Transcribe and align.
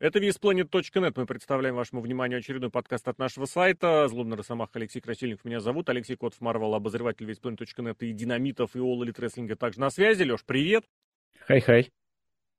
Это 0.00 0.20
VSPlanet.net. 0.20 1.12
Мы 1.16 1.26
представляем 1.26 1.74
вашему 1.74 2.00
вниманию 2.00 2.38
очередной 2.38 2.70
подкаст 2.70 3.08
от 3.08 3.18
нашего 3.18 3.46
сайта. 3.46 4.06
Злобный 4.06 4.36
Росомах 4.36 4.70
Алексей 4.74 5.00
Красильников 5.00 5.44
меня 5.44 5.58
зовут. 5.58 5.88
Алексей 5.88 6.14
Котов 6.14 6.40
Марвел, 6.40 6.72
обозреватель 6.76 7.28
VSPlanet.net 7.28 7.96
и 7.98 8.12
динамитов, 8.12 8.76
и 8.76 8.78
All 8.78 9.00
Elite 9.00 9.18
Wrestling 9.18 9.52
также 9.56 9.80
на 9.80 9.90
связи. 9.90 10.22
Леш, 10.22 10.44
привет. 10.44 10.84
Хай-хай. 11.40 11.90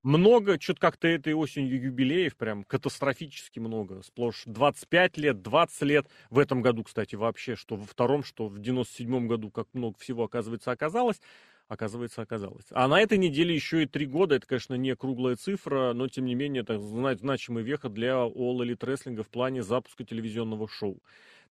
Много, 0.04 0.60
что-то 0.60 0.82
как-то 0.82 1.08
этой 1.08 1.34
осенью 1.34 1.82
юбилеев, 1.82 2.36
прям 2.36 2.66
катастрофически 2.66 3.60
много. 3.60 4.02
Сплошь 4.04 4.44
25 4.46 5.16
лет, 5.16 5.42
20 5.42 5.82
лет. 5.84 6.08
В 6.30 6.40
этом 6.40 6.62
году, 6.62 6.84
кстати, 6.84 7.16
вообще, 7.16 7.56
что 7.56 7.78
во 7.78 7.86
втором, 7.86 8.22
что 8.22 8.50
в 8.50 8.60
97 8.60 9.28
году, 9.28 9.50
как 9.50 9.68
много 9.72 9.98
всего, 9.98 10.26
оказывается, 10.26 10.72
оказалось 10.72 11.22
оказывается, 11.70 12.22
оказалось. 12.24 12.66
А 12.72 12.88
на 12.88 13.00
этой 13.00 13.18
неделе 13.18 13.56
еще 13.56 13.84
и 13.84 13.86
три 13.86 14.06
года, 14.06 14.36
это, 14.36 14.48
конечно, 14.48 14.74
не 14.74 14.94
круглая 14.96 15.38
цифра, 15.38 15.94
но, 15.94 16.10
тем 16.10 16.26
не 16.26 16.36
менее, 16.36 16.64
это 16.64 16.80
значимый 16.80 17.64
веха 17.64 17.88
для 17.88 18.14
All 18.16 18.58
Elite 18.58 18.80
Wrestling 18.80 19.22
в 19.22 19.30
плане 19.30 19.64
запуска 19.64 20.04
телевизионного 20.04 20.68
шоу. 20.68 21.02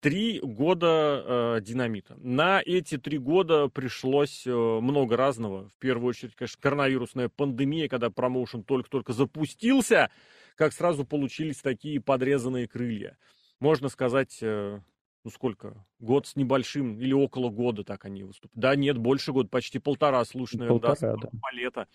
Три 0.02 0.40
года 0.42 1.24
э, 1.58 1.62
динамита. 1.62 2.16
На 2.18 2.62
эти 2.66 2.98
три 2.98 3.20
года 3.20 3.68
пришлось 3.68 4.46
э, 4.46 4.52
много 4.52 5.16
разного. 5.16 5.70
В 5.70 5.76
первую 5.80 6.10
очередь, 6.10 6.36
конечно, 6.36 6.60
коронавирусная 6.60 7.30
пандемия, 7.30 7.88
когда 7.88 8.10
промоушен 8.10 8.64
только-только 8.64 9.14
запустился, 9.14 10.10
как 10.56 10.74
сразу 10.74 11.06
получились 11.06 11.58
такие 11.58 12.02
подрезанные 12.02 12.68
крылья. 12.68 13.16
Можно 13.60 13.90
сказать, 13.90 14.40
э, 14.42 14.80
ну 15.24 15.32
сколько, 15.32 15.86
год 16.00 16.28
с 16.28 16.36
небольшим 16.36 17.00
или 17.00 17.14
около 17.14 17.50
года 17.50 17.84
так 17.84 18.06
они 18.06 18.24
выступают. 18.24 18.60
Да 18.60 18.76
нет, 18.76 18.98
больше 18.98 19.32
года, 19.32 19.50
почти 19.50 19.80
полтора, 19.80 20.24
слушай, 20.26 20.58
наверное, 20.58 20.80
полтора, 20.80 21.16
да, 21.18 21.30
да. 21.32 21.52
лета 21.52 21.88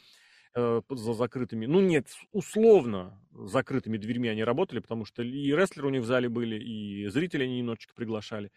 э, 0.54 0.82
за 0.88 1.12
закрытыми. 1.12 1.66
Ну 1.66 1.80
нет, 1.80 2.06
условно 2.32 3.20
закрытыми 3.32 3.98
дверьми 3.98 4.28
они 4.28 4.44
работали, 4.44 4.78
потому 4.78 5.04
что 5.04 5.22
и 5.22 5.52
рестлеры 5.52 5.88
у 5.88 5.90
них 5.90 6.02
в 6.02 6.06
зале 6.06 6.28
были, 6.28 6.56
и 6.62 7.08
зрители 7.08 7.44
они 7.44 7.58
немножечко 7.58 7.94
приглашали. 7.94 8.52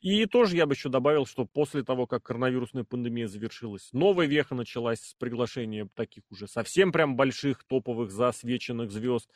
И 0.00 0.24
тоже 0.26 0.56
я 0.56 0.66
бы 0.66 0.72
еще 0.72 0.88
добавил, 0.88 1.26
что 1.26 1.44
после 1.44 1.84
того, 1.84 2.06
как 2.06 2.22
коронавирусная 2.22 2.84
пандемия 2.84 3.28
завершилась, 3.28 3.90
новая 3.92 4.26
веха 4.26 4.54
началась 4.54 5.00
с 5.00 5.14
приглашения 5.14 5.88
таких 5.94 6.24
уже 6.30 6.48
совсем 6.48 6.92
прям 6.92 7.16
больших, 7.16 7.64
топовых, 7.64 8.10
засвеченных 8.10 8.90
звезд. 8.90 9.30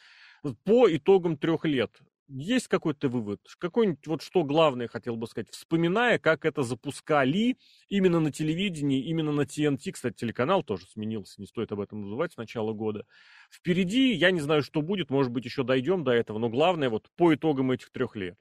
По 0.64 0.88
итогам 0.88 1.36
трех 1.36 1.64
лет 1.64 1.90
есть 2.28 2.68
какой-то 2.68 3.08
вывод? 3.08 3.40
Какой-нибудь, 3.58 4.06
вот 4.06 4.22
что 4.22 4.44
главное 4.44 4.88
хотел 4.88 5.16
бы 5.16 5.26
сказать, 5.26 5.50
вспоминая, 5.50 6.18
как 6.18 6.44
это 6.44 6.62
запускали 6.62 7.56
именно 7.88 8.20
на 8.20 8.30
телевидении, 8.30 9.02
именно 9.02 9.32
на 9.32 9.42
TNT, 9.42 9.92
кстати, 9.92 10.14
телеканал 10.14 10.62
тоже 10.62 10.86
сменился, 10.86 11.40
не 11.40 11.46
стоит 11.46 11.72
об 11.72 11.80
этом 11.80 12.04
забывать 12.04 12.34
с 12.34 12.36
начала 12.36 12.72
года. 12.72 13.04
Впереди, 13.50 14.12
я 14.12 14.30
не 14.30 14.40
знаю, 14.40 14.62
что 14.62 14.82
будет, 14.82 15.10
может 15.10 15.32
быть, 15.32 15.44
еще 15.44 15.62
дойдем 15.62 16.04
до 16.04 16.12
этого, 16.12 16.38
но 16.38 16.48
главное 16.48 16.90
вот 16.90 17.08
по 17.16 17.34
итогам 17.34 17.70
этих 17.70 17.90
трех 17.90 18.14
лет. 18.14 18.36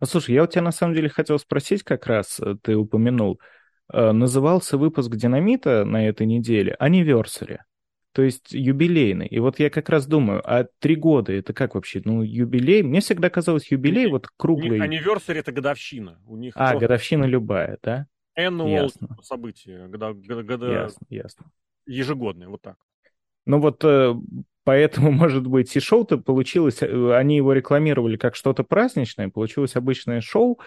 А 0.00 0.06
слушай, 0.06 0.34
я 0.34 0.44
у 0.44 0.46
тебя 0.46 0.62
на 0.62 0.72
самом 0.72 0.94
деле 0.94 1.08
хотел 1.08 1.38
спросить 1.38 1.82
как 1.82 2.06
раз, 2.06 2.40
э, 2.40 2.56
ты 2.62 2.76
упомянул, 2.76 3.40
э, 3.92 4.12
назывался 4.12 4.76
выпуск 4.76 5.14
«Динамита» 5.14 5.84
на 5.84 6.06
этой 6.08 6.26
неделе 6.26 6.76
«Anniversary» 6.80 7.58
то 8.18 8.24
есть 8.24 8.50
юбилейный. 8.50 9.28
И 9.28 9.38
вот 9.38 9.60
я 9.60 9.70
как 9.70 9.88
раз 9.88 10.08
думаю, 10.08 10.42
а 10.44 10.66
три 10.80 10.96
года 10.96 11.32
это 11.32 11.52
как 11.52 11.76
вообще? 11.76 12.02
Ну, 12.04 12.22
юбилей, 12.22 12.82
мне 12.82 13.00
всегда 13.00 13.30
казалось 13.30 13.70
юбилей 13.70 14.06
у 14.06 14.10
вот 14.10 14.26
круглый. 14.36 14.80
Anniversary 14.80 15.36
это 15.36 15.52
годовщина. 15.52 16.18
У 16.26 16.36
них 16.36 16.52
а, 16.56 16.70
просто... 16.70 16.80
годовщина 16.80 17.26
любая, 17.26 17.78
да? 17.80 18.08
Annual 18.36 18.70
ясно. 18.70 19.16
событие, 19.22 19.86
года, 19.86 20.14
года... 20.14 20.66
Ясно, 20.68 21.06
ясно. 21.08 21.46
Ежегодное, 21.86 22.48
вот 22.48 22.60
так. 22.60 22.74
Ну 23.46 23.60
вот 23.60 23.84
э, 23.84 24.16
поэтому, 24.64 25.12
может 25.12 25.46
быть, 25.46 25.76
и 25.76 25.78
шоу-то 25.78 26.18
получилось, 26.18 26.82
э, 26.82 27.14
они 27.14 27.36
его 27.36 27.52
рекламировали 27.52 28.16
как 28.16 28.34
что-то 28.34 28.64
праздничное, 28.64 29.28
получилось 29.28 29.76
обычное 29.76 30.20
шоу, 30.22 30.58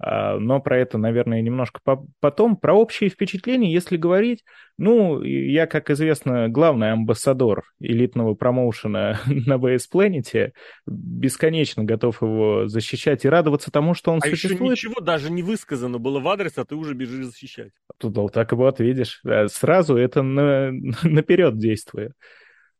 но 0.00 0.60
про 0.60 0.78
это, 0.78 0.96
наверное, 0.96 1.42
немножко 1.42 1.80
потом. 2.20 2.56
Про 2.56 2.74
общие 2.74 3.10
впечатления, 3.10 3.72
если 3.72 3.96
говорить, 3.96 4.44
ну, 4.76 5.22
я, 5.22 5.66
как 5.66 5.90
известно, 5.90 6.48
главный 6.48 6.92
амбассадор 6.92 7.64
элитного 7.80 8.34
промоушена 8.34 9.20
на 9.26 9.54
BS 9.54 9.82
Planet, 9.92 10.52
бесконечно 10.86 11.82
готов 11.82 12.22
его 12.22 12.68
защищать 12.68 13.24
и 13.24 13.28
радоваться 13.28 13.72
тому, 13.72 13.94
что 13.94 14.12
он 14.12 14.20
а 14.22 14.28
существует. 14.28 14.76
еще 14.76 14.88
ничего 14.88 15.00
даже 15.00 15.32
не 15.32 15.42
высказано 15.42 15.98
было 15.98 16.20
в 16.20 16.28
адрес, 16.28 16.58
а 16.58 16.64
ты 16.64 16.76
уже 16.76 16.94
бежишь 16.94 17.26
защищать. 17.26 17.72
Тут 17.98 18.16
вот 18.16 18.32
так 18.32 18.52
вот, 18.52 18.78
видишь, 18.78 19.20
сразу 19.48 19.96
это 19.96 20.22
на, 20.22 20.70
наперед 21.02 21.58
действует. 21.58 22.12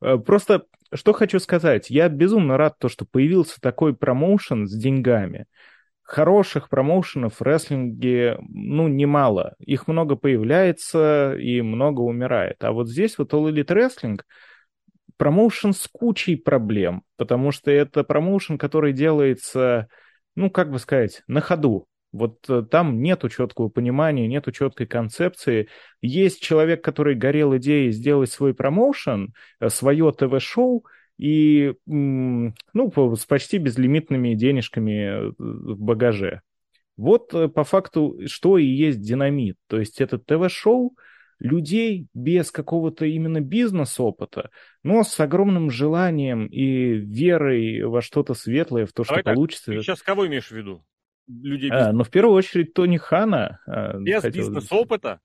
А, 0.00 0.18
просто 0.18 0.62
что 0.94 1.12
хочу 1.12 1.38
сказать, 1.38 1.90
я 1.90 2.08
безумно 2.08 2.56
рад 2.56 2.78
то, 2.78 2.88
что 2.88 3.04
появился 3.04 3.60
такой 3.60 3.94
промоушен 3.94 4.66
с 4.66 4.74
деньгами 4.74 5.46
хороших 6.08 6.70
промоушенов 6.70 7.38
в 7.38 7.42
рестлинге, 7.42 8.38
ну, 8.48 8.88
немало. 8.88 9.54
Их 9.58 9.86
много 9.86 10.16
появляется 10.16 11.34
и 11.38 11.60
много 11.60 12.00
умирает. 12.00 12.64
А 12.64 12.72
вот 12.72 12.88
здесь 12.88 13.18
вот 13.18 13.34
All 13.34 13.52
Elite 13.52 13.66
Wrestling 13.66 14.20
промоушен 15.18 15.74
с 15.74 15.86
кучей 15.86 16.36
проблем, 16.36 17.02
потому 17.18 17.52
что 17.52 17.70
это 17.70 18.04
промоушен, 18.04 18.56
который 18.56 18.94
делается, 18.94 19.88
ну, 20.34 20.50
как 20.50 20.70
бы 20.70 20.78
сказать, 20.78 21.22
на 21.26 21.42
ходу. 21.42 21.86
Вот 22.10 22.38
э, 22.48 22.62
там 22.62 23.02
нету 23.02 23.28
четкого 23.28 23.68
понимания, 23.68 24.26
нету 24.26 24.50
четкой 24.50 24.86
концепции. 24.86 25.68
Есть 26.00 26.40
человек, 26.40 26.82
который 26.82 27.16
горел 27.16 27.54
идеей 27.58 27.90
сделать 27.90 28.32
свой 28.32 28.54
промоушен, 28.54 29.34
э, 29.60 29.68
свое 29.68 30.10
ТВ-шоу, 30.10 30.86
и 31.18 31.74
ну, 31.86 32.52
с 32.74 33.26
почти 33.26 33.58
безлимитными 33.58 34.34
денежками 34.34 35.34
в 35.38 35.80
багаже. 35.80 36.42
Вот 36.96 37.32
э, 37.34 37.48
по 37.48 37.64
факту, 37.64 38.18
что 38.26 38.58
и 38.58 38.66
есть 38.66 39.00
динамит. 39.00 39.56
То 39.68 39.78
есть 39.78 40.00
это 40.00 40.18
ТВ-шоу 40.18 40.96
людей 41.38 42.08
без 42.14 42.50
какого-то 42.50 43.04
именно 43.06 43.40
бизнес-опыта, 43.40 44.50
но 44.82 45.04
с 45.04 45.18
огромным 45.20 45.70
желанием 45.70 46.46
и 46.46 46.94
верой 46.94 47.84
во 47.84 48.02
что-то 48.02 48.34
светлое, 48.34 48.86
в 48.86 48.92
то, 48.92 49.04
Давай 49.04 49.20
что 49.20 49.24
так, 49.24 49.34
получится. 49.34 49.72
Ты 49.72 49.80
сейчас 49.80 50.02
кого 50.02 50.26
имеешь 50.26 50.48
в 50.48 50.52
виду? 50.52 50.84
Людей 51.28 51.70
без... 51.70 51.86
а, 51.86 51.92
ну, 51.92 52.04
в 52.04 52.10
первую 52.10 52.34
очередь, 52.34 52.74
Тони 52.74 52.96
Хана. 52.96 53.60
А, 53.66 53.98
без 53.98 54.22
хотел... 54.22 54.46
бизнес-опыта? 54.46 55.20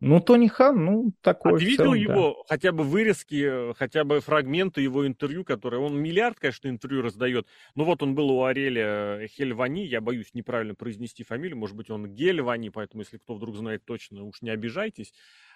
Ну, 0.00 0.20
Тони 0.20 0.46
Хан, 0.46 0.84
ну, 0.84 1.12
такой. 1.22 1.56
А 1.56 1.58
ты 1.58 1.64
видел 1.64 1.84
целом, 1.84 1.94
его 1.94 2.36
да. 2.38 2.54
хотя 2.54 2.70
бы 2.70 2.84
вырезки, 2.84 3.72
хотя 3.74 4.04
бы 4.04 4.20
фрагменты 4.20 4.80
его 4.80 5.04
интервью, 5.04 5.44
которые... 5.44 5.80
Он 5.80 6.00
миллиард, 6.00 6.38
конечно, 6.38 6.68
интервью 6.68 7.02
раздает. 7.02 7.48
Но 7.74 7.84
вот 7.84 8.02
он 8.02 8.14
был 8.14 8.30
у 8.30 8.44
Ареля 8.44 9.26
Хельвани, 9.26 9.84
я 9.86 10.00
боюсь 10.00 10.34
неправильно 10.34 10.76
произнести 10.76 11.24
фамилию, 11.24 11.58
может 11.58 11.74
быть, 11.74 11.90
он 11.90 12.06
Гельвани, 12.14 12.70
поэтому, 12.70 13.02
если 13.02 13.18
кто 13.18 13.34
вдруг 13.34 13.56
знает 13.56 13.84
точно, 13.84 14.22
уж 14.22 14.40
не 14.40 14.50
обижайтесь. 14.50 15.12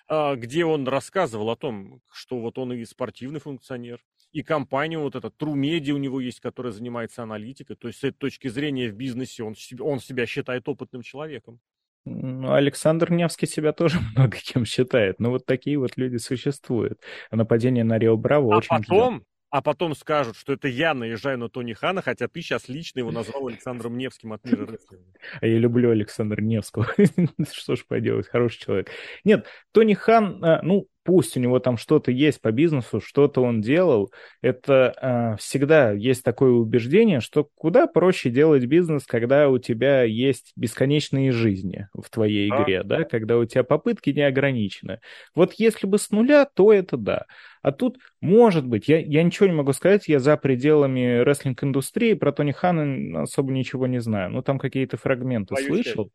А, 0.09 0.35
где 0.35 0.65
он 0.65 0.89
рассказывал 0.89 1.51
о 1.51 1.57
том, 1.57 2.01
что 2.11 2.41
вот 2.41 2.59
он 2.59 2.73
и 2.73 2.85
спортивный 2.85 3.39
функционер, 3.39 4.01
и 4.33 4.43
компания 4.43 4.99
вот 4.99 5.15
эта 5.15 5.29
True 5.29 5.55
Media 5.55 5.93
у 5.93 5.99
него 5.99 6.21
есть, 6.21 6.41
которая 6.41 6.73
занимается 6.73 7.23
аналитикой. 7.23 7.77
То 7.77 7.89
есть 7.89 8.01
с 8.01 8.05
этой 8.05 8.17
точки 8.17 8.49
зрения 8.49 8.89
в 8.89 8.95
бизнесе 8.95 9.45
он, 9.45 9.55
он 9.79 10.01
себя 10.01 10.27
считает 10.27 10.69
опытным 10.69 11.03
человеком. 11.03 11.61
Ну, 12.05 12.53
Александр 12.53 13.13
Невский 13.13 13.47
себя 13.47 13.73
тоже 13.73 13.99
много 14.17 14.37
кем 14.37 14.65
считает. 14.65 15.21
Но 15.21 15.31
вот 15.31 15.47
такие 15.47 15.79
вот 15.79 15.97
люди 15.97 16.17
существуют. 16.17 17.01
Нападение 17.31 17.85
на 17.85 17.99
Рио 17.99 18.17
Браво 18.17 18.55
а 18.55 18.59
очень 18.59 18.69
потом, 18.69 19.15
ждет. 19.17 19.27
а 19.51 19.63
потом 19.63 19.95
скажут, 19.95 20.37
что 20.37 20.53
это 20.53 20.69
я 20.69 20.95
наезжаю 20.95 21.39
на 21.39 21.49
Тони 21.49 21.75
Хана, 21.75 22.03
хотя 22.03 22.27
ты 22.27 22.43
сейчас 22.43 22.69
лично 22.69 23.01
его 23.01 23.13
назвал 23.13 23.47
Александром 23.47 23.97
Невским 23.97 24.33
от 24.33 24.45
мира 24.45 24.67
рестлинга. 24.67 25.13
А 25.41 25.47
я 25.47 25.59
люблю 25.59 25.91
Александра 25.91 26.41
Невского. 26.41 26.89
Что 27.53 27.77
ж 27.77 27.85
поделать, 27.87 28.29
хороший 28.29 28.61
человек. 28.61 28.91
Нет, 29.25 29.47
Тони 29.73 29.95
Хан, 29.95 30.45
а, 30.45 30.61
ну, 30.63 30.89
пусть 31.05 31.37
у 31.37 31.41
него 31.41 31.59
там 31.59 31.77
что-то 31.77 32.11
есть 32.11 32.41
по 32.41 32.53
бизнесу, 32.53 33.01
что-то 33.01 33.43
он 33.43 33.61
делал, 33.61 34.13
это 34.41 34.95
э, 35.01 35.37
всегда 35.39 35.93
есть 35.93 36.23
такое 36.23 36.53
убеждение, 36.53 37.21
что 37.21 37.49
куда 37.55 37.87
проще 37.87 38.31
делать 38.31 38.65
бизнес, 38.67 39.05
когда 39.07 39.49
у 39.49 39.59
тебя 39.59 40.03
есть 40.03 40.53
бесконечные 40.57 41.33
жизни 41.33 41.89
в 41.95 42.09
твоей 42.11 42.49
игре, 42.49 42.83
да, 42.83 43.05
когда 43.05 43.39
у 43.39 43.45
тебя 43.45 43.65
попытки 43.65 44.11
не 44.11 44.23
ограничены. 44.23 45.01
Вот 45.35 45.55
если 45.55 45.87
бы 45.87 45.99
с 45.99 46.11
нуля, 46.11 46.45
то 46.45 46.73
это 46.73 46.97
да. 46.97 47.27
А 47.63 47.71
тут, 47.71 47.99
может 48.21 48.67
быть, 48.67 48.89
я, 48.89 48.99
я 48.99 49.23
ничего 49.23 49.47
не 49.47 49.55
могу 49.55 49.73
сказать, 49.73 50.09
я 50.09 50.19
за 50.19 50.37
пределами 50.37 51.21
рестлинг-индустрии, 51.23 52.15
про 52.15 52.33
Тони 52.33 52.53
Хана 52.53 53.23
особо 53.23 53.53
ничего 53.53 53.87
не 53.87 54.01
знаю. 54.01 54.31
Ну, 54.31 54.43
там 54.43 54.59
какие-то 54.59 54.97
фрагменты 54.97 55.55
Боюсь, 55.55 55.69
слышал. 55.69 56.11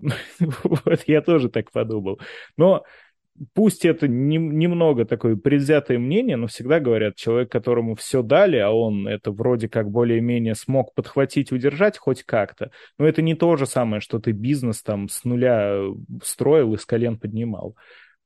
Вот 0.38 1.02
я 1.06 1.22
тоже 1.22 1.48
так 1.48 1.70
подумал. 1.72 2.20
Но 2.56 2.84
пусть 3.54 3.84
это 3.84 4.08
не, 4.08 4.36
немного 4.36 5.04
такое 5.04 5.36
предвзятое 5.36 5.98
мнение, 5.98 6.36
но 6.36 6.46
всегда 6.46 6.80
говорят, 6.80 7.16
человек, 7.16 7.50
которому 7.50 7.94
все 7.94 8.22
дали, 8.22 8.56
а 8.56 8.70
он 8.70 9.06
это 9.06 9.30
вроде 9.30 9.68
как 9.68 9.90
более-менее 9.90 10.54
смог 10.54 10.94
подхватить, 10.94 11.52
удержать 11.52 11.98
хоть 11.98 12.22
как-то, 12.22 12.70
но 12.98 13.06
это 13.06 13.22
не 13.22 13.34
то 13.34 13.56
же 13.56 13.66
самое, 13.66 14.00
что 14.00 14.18
ты 14.18 14.32
бизнес 14.32 14.82
там 14.82 15.08
с 15.08 15.24
нуля 15.24 15.80
строил 16.22 16.74
и 16.74 16.78
с 16.78 16.84
колен 16.84 17.18
поднимал. 17.18 17.76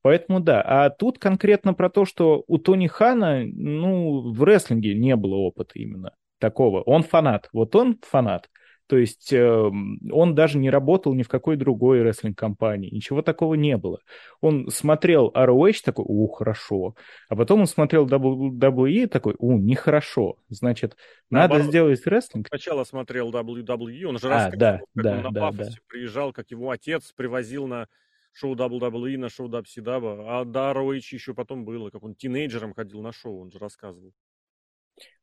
Поэтому 0.01 0.41
да. 0.41 0.61
А 0.61 0.89
тут 0.89 1.17
конкретно 1.17 1.73
про 1.73 1.89
то, 1.89 2.03
что 2.05 2.43
у 2.47 2.57
Тони 2.57 2.87
Хана, 2.87 3.43
ну, 3.45 4.33
в 4.33 4.43
рестлинге 4.43 4.95
не 4.95 5.15
было 5.15 5.35
опыта 5.35 5.71
именно 5.75 6.11
такого. 6.39 6.81
Он 6.81 7.03
фанат. 7.03 7.47
Вот 7.53 7.73
он 7.75 7.99
фанат. 8.01 8.49
То 8.93 8.99
есть 8.99 9.33
э, 9.33 9.71
он 10.11 10.35
даже 10.35 10.59
не 10.59 10.69
работал 10.69 11.15
ни 11.15 11.23
в 11.23 11.27
какой 11.27 11.55
другой 11.55 12.03
рестлинг-компании, 12.03 12.93
ничего 12.93 13.23
такого 13.23 13.55
не 13.55 13.75
было. 13.75 13.97
Он 14.39 14.69
смотрел 14.69 15.31
ROH 15.33 15.77
такой, 15.83 16.05
у, 16.07 16.27
хорошо. 16.27 16.93
А 17.27 17.35
потом 17.35 17.61
он 17.61 17.65
смотрел 17.65 18.05
WWE 18.05 19.07
такой, 19.07 19.33
у, 19.39 19.57
нехорошо. 19.57 20.35
Значит, 20.49 20.95
Наоборот, 21.31 21.61
надо 21.61 21.69
сделать 21.71 22.05
рестлинг. 22.05 22.49
Сначала 22.49 22.83
смотрел 22.83 23.31
WWE, 23.31 24.03
он 24.05 24.19
же 24.19 24.27
а, 24.27 24.29
рассказывал, 24.29 24.59
да, 24.59 24.77
как 24.77 25.03
да, 25.03 25.11
он 25.17 25.23
на 25.23 25.31
да, 25.31 25.51
да. 25.51 25.69
приезжал, 25.87 26.31
как 26.31 26.51
его 26.51 26.69
отец 26.69 27.11
привозил 27.13 27.65
на 27.65 27.87
шоу 28.31 28.53
WWE, 28.53 29.17
на 29.17 29.29
шоу 29.29 29.49
WCW, 29.49 30.23
а 30.27 30.45
до 30.45 30.71
ROH 30.71 31.01
еще 31.13 31.33
потом 31.33 31.65
было, 31.65 31.89
как 31.89 32.03
он 32.03 32.13
тинейджером 32.13 32.75
ходил 32.75 33.01
на 33.01 33.11
шоу, 33.11 33.41
он 33.41 33.51
же 33.51 33.57
рассказывал. 33.57 34.13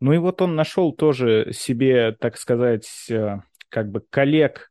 Ну 0.00 0.12
и 0.12 0.18
вот 0.18 0.42
он 0.42 0.56
нашел 0.56 0.92
тоже 0.92 1.52
себе, 1.52 2.10
так 2.18 2.36
сказать, 2.36 3.06
э, 3.08 3.42
как 3.70 3.90
бы 3.90 4.02
коллег 4.10 4.70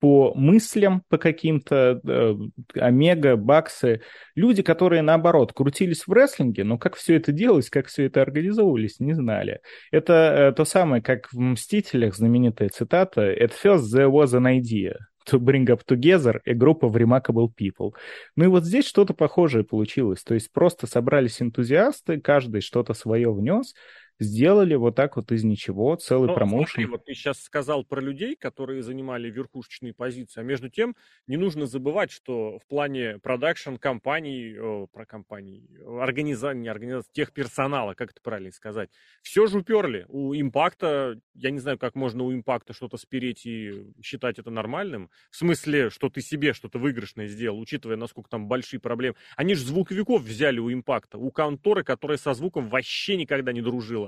по 0.00 0.32
мыслям, 0.34 1.02
по 1.08 1.18
каким-то, 1.18 2.00
э, 2.06 2.34
Омега, 2.74 3.36
Баксы, 3.36 4.02
люди, 4.34 4.62
которые, 4.62 5.02
наоборот, 5.02 5.52
крутились 5.52 6.06
в 6.06 6.12
рестлинге, 6.12 6.64
но 6.64 6.78
как 6.78 6.96
все 6.96 7.16
это 7.16 7.32
делалось, 7.32 7.70
как 7.70 7.86
все 7.86 8.04
это 8.04 8.22
организовывались, 8.22 9.00
не 9.00 9.14
знали. 9.14 9.60
Это 9.90 10.12
э, 10.12 10.52
то 10.52 10.64
самое, 10.64 11.02
как 11.02 11.32
в 11.32 11.38
«Мстителях» 11.38 12.14
знаменитая 12.14 12.68
цитата 12.68 13.32
«At 13.32 13.52
first 13.52 13.92
there 13.92 14.10
was 14.10 14.34
an 14.34 14.46
idea 14.46 14.96
to 15.30 15.40
bring 15.40 15.66
up 15.66 15.82
together 15.84 16.40
a 16.46 16.54
group 16.54 16.82
of 16.82 16.92
remarkable 16.92 17.48
people». 17.48 17.92
Ну 18.36 18.44
и 18.44 18.48
вот 18.48 18.64
здесь 18.64 18.86
что-то 18.86 19.14
похожее 19.14 19.64
получилось. 19.64 20.22
То 20.22 20.34
есть 20.34 20.52
просто 20.52 20.86
собрались 20.86 21.42
энтузиасты, 21.42 22.20
каждый 22.20 22.60
что-то 22.60 22.94
свое 22.94 23.32
внес, 23.32 23.74
сделали 24.20 24.74
вот 24.74 24.96
так 24.96 25.16
вот 25.16 25.30
из 25.32 25.44
ничего 25.44 25.94
целый 25.96 26.28
Но, 26.28 26.34
промоушен. 26.34 26.66
Смотри, 26.66 26.86
вот 26.86 27.04
ты 27.04 27.14
сейчас 27.14 27.40
сказал 27.40 27.84
про 27.84 28.00
людей, 28.00 28.36
которые 28.36 28.82
занимали 28.82 29.30
верхушечные 29.30 29.94
позиции, 29.94 30.40
а 30.40 30.44
между 30.44 30.68
тем 30.68 30.96
не 31.26 31.36
нужно 31.36 31.66
забывать, 31.66 32.10
что 32.10 32.58
в 32.58 32.66
плане 32.66 33.18
продакшн 33.18 33.76
компаний, 33.76 34.56
о, 34.58 34.86
про 34.86 35.06
компаний, 35.06 35.68
организации, 36.00 36.58
не 36.58 36.68
организации, 36.68 37.10
тех 37.12 37.32
персонала, 37.32 37.94
как 37.94 38.10
это 38.10 38.20
правильно 38.22 38.52
сказать, 38.52 38.90
все 39.22 39.46
же 39.46 39.58
уперли. 39.58 40.04
У 40.08 40.34
импакта, 40.34 41.20
я 41.34 41.50
не 41.50 41.58
знаю, 41.58 41.78
как 41.78 41.94
можно 41.94 42.24
у 42.24 42.32
импакта 42.32 42.72
что-то 42.72 42.96
спереть 42.96 43.46
и 43.46 43.92
считать 44.02 44.38
это 44.38 44.50
нормальным, 44.50 45.10
в 45.30 45.36
смысле, 45.36 45.90
что 45.90 46.08
ты 46.08 46.20
себе 46.20 46.52
что-то 46.52 46.78
выигрышное 46.78 47.26
сделал, 47.26 47.58
учитывая, 47.60 47.96
насколько 47.96 48.30
там 48.30 48.48
большие 48.48 48.80
проблемы. 48.80 49.16
Они 49.36 49.54
же 49.54 49.64
звуковиков 49.64 50.22
взяли 50.22 50.58
у 50.58 50.72
импакта, 50.72 51.18
у 51.18 51.30
конторы, 51.30 51.84
которая 51.84 52.18
со 52.18 52.34
звуком 52.34 52.68
вообще 52.68 53.16
никогда 53.16 53.52
не 53.52 53.62
дружила. 53.62 54.07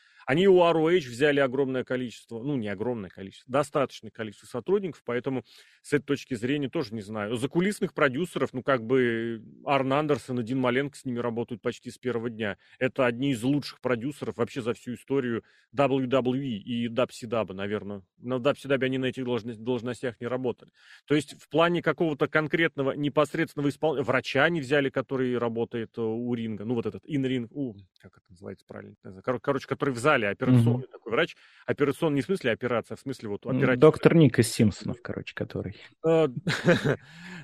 Они 0.25 0.47
у 0.47 0.57
ROH 0.59 1.07
взяли 1.07 1.39
огромное 1.39 1.83
количество, 1.83 2.41
ну 2.41 2.55
не 2.55 2.67
огромное 2.67 3.09
количество, 3.09 3.51
достаточное 3.51 4.11
количество 4.11 4.47
сотрудников, 4.47 5.01
поэтому 5.05 5.43
с 5.81 5.93
этой 5.93 6.05
точки 6.05 6.33
зрения 6.33 6.69
тоже 6.69 6.93
не 6.93 7.01
знаю. 7.01 7.35
За 7.35 7.47
кулисных 7.47 7.93
продюсеров, 7.93 8.53
ну 8.53 8.63
как 8.63 8.83
бы 8.85 9.43
Арн 9.65 9.93
Андерсон 9.93 10.39
и 10.39 10.43
Дин 10.43 10.59
Маленко 10.59 10.97
с 10.97 11.05
ними 11.05 11.19
работают 11.19 11.61
почти 11.61 11.91
с 11.91 11.97
первого 11.97 12.29
дня. 12.29 12.57
Это 12.79 13.05
одни 13.05 13.31
из 13.31 13.43
лучших 13.43 13.81
продюсеров 13.81 14.37
вообще 14.37 14.61
за 14.61 14.73
всю 14.73 14.93
историю 14.93 15.43
WWE 15.75 16.57
и 16.57 16.87
WCW, 16.87 17.53
наверное. 17.53 18.03
На 18.17 18.35
WCW 18.35 18.83
они 18.83 18.97
на 18.97 19.05
этих 19.05 19.25
должностях 19.25 20.19
не 20.19 20.27
работали. 20.27 20.71
То 21.05 21.15
есть 21.15 21.41
в 21.41 21.49
плане 21.49 21.81
какого-то 21.81 22.27
конкретного 22.27 22.91
непосредственного 22.91 23.69
исполнения, 23.69 24.03
врача 24.03 24.43
они 24.43 24.61
взяли, 24.61 24.89
который 24.89 25.37
работает 25.37 25.97
э, 25.97 26.01
у 26.01 26.33
ринга, 26.33 26.65
ну 26.65 26.75
вот 26.75 26.85
этот 26.85 27.03
инринг, 27.05 27.51
у, 27.51 27.73
как 27.99 28.17
это 28.17 28.25
называется 28.29 28.65
правильно, 28.67 28.95
короче, 29.41 29.67
который 29.67 29.93
в 29.93 29.97
зале 30.11 30.29
операционный 30.29 30.85
mm-hmm. 30.85 30.91
такой 30.91 31.11
врач. 31.11 31.35
Операционный 31.65 32.15
не 32.15 32.21
в 32.21 32.25
смысле 32.25 32.51
операция, 32.51 32.95
а 32.95 32.97
в 32.97 33.01
смысле 33.01 33.29
вот 33.29 33.45
оперативная. 33.45 33.77
Доктор 33.77 34.15
Ник 34.15 34.39
из 34.39 34.51
Симпсонов, 34.51 35.01
короче, 35.01 35.33
который. 35.33 35.75
Э, 36.05 36.27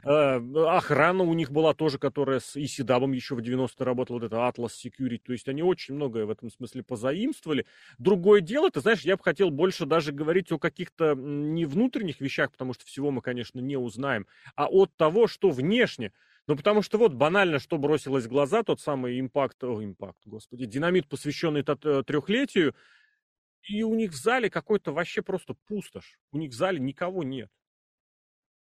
э, 0.03 0.39
охрана 0.67 1.23
у 1.23 1.33
них 1.33 1.51
была 1.51 1.73
тоже, 1.73 1.97
которая 1.97 2.39
с 2.39 2.57
Исидабом 2.57 3.13
еще 3.13 3.35
в 3.35 3.39
90-е 3.39 3.85
работала, 3.85 4.19
вот 4.19 4.25
это 4.25 4.37
Atlas 4.37 4.71
Security. 4.83 5.21
То 5.25 5.33
есть 5.33 5.47
они 5.47 5.63
очень 5.63 5.95
многое 5.95 6.25
в 6.25 6.29
этом 6.29 6.49
смысле 6.49 6.83
позаимствовали. 6.83 7.65
Другое 7.97 8.41
дело, 8.41 8.69
ты 8.69 8.81
знаешь, 8.81 9.01
я 9.01 9.15
бы 9.15 9.23
хотел 9.23 9.49
больше 9.49 9.85
даже 9.85 10.11
говорить 10.11 10.51
о 10.51 10.59
каких-то 10.59 11.15
не 11.15 11.65
внутренних 11.65 12.19
вещах, 12.19 12.51
потому 12.51 12.73
что 12.73 12.85
всего 12.85 13.11
мы, 13.11 13.21
конечно, 13.21 13.59
не 13.59 13.77
узнаем, 13.77 14.27
а 14.55 14.67
от 14.67 14.95
того, 14.97 15.27
что 15.27 15.49
внешне. 15.49 16.11
Ну, 16.47 16.55
потому 16.55 16.81
что 16.81 16.97
вот 16.97 17.13
банально, 17.13 17.59
что 17.59 17.77
бросилось 17.77 18.25
в 18.25 18.29
глаза, 18.29 18.63
тот 18.63 18.79
самый 18.79 19.19
импакт, 19.19 19.61
о, 19.65 19.83
импакт, 19.83 20.19
господи, 20.25 20.65
динамит, 20.65 21.09
посвященный 21.09 21.61
э, 21.61 22.03
трехлетию, 22.05 22.73
и 23.63 23.83
у 23.83 23.93
них 23.95 24.11
в 24.11 24.15
зале 24.15 24.49
какой-то 24.49 24.93
вообще 24.93 25.21
просто 25.21 25.55
пустошь. 25.67 26.17
У 26.31 26.37
них 26.37 26.51
в 26.51 26.55
зале 26.55 26.79
никого 26.79 27.23
нет. 27.23 27.51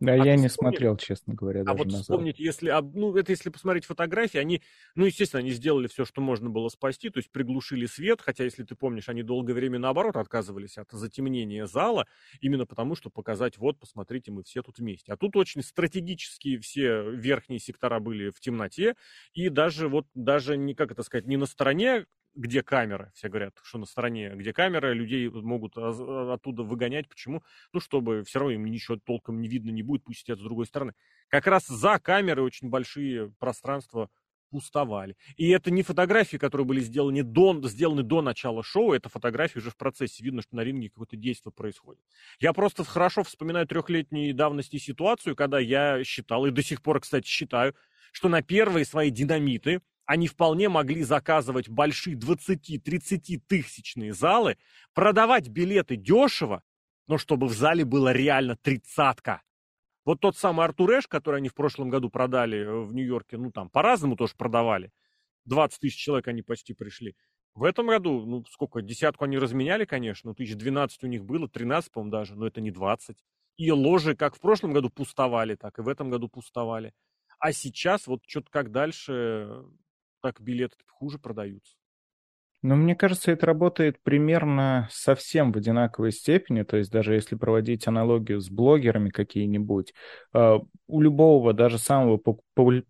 Да, 0.00 0.14
а 0.16 0.26
я 0.26 0.36
не 0.36 0.48
смотрел, 0.48 0.96
честно 0.96 1.34
говоря, 1.34 1.62
даже 1.64 1.68
А 1.68 1.74
вот 1.74 1.90
назад. 1.90 2.22
вспомнить, 2.22 2.38
если, 2.38 2.72
ну, 2.94 3.14
это 3.16 3.32
если 3.32 3.50
посмотреть 3.50 3.84
фотографии, 3.84 4.38
они, 4.38 4.62
ну, 4.94 5.04
естественно, 5.04 5.40
они 5.40 5.50
сделали 5.50 5.88
все, 5.88 6.06
что 6.06 6.22
можно 6.22 6.48
было 6.48 6.68
спасти, 6.70 7.10
то 7.10 7.18
есть 7.18 7.30
приглушили 7.30 7.84
свет, 7.84 8.22
хотя, 8.22 8.44
если 8.44 8.64
ты 8.64 8.74
помнишь, 8.74 9.10
они 9.10 9.22
долгое 9.22 9.52
время, 9.52 9.78
наоборот, 9.78 10.16
отказывались 10.16 10.78
от 10.78 10.90
затемнения 10.92 11.66
зала, 11.66 12.06
именно 12.40 12.64
потому, 12.64 12.94
что 12.94 13.10
показать, 13.10 13.58
вот, 13.58 13.78
посмотрите, 13.78 14.32
мы 14.32 14.42
все 14.42 14.62
тут 14.62 14.78
вместе. 14.78 15.12
А 15.12 15.16
тут 15.18 15.36
очень 15.36 15.62
стратегические 15.62 16.58
все 16.60 17.10
верхние 17.10 17.58
сектора 17.60 18.00
были 18.00 18.30
в 18.30 18.40
темноте, 18.40 18.94
и 19.34 19.50
даже 19.50 19.88
вот, 19.88 20.06
даже 20.14 20.56
не, 20.56 20.74
как 20.74 20.92
это 20.92 21.02
сказать, 21.02 21.26
не 21.26 21.36
на 21.36 21.44
стороне 21.46 22.06
где 22.34 22.62
камеры. 22.62 23.10
Все 23.14 23.28
говорят, 23.28 23.54
что 23.62 23.78
на 23.78 23.86
стороне, 23.86 24.30
где 24.34 24.52
камеры, 24.52 24.94
людей 24.94 25.28
могут 25.28 25.76
а, 25.76 26.34
оттуда 26.34 26.62
выгонять. 26.62 27.08
Почему? 27.08 27.42
Ну, 27.72 27.80
чтобы 27.80 28.22
все 28.24 28.38
равно 28.38 28.54
им 28.54 28.64
ничего 28.66 28.98
толком 28.98 29.40
не 29.40 29.48
видно 29.48 29.70
не 29.70 29.82
будет, 29.82 30.04
пусть 30.04 30.20
сидят 30.20 30.38
с 30.38 30.42
другой 30.42 30.66
стороны. 30.66 30.94
Как 31.28 31.46
раз 31.46 31.66
за 31.66 31.98
камерой 31.98 32.44
очень 32.44 32.68
большие 32.68 33.30
пространства 33.38 34.10
пустовали. 34.50 35.16
И 35.36 35.48
это 35.50 35.70
не 35.70 35.82
фотографии, 35.82 36.36
которые 36.36 36.66
были 36.66 36.80
сделаны 36.80 37.22
до, 37.22 37.60
сделаны 37.68 38.02
до 38.02 38.20
начала 38.20 38.62
шоу, 38.62 38.92
это 38.92 39.08
фотографии 39.08 39.58
уже 39.58 39.70
в 39.70 39.76
процессе. 39.76 40.22
Видно, 40.24 40.42
что 40.42 40.56
на 40.56 40.62
ринге 40.62 40.90
какое-то 40.90 41.16
действие 41.16 41.52
происходит. 41.52 42.02
Я 42.40 42.52
просто 42.52 42.84
хорошо 42.84 43.22
вспоминаю 43.22 43.66
трехлетней 43.66 44.32
давности 44.32 44.76
ситуацию, 44.76 45.36
когда 45.36 45.58
я 45.58 46.02
считал, 46.04 46.46
и 46.46 46.50
до 46.50 46.62
сих 46.62 46.82
пор, 46.82 47.00
кстати, 47.00 47.28
считаю, 47.28 47.74
что 48.12 48.28
на 48.28 48.42
первые 48.42 48.84
свои 48.84 49.10
динамиты 49.10 49.80
они 50.10 50.26
вполне 50.26 50.68
могли 50.68 51.04
заказывать 51.04 51.68
большие 51.68 52.16
20-30 52.16 53.42
тысячные 53.46 54.12
залы, 54.12 54.58
продавать 54.92 55.48
билеты 55.48 55.94
дешево, 55.94 56.64
но 57.06 57.16
чтобы 57.16 57.46
в 57.46 57.52
зале 57.52 57.84
было 57.84 58.10
реально 58.10 58.56
тридцатка. 58.56 59.40
Вот 60.04 60.18
тот 60.18 60.36
самый 60.36 60.66
Артур 60.66 60.90
который 61.08 61.36
они 61.36 61.48
в 61.48 61.54
прошлом 61.54 61.90
году 61.90 62.10
продали 62.10 62.58
э, 62.58 62.80
в 62.80 62.92
Нью-Йорке, 62.92 63.36
ну 63.36 63.52
там 63.52 63.70
по-разному 63.70 64.16
тоже 64.16 64.34
продавали. 64.36 64.90
20 65.44 65.78
тысяч 65.78 66.02
человек 66.02 66.26
они 66.26 66.42
почти 66.42 66.74
пришли. 66.74 67.14
В 67.54 67.62
этом 67.62 67.86
году, 67.86 68.26
ну 68.26 68.44
сколько, 68.50 68.82
десятку 68.82 69.26
они 69.26 69.38
разменяли, 69.38 69.84
конечно, 69.84 70.30
ну 70.30 70.34
тысяч 70.34 70.56
12 70.56 71.04
у 71.04 71.06
них 71.06 71.24
было, 71.24 71.48
13, 71.48 71.92
по-моему, 71.92 72.10
даже, 72.10 72.34
но 72.34 72.48
это 72.48 72.60
не 72.60 72.72
20. 72.72 73.16
И 73.58 73.70
ложи 73.70 74.16
как 74.16 74.34
в 74.34 74.40
прошлом 74.40 74.72
году 74.72 74.90
пустовали, 74.90 75.54
так 75.54 75.78
и 75.78 75.82
в 75.82 75.88
этом 75.88 76.10
году 76.10 76.28
пустовали. 76.28 76.94
А 77.38 77.52
сейчас 77.52 78.08
вот 78.08 78.22
что-то 78.26 78.50
как 78.50 78.72
дальше 78.72 79.62
так 80.20 80.40
билеты 80.40 80.76
хуже 80.88 81.18
продаются. 81.18 81.74
Ну, 82.62 82.76
мне 82.76 82.94
кажется, 82.94 83.32
это 83.32 83.46
работает 83.46 83.96
примерно 84.02 84.86
совсем 84.90 85.50
в 85.50 85.56
одинаковой 85.56 86.12
степени. 86.12 86.62
То 86.62 86.76
есть 86.76 86.90
даже 86.90 87.14
если 87.14 87.34
проводить 87.34 87.88
аналогию 87.88 88.38
с 88.38 88.50
блогерами 88.50 89.08
какие-нибудь, 89.08 89.94
э, 90.34 90.58
у 90.86 91.00
любого, 91.00 91.54
даже 91.54 91.78
самого 91.78 92.18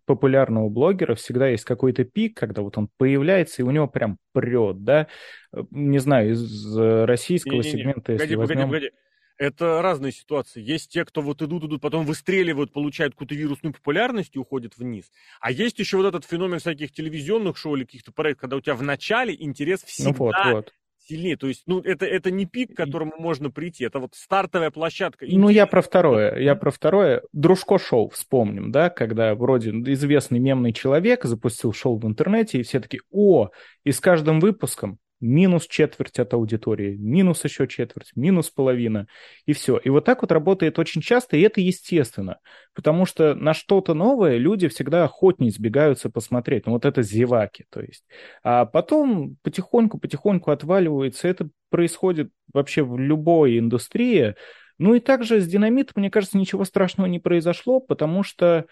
популярного 0.05 0.67
блогера 0.67 1.15
всегда 1.15 1.47
есть 1.47 1.63
какой-то 1.63 2.03
пик, 2.03 2.35
когда 2.35 2.63
вот 2.63 2.77
он 2.77 2.89
появляется, 2.97 3.61
и 3.61 3.65
у 3.65 3.71
него 3.71 3.87
прям 3.87 4.17
прет, 4.33 4.83
да? 4.83 5.07
Э, 5.53 5.63
не 5.71 5.99
знаю, 5.99 6.33
из 6.33 6.77
российского 6.77 7.53
не, 7.53 7.59
не, 7.59 7.65
не. 7.65 7.71
сегмента, 7.71 8.11
если 8.11 8.35
погоди, 8.35 8.53
возьмем... 8.53 8.67
Погоди, 8.67 8.89
погоди. 8.89 9.10
Это 9.41 9.81
разные 9.81 10.11
ситуации. 10.11 10.61
Есть 10.61 10.91
те, 10.91 11.03
кто 11.03 11.23
вот 11.23 11.41
идут, 11.41 11.63
идут, 11.63 11.81
потом 11.81 12.05
выстреливают, 12.05 12.71
получают 12.71 13.15
какую-то 13.15 13.33
вирусную 13.33 13.73
популярность 13.73 14.35
и 14.35 14.39
уходят 14.39 14.77
вниз. 14.77 15.05
А 15.39 15.51
есть 15.51 15.79
еще 15.79 15.97
вот 15.97 16.05
этот 16.05 16.25
феномен 16.25 16.59
всяких 16.59 16.91
телевизионных 16.91 17.57
шоу 17.57 17.75
или 17.75 17.83
каких-то 17.83 18.11
проектов, 18.11 18.41
когда 18.41 18.57
у 18.57 18.61
тебя 18.61 18.75
в 18.75 18.83
начале 18.83 19.33
интерес 19.33 19.83
всегда 19.83 20.11
ну 20.11 20.15
вот, 20.15 20.35
вот. 20.45 20.73
сильнее. 20.99 21.37
То 21.37 21.47
есть, 21.47 21.63
ну, 21.65 21.79
это, 21.79 22.05
это 22.05 22.29
не 22.29 22.45
пик, 22.45 22.75
к 22.75 22.77
которому 22.77 23.13
можно 23.17 23.49
прийти, 23.49 23.83
это 23.83 23.97
вот 23.97 24.13
стартовая 24.13 24.69
площадка. 24.69 25.25
Ну, 25.27 25.49
я 25.49 25.65
про 25.65 25.81
второе. 25.81 26.37
Я 26.37 26.53
про 26.53 26.69
второе. 26.69 27.23
Дружко 27.33 27.79
шоу 27.79 28.09
вспомним, 28.09 28.71
да, 28.71 28.91
когда 28.91 29.33
вроде 29.33 29.71
известный 29.71 30.37
мемный 30.37 30.71
человек 30.71 31.23
запустил 31.23 31.73
шоу 31.73 31.97
в 31.97 32.05
интернете, 32.05 32.59
и 32.59 32.63
все 32.63 32.79
таки 32.79 33.01
о, 33.09 33.49
и 33.85 33.91
с 33.91 33.99
каждым 33.99 34.39
выпуском 34.39 34.99
минус 35.21 35.67
четверть 35.67 36.19
от 36.19 36.33
аудитории, 36.33 36.95
минус 36.97 37.43
еще 37.43 37.67
четверть, 37.67 38.11
минус 38.15 38.49
половина, 38.49 39.07
и 39.45 39.53
все. 39.53 39.77
И 39.77 39.89
вот 39.89 40.03
так 40.03 40.21
вот 40.21 40.31
работает 40.31 40.79
очень 40.79 41.01
часто, 41.01 41.37
и 41.37 41.41
это 41.41 41.61
естественно, 41.61 42.39
потому 42.73 43.05
что 43.05 43.35
на 43.35 43.53
что-то 43.53 43.93
новое 43.93 44.37
люди 44.37 44.67
всегда 44.67 45.05
охотнее 45.05 45.51
сбегаются 45.51 46.09
посмотреть. 46.09 46.65
Ну 46.65 46.73
вот 46.73 46.85
это 46.85 47.01
зеваки, 47.03 47.65
то 47.69 47.81
есть. 47.81 48.03
А 48.43 48.65
потом 48.65 49.37
потихоньку-потихоньку 49.43 50.51
отваливается. 50.51 51.27
Это 51.27 51.49
происходит 51.69 52.31
вообще 52.53 52.83
в 52.83 52.97
любой 52.97 53.59
индустрии. 53.59 54.35
Ну 54.77 54.95
и 54.95 54.99
также 54.99 55.39
с 55.39 55.47
динамитом, 55.47 55.93
мне 55.97 56.09
кажется, 56.09 56.37
ничего 56.37 56.65
страшного 56.65 57.07
не 57.07 57.19
произошло, 57.19 57.79
потому 57.79 58.23
что 58.23 58.65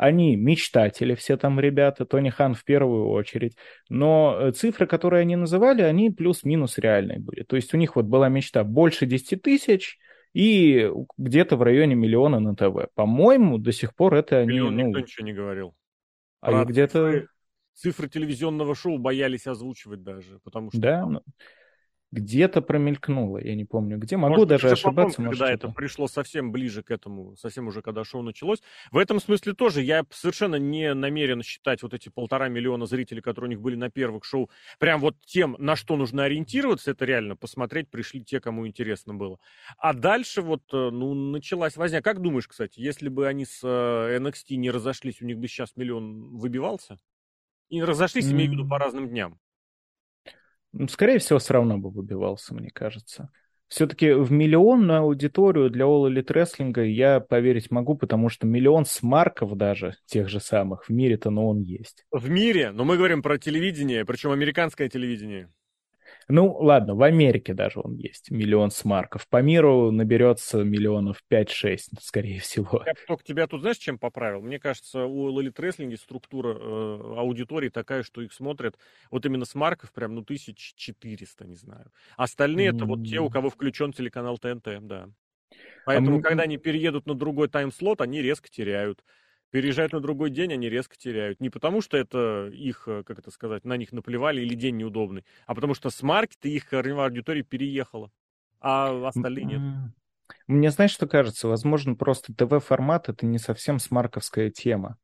они 0.00 0.34
мечтатели, 0.34 1.14
все 1.14 1.36
там 1.36 1.60
ребята, 1.60 2.06
Тони 2.06 2.30
Хан 2.30 2.54
в 2.54 2.64
первую 2.64 3.10
очередь, 3.10 3.54
но 3.90 4.34
э, 4.40 4.52
цифры, 4.52 4.86
которые 4.86 5.20
они 5.20 5.36
называли, 5.36 5.82
они 5.82 6.08
плюс-минус 6.08 6.78
реальные 6.78 7.18
были. 7.18 7.42
То 7.42 7.56
есть 7.56 7.74
у 7.74 7.76
них 7.76 7.96
вот 7.96 8.06
была 8.06 8.30
мечта 8.30 8.64
больше 8.64 9.04
10 9.04 9.42
тысяч 9.42 9.98
и 10.32 10.90
где-то 11.18 11.56
в 11.58 11.62
районе 11.62 11.96
миллиона 11.96 12.40
на 12.40 12.56
ТВ. 12.56 12.88
По-моему, 12.94 13.58
до 13.58 13.72
сих 13.72 13.94
пор 13.94 14.14
это 14.14 14.38
они... 14.38 14.52
Миллион 14.52 14.76
ну, 14.76 14.86
никто 14.86 15.00
ничего 15.00 15.26
не 15.26 15.34
говорил. 15.34 15.74
А 16.40 16.64
где-то... 16.64 17.26
Цифры, 17.74 18.08
телевизионного 18.08 18.74
шоу 18.74 18.96
боялись 18.96 19.46
озвучивать 19.46 20.02
даже, 20.02 20.38
потому 20.44 20.70
что... 20.70 20.80
Да, 20.80 21.04
ну, 21.04 21.20
где-то 22.12 22.60
промелькнуло, 22.60 23.38
я 23.38 23.54
не 23.54 23.64
помню 23.64 23.98
где. 23.98 24.16
Могу 24.16 24.34
может, 24.34 24.48
даже 24.48 24.70
ошибаться. 24.70 25.16
Потом, 25.16 25.24
может, 25.26 25.40
когда 25.40 25.52
это 25.52 25.68
пришло 25.68 26.08
совсем 26.08 26.50
ближе 26.50 26.82
к 26.82 26.90
этому, 26.90 27.36
совсем 27.36 27.68
уже 27.68 27.82
когда 27.82 28.04
шоу 28.04 28.22
началось. 28.22 28.60
В 28.90 28.98
этом 28.98 29.20
смысле 29.20 29.54
тоже 29.54 29.82
я 29.82 30.04
совершенно 30.10 30.56
не 30.56 30.92
намерен 30.94 31.42
считать 31.42 31.82
вот 31.82 31.94
эти 31.94 32.08
полтора 32.08 32.48
миллиона 32.48 32.86
зрителей, 32.86 33.22
которые 33.22 33.48
у 33.48 33.50
них 33.50 33.60
были 33.60 33.76
на 33.76 33.90
первых 33.90 34.24
шоу, 34.24 34.50
прям 34.78 35.00
вот 35.00 35.16
тем, 35.24 35.54
на 35.58 35.76
что 35.76 35.96
нужно 35.96 36.24
ориентироваться, 36.24 36.90
это 36.90 37.04
реально 37.04 37.36
посмотреть 37.36 37.88
пришли 37.88 38.24
те, 38.24 38.40
кому 38.40 38.66
интересно 38.66 39.14
было. 39.14 39.38
А 39.78 39.92
дальше 39.92 40.42
вот, 40.42 40.62
э, 40.72 40.90
ну, 40.90 41.14
началась 41.14 41.76
возня. 41.76 42.02
Как 42.02 42.20
думаешь, 42.20 42.48
кстати, 42.48 42.80
если 42.80 43.08
бы 43.08 43.28
они 43.28 43.44
с 43.44 43.60
э, 43.62 44.18
NXT 44.18 44.56
не 44.56 44.70
разошлись, 44.70 45.22
у 45.22 45.26
них 45.26 45.38
бы 45.38 45.46
сейчас 45.46 45.76
миллион 45.76 46.36
выбивался? 46.36 46.98
И 47.68 47.80
разошлись, 47.80 48.26
mm. 48.26 48.32
имею 48.32 48.50
в 48.50 48.52
виду, 48.54 48.68
по 48.68 48.78
разным 48.78 49.08
дням. 49.08 49.38
Ну, 50.72 50.88
скорее 50.88 51.18
всего, 51.18 51.38
все 51.38 51.54
равно 51.54 51.78
бы 51.78 51.90
выбивался, 51.90 52.54
мне 52.54 52.70
кажется. 52.70 53.30
Все-таки 53.68 54.12
в 54.12 54.32
миллионную 54.32 55.02
аудиторию 55.02 55.70
для 55.70 55.84
All 55.84 56.10
Elite 56.10 56.26
Wrestling 56.26 56.86
я 56.88 57.20
поверить 57.20 57.70
могу, 57.70 57.96
потому 57.96 58.28
что 58.28 58.46
миллион 58.46 58.84
смарков 58.84 59.56
даже, 59.56 59.94
тех 60.06 60.28
же 60.28 60.40
самых, 60.40 60.86
в 60.86 60.88
мире-то, 60.88 61.30
но 61.30 61.48
он 61.48 61.60
есть. 61.60 62.04
В 62.10 62.28
мире? 62.28 62.72
Но 62.72 62.84
мы 62.84 62.96
говорим 62.96 63.22
про 63.22 63.38
телевидение, 63.38 64.04
причем 64.04 64.32
американское 64.32 64.88
телевидение. 64.88 65.50
Ну, 66.28 66.52
ладно, 66.52 66.94
в 66.94 67.02
Америке 67.02 67.54
даже 67.54 67.80
он 67.80 67.96
есть, 67.96 68.30
миллион 68.30 68.70
смарков. 68.70 69.26
По 69.28 69.42
миру 69.42 69.90
наберется 69.90 70.62
миллионов 70.62 71.22
5-6, 71.30 71.78
скорее 72.00 72.40
всего. 72.40 72.82
Я 72.86 72.94
только 73.06 73.24
тебя 73.24 73.46
тут, 73.46 73.62
знаешь, 73.62 73.78
чем 73.78 73.98
поправил? 73.98 74.40
Мне 74.40 74.58
кажется, 74.58 75.04
у 75.04 75.30
Elite 75.40 75.54
Wrestling 75.56 75.96
структура 75.96 76.56
э, 76.56 77.14
аудитории 77.18 77.68
такая, 77.68 78.02
что 78.02 78.22
их 78.22 78.32
смотрят 78.32 78.76
вот 79.10 79.26
именно 79.26 79.44
смарков 79.44 79.92
прям, 79.92 80.14
ну, 80.14 80.20
1400, 80.22 81.46
не 81.46 81.56
знаю. 81.56 81.90
Остальные 82.16 82.70
mm-hmm. 82.70 82.76
это 82.76 82.84
вот 82.84 83.04
те, 83.04 83.18
у 83.18 83.28
кого 83.28 83.50
включен 83.50 83.92
телеканал 83.92 84.38
ТНТ, 84.38 84.68
да. 84.82 85.08
Поэтому, 85.84 86.18
а 86.18 86.22
когда 86.22 86.44
они 86.44 86.58
переедут 86.58 87.06
на 87.06 87.14
другой 87.14 87.48
тайм-слот, 87.48 88.00
они 88.00 88.22
резко 88.22 88.48
теряют 88.48 89.02
переезжают 89.50 89.92
на 89.92 90.00
другой 90.00 90.30
день, 90.30 90.52
они 90.52 90.68
резко 90.68 90.96
теряют. 90.96 91.40
Не 91.40 91.50
потому, 91.50 91.80
что 91.80 91.96
это 91.96 92.48
их, 92.52 92.84
э, 92.86 93.02
как 93.04 93.18
это 93.18 93.30
сказать, 93.30 93.64
на 93.64 93.76
них 93.76 93.92
наплевали 93.92 94.40
или 94.40 94.54
день 94.54 94.76
неудобный, 94.76 95.24
а 95.46 95.54
потому 95.54 95.74
что 95.74 95.90
с 95.90 96.02
маркета 96.02 96.48
их 96.48 96.72
аудитория 96.72 97.42
переехала, 97.42 98.10
а 98.60 99.08
остальные 99.08 99.44
нет. 99.44 99.60
Мне 100.46 100.70
знаешь, 100.70 100.92
что 100.92 101.06
кажется? 101.06 101.48
Возможно, 101.48 101.94
просто 101.94 102.32
ТВ-формат— 102.34 103.08
это 103.08 103.26
не 103.26 103.38
совсем 103.38 103.78
смарковская 103.78 104.50
тема. 104.50 104.96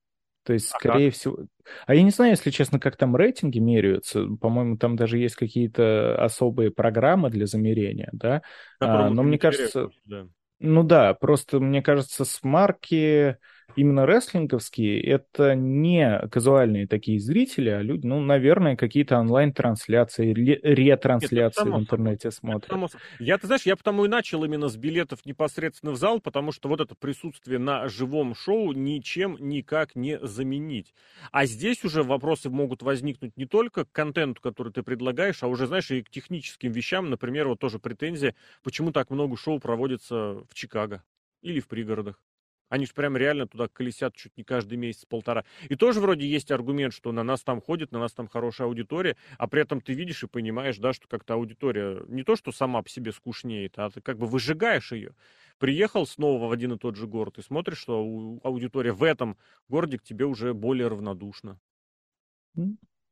То 0.44 0.52
есть, 0.52 0.68
скорее 0.68 1.08
ага. 1.08 1.16
всего... 1.16 1.38
А 1.86 1.94
я 1.96 2.02
не 2.02 2.10
знаю, 2.10 2.30
если 2.30 2.50
честно, 2.50 2.78
как 2.78 2.96
там 2.96 3.16
рейтинги 3.16 3.58
меряются. 3.58 4.26
По-моему, 4.40 4.76
там 4.76 4.94
даже 4.94 5.18
есть 5.18 5.34
какие-то 5.34 6.22
особые 6.22 6.70
программы 6.70 7.30
для 7.30 7.46
замерения, 7.46 8.08
да? 8.12 8.42
А, 8.78 9.10
но 9.10 9.24
мне 9.24 9.38
кажется... 9.38 9.90
Да. 10.04 10.28
Ну 10.60 10.84
да, 10.84 11.12
просто 11.14 11.58
мне 11.58 11.82
кажется, 11.82 12.24
смарки 12.24 13.36
именно 13.76 14.06
рестлинговские, 14.06 15.00
это 15.00 15.54
не 15.54 16.20
казуальные 16.30 16.86
такие 16.86 17.18
зрители, 17.18 17.70
а 17.70 17.82
люди, 17.82 18.06
ну, 18.06 18.20
наверное, 18.20 18.76
какие-то 18.76 19.18
онлайн-трансляции, 19.18 20.32
ретрансляции 20.32 21.64
Нет, 21.64 21.74
в 21.74 21.78
интернете 21.78 22.30
смотрят. 22.30 22.70
Само... 22.70 22.88
Я, 23.18 23.38
ты 23.38 23.46
знаешь, 23.46 23.66
я 23.66 23.76
потому 23.76 24.04
и 24.04 24.08
начал 24.08 24.44
именно 24.44 24.68
с 24.68 24.76
билетов 24.76 25.24
непосредственно 25.24 25.92
в 25.92 25.96
зал, 25.96 26.20
потому 26.20 26.52
что 26.52 26.68
вот 26.68 26.80
это 26.80 26.94
присутствие 26.94 27.58
на 27.58 27.88
живом 27.88 28.34
шоу 28.34 28.72
ничем 28.72 29.36
никак 29.38 29.94
не 29.94 30.18
заменить. 30.20 30.94
А 31.30 31.46
здесь 31.46 31.84
уже 31.84 32.02
вопросы 32.02 32.50
могут 32.50 32.82
возникнуть 32.82 33.36
не 33.36 33.46
только 33.46 33.84
к 33.84 33.92
контенту, 33.92 34.40
который 34.40 34.72
ты 34.72 34.82
предлагаешь, 34.82 35.42
а 35.42 35.48
уже, 35.48 35.66
знаешь, 35.66 35.90
и 35.90 36.02
к 36.02 36.10
техническим 36.10 36.72
вещам. 36.72 37.10
Например, 37.10 37.48
вот 37.48 37.58
тоже 37.58 37.78
претензия, 37.78 38.34
почему 38.62 38.92
так 38.92 39.10
много 39.10 39.36
шоу 39.36 39.60
проводится 39.60 40.42
в 40.48 40.54
Чикаго 40.54 41.02
или 41.42 41.60
в 41.60 41.68
пригородах. 41.68 42.20
Они 42.68 42.86
же 42.86 42.92
прям 42.94 43.16
реально 43.16 43.46
туда 43.46 43.68
колесят 43.68 44.14
чуть 44.16 44.36
не 44.36 44.44
каждый 44.44 44.76
месяц-полтора. 44.76 45.44
И 45.68 45.76
тоже 45.76 46.00
вроде 46.00 46.26
есть 46.26 46.50
аргумент, 46.50 46.92
что 46.92 47.12
на 47.12 47.22
нас 47.22 47.42
там 47.42 47.60
ходит, 47.60 47.92
на 47.92 47.98
нас 48.00 48.12
там 48.12 48.28
хорошая 48.28 48.66
аудитория, 48.68 49.16
а 49.38 49.46
при 49.46 49.62
этом 49.62 49.80
ты 49.80 49.92
видишь 49.94 50.22
и 50.22 50.26
понимаешь, 50.26 50.78
да, 50.78 50.92
что 50.92 51.06
как-то 51.08 51.34
аудитория 51.34 52.02
не 52.08 52.22
то, 52.24 52.36
что 52.36 52.52
сама 52.52 52.82
по 52.82 52.88
себе 52.88 53.12
скучнеет, 53.12 53.78
а 53.78 53.90
ты 53.90 54.00
как 54.00 54.18
бы 54.18 54.26
выжигаешь 54.26 54.92
ее. 54.92 55.14
Приехал 55.58 56.06
снова 56.06 56.48
в 56.48 56.52
один 56.52 56.72
и 56.74 56.78
тот 56.78 56.96
же 56.96 57.06
город 57.06 57.38
и 57.38 57.42
смотришь, 57.42 57.78
что 57.78 57.98
аудитория 58.42 58.92
в 58.92 59.02
этом 59.02 59.38
городе 59.68 59.98
к 59.98 60.02
тебе 60.02 60.24
уже 60.26 60.52
более 60.54 60.88
равнодушна. 60.88 61.60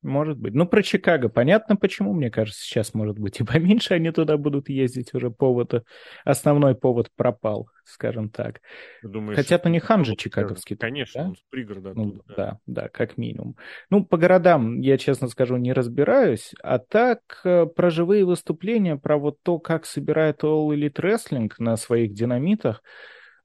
Может 0.04 0.36
быть. 0.38 0.52
Ну, 0.52 0.66
про 0.66 0.82
Чикаго 0.82 1.30
понятно, 1.30 1.76
почему, 1.76 2.12
мне 2.12 2.30
кажется, 2.30 2.60
сейчас, 2.60 2.92
может 2.92 3.18
быть, 3.18 3.40
и 3.40 3.44
поменьше 3.44 3.94
они 3.94 4.10
туда 4.10 4.36
будут 4.36 4.68
ездить 4.68 5.14
уже 5.14 5.30
повод. 5.30 5.82
Основной 6.24 6.74
повод 6.74 7.08
пропал, 7.16 7.70
скажем 7.84 8.28
так. 8.28 8.60
Думаешь, 9.02 9.36
Хотя 9.36 9.56
то 9.56 9.70
не 9.70 9.80
хан 9.80 10.04
же 10.04 10.14
чикаговский. 10.14 10.76
Конечно, 10.76 11.22
да? 11.22 11.28
он 11.28 11.36
с 11.36 11.42
пригорода 11.48 11.94
ну, 11.94 12.02
оттуда. 12.02 12.16
Ну, 12.16 12.22
да. 12.26 12.34
да, 12.36 12.58
да, 12.66 12.88
как 12.88 13.16
минимум. 13.16 13.56
Ну, 13.88 14.04
по 14.04 14.18
городам, 14.18 14.78
я, 14.80 14.98
честно 14.98 15.28
скажу, 15.28 15.56
не 15.56 15.72
разбираюсь. 15.72 16.52
А 16.62 16.78
так, 16.78 17.20
э, 17.44 17.64
про 17.64 17.88
живые 17.88 18.26
выступления, 18.26 18.96
про 18.96 19.16
вот 19.16 19.38
то, 19.42 19.58
как 19.58 19.86
собирает 19.86 20.44
All 20.44 20.68
Elite 20.68 21.00
Wrestling 21.00 21.50
на 21.58 21.76
своих 21.78 22.12
динамитах, 22.12 22.82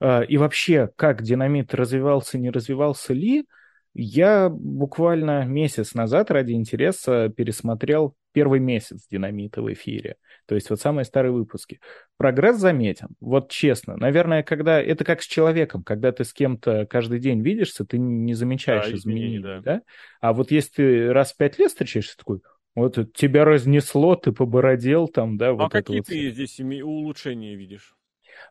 э, 0.01 0.25
и 0.25 0.35
вообще, 0.35 0.89
как 0.97 1.21
динамит 1.21 1.73
развивался, 1.73 2.37
не 2.37 2.49
развивался 2.49 3.13
ли, 3.13 3.45
я 3.93 4.49
буквально 4.49 5.45
месяц 5.45 5.93
назад 5.93 6.31
ради 6.31 6.53
интереса 6.53 7.29
пересмотрел 7.35 8.15
первый 8.31 8.59
месяц 8.59 9.07
«Динамита» 9.09 9.61
в 9.61 9.73
эфире. 9.73 10.15
То 10.45 10.55
есть 10.55 10.69
вот 10.69 10.79
самые 10.79 11.05
старые 11.05 11.31
выпуски. 11.31 11.79
Прогресс 12.17 12.57
заметен. 12.57 13.09
Вот 13.19 13.51
честно. 13.51 13.97
Наверное, 13.97 14.43
когда... 14.43 14.81
Это 14.81 15.03
как 15.03 15.21
с 15.21 15.25
человеком. 15.25 15.83
Когда 15.83 16.11
ты 16.11 16.23
с 16.23 16.33
кем-то 16.33 16.85
каждый 16.85 17.19
день 17.19 17.41
видишься, 17.41 17.85
ты 17.85 17.97
не 17.97 18.33
замечаешь 18.33 18.89
да, 18.89 18.95
изменений. 18.95 19.39
Да. 19.39 19.61
да? 19.61 19.81
А 20.21 20.33
вот 20.33 20.51
если 20.51 20.71
ты 20.71 21.13
раз 21.13 21.33
в 21.33 21.37
пять 21.37 21.59
лет 21.59 21.69
встречаешься, 21.69 22.17
такой, 22.17 22.41
вот 22.75 23.13
тебя 23.13 23.45
разнесло, 23.45 24.15
ты 24.15 24.31
побородел 24.31 25.07
там, 25.07 25.37
да? 25.37 25.49
А 25.49 25.53
вот 25.53 25.71
какие 25.71 25.97
вот... 25.97 26.07
ты 26.07 26.31
здесь 26.31 26.59
улучшения 26.59 27.55
видишь? 27.55 27.95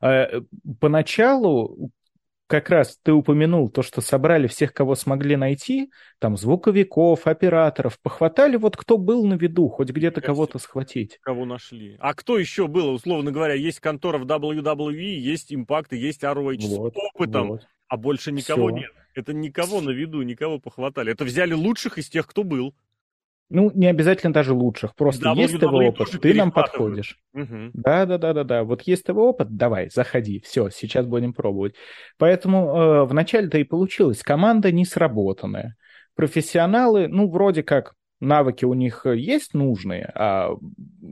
А, 0.00 0.28
поначалу 0.80 1.90
как 2.49 2.71
раз 2.71 2.99
ты 3.02 3.12
упомянул 3.12 3.69
то, 3.69 3.83
что 3.83 4.00
собрали 4.00 4.47
всех, 4.47 4.73
кого 4.73 4.95
смогли 4.95 5.37
найти, 5.37 5.90
там 6.19 6.37
звуковиков, 6.37 7.26
операторов, 7.26 8.00
похватали 8.00 8.57
вот 8.57 8.76
кто 8.76 8.97
был 8.97 9.26
на 9.26 9.35
виду, 9.35 9.69
хоть 9.69 9.90
где-то 9.90 10.21
кого-то 10.21 10.59
схватить. 10.59 11.19
Кого 11.21 11.45
нашли. 11.45 11.97
А 12.00 12.14
кто 12.14 12.38
еще 12.38 12.67
был, 12.67 12.90
условно 12.90 13.31
говоря, 13.31 13.55
есть 13.55 13.81
контора 13.81 14.19
в 14.19 14.25
WWE, 14.25 14.95
есть 14.95 15.52
Impact, 15.52 15.95
есть 15.95 16.25
ROH 16.25 16.57
вот, 16.76 16.95
с 16.95 16.97
опытом, 16.97 17.49
вот. 17.49 17.69
а 17.87 17.97
больше 17.99 18.33
никого 18.33 18.69
Все. 18.69 18.76
нет. 18.78 18.90
Это 19.14 19.33
никого 19.35 19.81
на 19.81 19.90
виду, 19.90 20.23
никого 20.23 20.59
похватали. 20.59 21.12
Это 21.12 21.25
взяли 21.25 21.52
лучших 21.52 21.99
из 21.99 22.09
тех, 22.09 22.26
кто 22.26 22.45
был. 22.45 22.75
Ну, 23.50 23.71
не 23.75 23.87
обязательно 23.87 24.33
даже 24.33 24.52
лучших, 24.52 24.95
просто 24.95 25.31
WWE 25.31 25.37
есть 25.37 25.59
твой 25.59 25.88
опыт, 25.88 26.09
ты 26.21 26.35
нам 26.35 26.52
подходишь. 26.52 27.19
Угу. 27.33 27.71
Да, 27.73 28.05
да, 28.05 28.19
да, 28.19 28.35
да, 28.35 28.45
да. 28.45 28.64
Вот 28.64 28.83
есть 28.83 29.05
твой 29.05 29.25
опыт, 29.25 29.49
давай, 29.57 29.88
заходи, 29.88 30.40
все, 30.40 30.69
сейчас 30.69 31.07
будем 31.07 31.33
пробовать. 31.33 31.75
Поэтому 32.19 32.76
э, 32.76 33.05
вначале-то 33.05 33.59
и 33.59 33.64
получилось. 33.64 34.23
Команда 34.23 34.71
не 34.71 34.85
сработанная. 34.85 35.76
Профессионалы, 36.14 37.09
ну, 37.09 37.31
вроде 37.31 37.62
как 37.62 37.95
навыки 38.21 38.64
у 38.64 38.75
них 38.75 39.07
есть 39.07 39.55
нужные, 39.55 40.11
а 40.14 40.50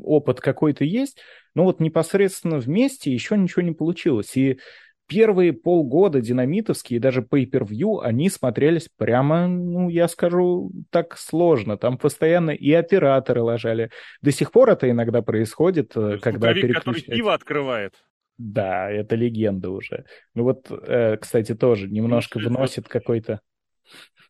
опыт 0.03 0.41
какой-то 0.41 0.85
есть, 0.85 1.19
но 1.55 1.65
вот 1.65 1.81
непосредственно 1.81 2.59
вместе 2.59 3.13
еще 3.13 3.39
ничего 3.39 3.63
не 3.63 3.73
получилось. 3.73 4.37
И 4.37 4.59
первые 5.07 5.53
полгода 5.53 6.21
динамитовские, 6.21 7.01
даже 7.01 7.21
pay-per-view, 7.23 8.01
они 8.03 8.29
смотрелись 8.29 8.89
прямо, 8.97 9.47
ну, 9.47 9.89
я 9.89 10.09
скажу, 10.09 10.73
так 10.91 11.17
сложно. 11.17 11.77
Там 11.77 11.99
постоянно 11.99 12.51
и 12.51 12.73
операторы 12.73 13.43
ложали. 13.43 13.91
До 14.23 14.33
сих 14.33 14.53
пор 14.53 14.71
это 14.71 14.91
иногда 14.91 15.23
происходит, 15.23 15.93
Ну, 15.95 16.19
когда 16.19 16.53
Звуковик, 16.53 16.77
который 16.77 16.95
переключают. 16.95 17.07
пиво 17.17 17.35
открывает. 17.35 17.95
Да, 18.39 18.91
это 18.91 19.17
легенда 19.17 19.71
уже. 19.71 20.05
Ну 20.35 20.43
вот, 20.43 20.71
э, 20.71 21.17
кстати, 21.17 21.55
тоже 21.55 21.89
немножко 21.89 22.37
Лучшие 22.37 22.51
вносит 22.51 22.89
какой-то... 22.89 23.41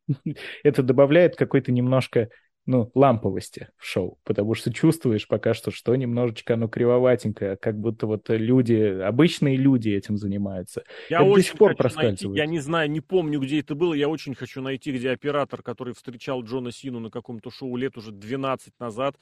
Это 0.63 0.83
добавляет 0.83 1.37
какой-то 1.37 1.73
немножко, 1.73 2.29
ну, 2.67 2.91
ламповости 2.95 3.69
в 3.77 3.85
шоу, 3.85 4.19
потому 4.25 4.55
что 4.55 4.73
чувствуешь 4.73 5.29
пока 5.29 5.55
что, 5.55 5.71
что 5.71 5.95
немножечко 5.95 6.55
оно 6.55 6.69
кривоватенькое, 6.69 7.57
как 7.57 7.79
будто 7.79 8.07
вот 8.07 8.29
люди, 8.29 8.75
обычные 8.75 9.57
люди 9.57 9.91
этим 9.91 10.17
занимаются. 10.17 10.83
Я 11.09 11.23
Это 11.23 11.35
до 11.35 11.43
сих 11.43 11.53
пор 11.53 11.71
хочу 11.71 11.83
найти, 11.83 11.95
проскальзывает. 11.95 12.39
я 12.39 12.47
не 12.47 12.59
знаю, 12.59 12.91
не 12.91 13.01
помню, 13.01 13.41
где 13.41 13.61
это 13.61 13.75
было, 13.75 13.95
я 13.95 14.09
очень 14.09 14.35
хочу 14.35 14.61
найти, 14.61 14.93
где 14.93 15.11
оператор, 15.11 15.63
который 15.63 15.95
встречал 15.95 16.43
Джона 16.43 16.73
Сину 16.73 17.01
на 17.01 17.11
каком-то 17.11 17.51
шоу 17.51 17.77
лет 17.77 17.97
уже 17.97 18.11
12 18.11 18.73
назад, 18.81 19.17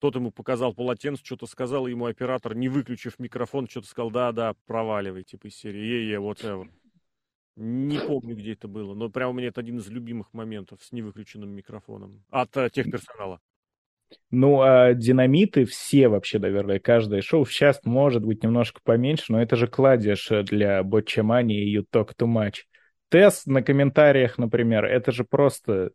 тот 0.00 0.14
ему 0.14 0.30
показал 0.30 0.72
полотенце, 0.72 1.24
что-то 1.24 1.46
сказал, 1.46 1.86
ему 1.86 2.06
оператор, 2.06 2.54
не 2.54 2.68
выключив 2.68 3.18
микрофон, 3.18 3.68
что-то 3.68 3.88
сказал, 3.88 4.10
да-да, 4.10 4.54
проваливай, 4.66 5.24
типа 5.24 5.48
из 5.48 5.56
серии, 5.56 5.80
е-е, 5.80 6.18
whatever. 6.18 6.68
Не 7.60 7.98
помню, 7.98 8.36
где 8.36 8.52
это 8.52 8.68
было, 8.68 8.94
но 8.94 9.08
прямо 9.10 9.30
у 9.30 9.34
меня 9.34 9.48
это 9.48 9.60
один 9.60 9.78
из 9.78 9.88
любимых 9.88 10.32
моментов 10.32 10.78
с 10.82 10.92
невыключенным 10.92 11.50
микрофоном 11.50 12.22
от 12.30 12.56
э, 12.56 12.70
техперсонала. 12.70 13.40
Ну, 14.30 14.60
а 14.62 14.94
динамиты 14.94 15.64
все 15.64 16.08
вообще, 16.08 16.38
наверное, 16.38 16.78
каждое 16.78 17.20
шоу 17.20 17.44
сейчас 17.44 17.80
может 17.84 18.24
быть 18.24 18.42
немножко 18.42 18.80
поменьше, 18.84 19.24
но 19.32 19.42
это 19.42 19.56
же 19.56 19.66
кладешь 19.66 20.28
для 20.44 20.82
Ботчамани 20.82 21.56
и 21.62 21.76
You 21.76 21.84
Talk 21.92 22.12
Too 22.18 22.26
Much. 22.28 22.58
Тест 23.10 23.46
на 23.46 23.62
комментариях, 23.62 24.38
например, 24.38 24.84
это 24.84 25.12
же 25.12 25.24
просто, 25.24 25.90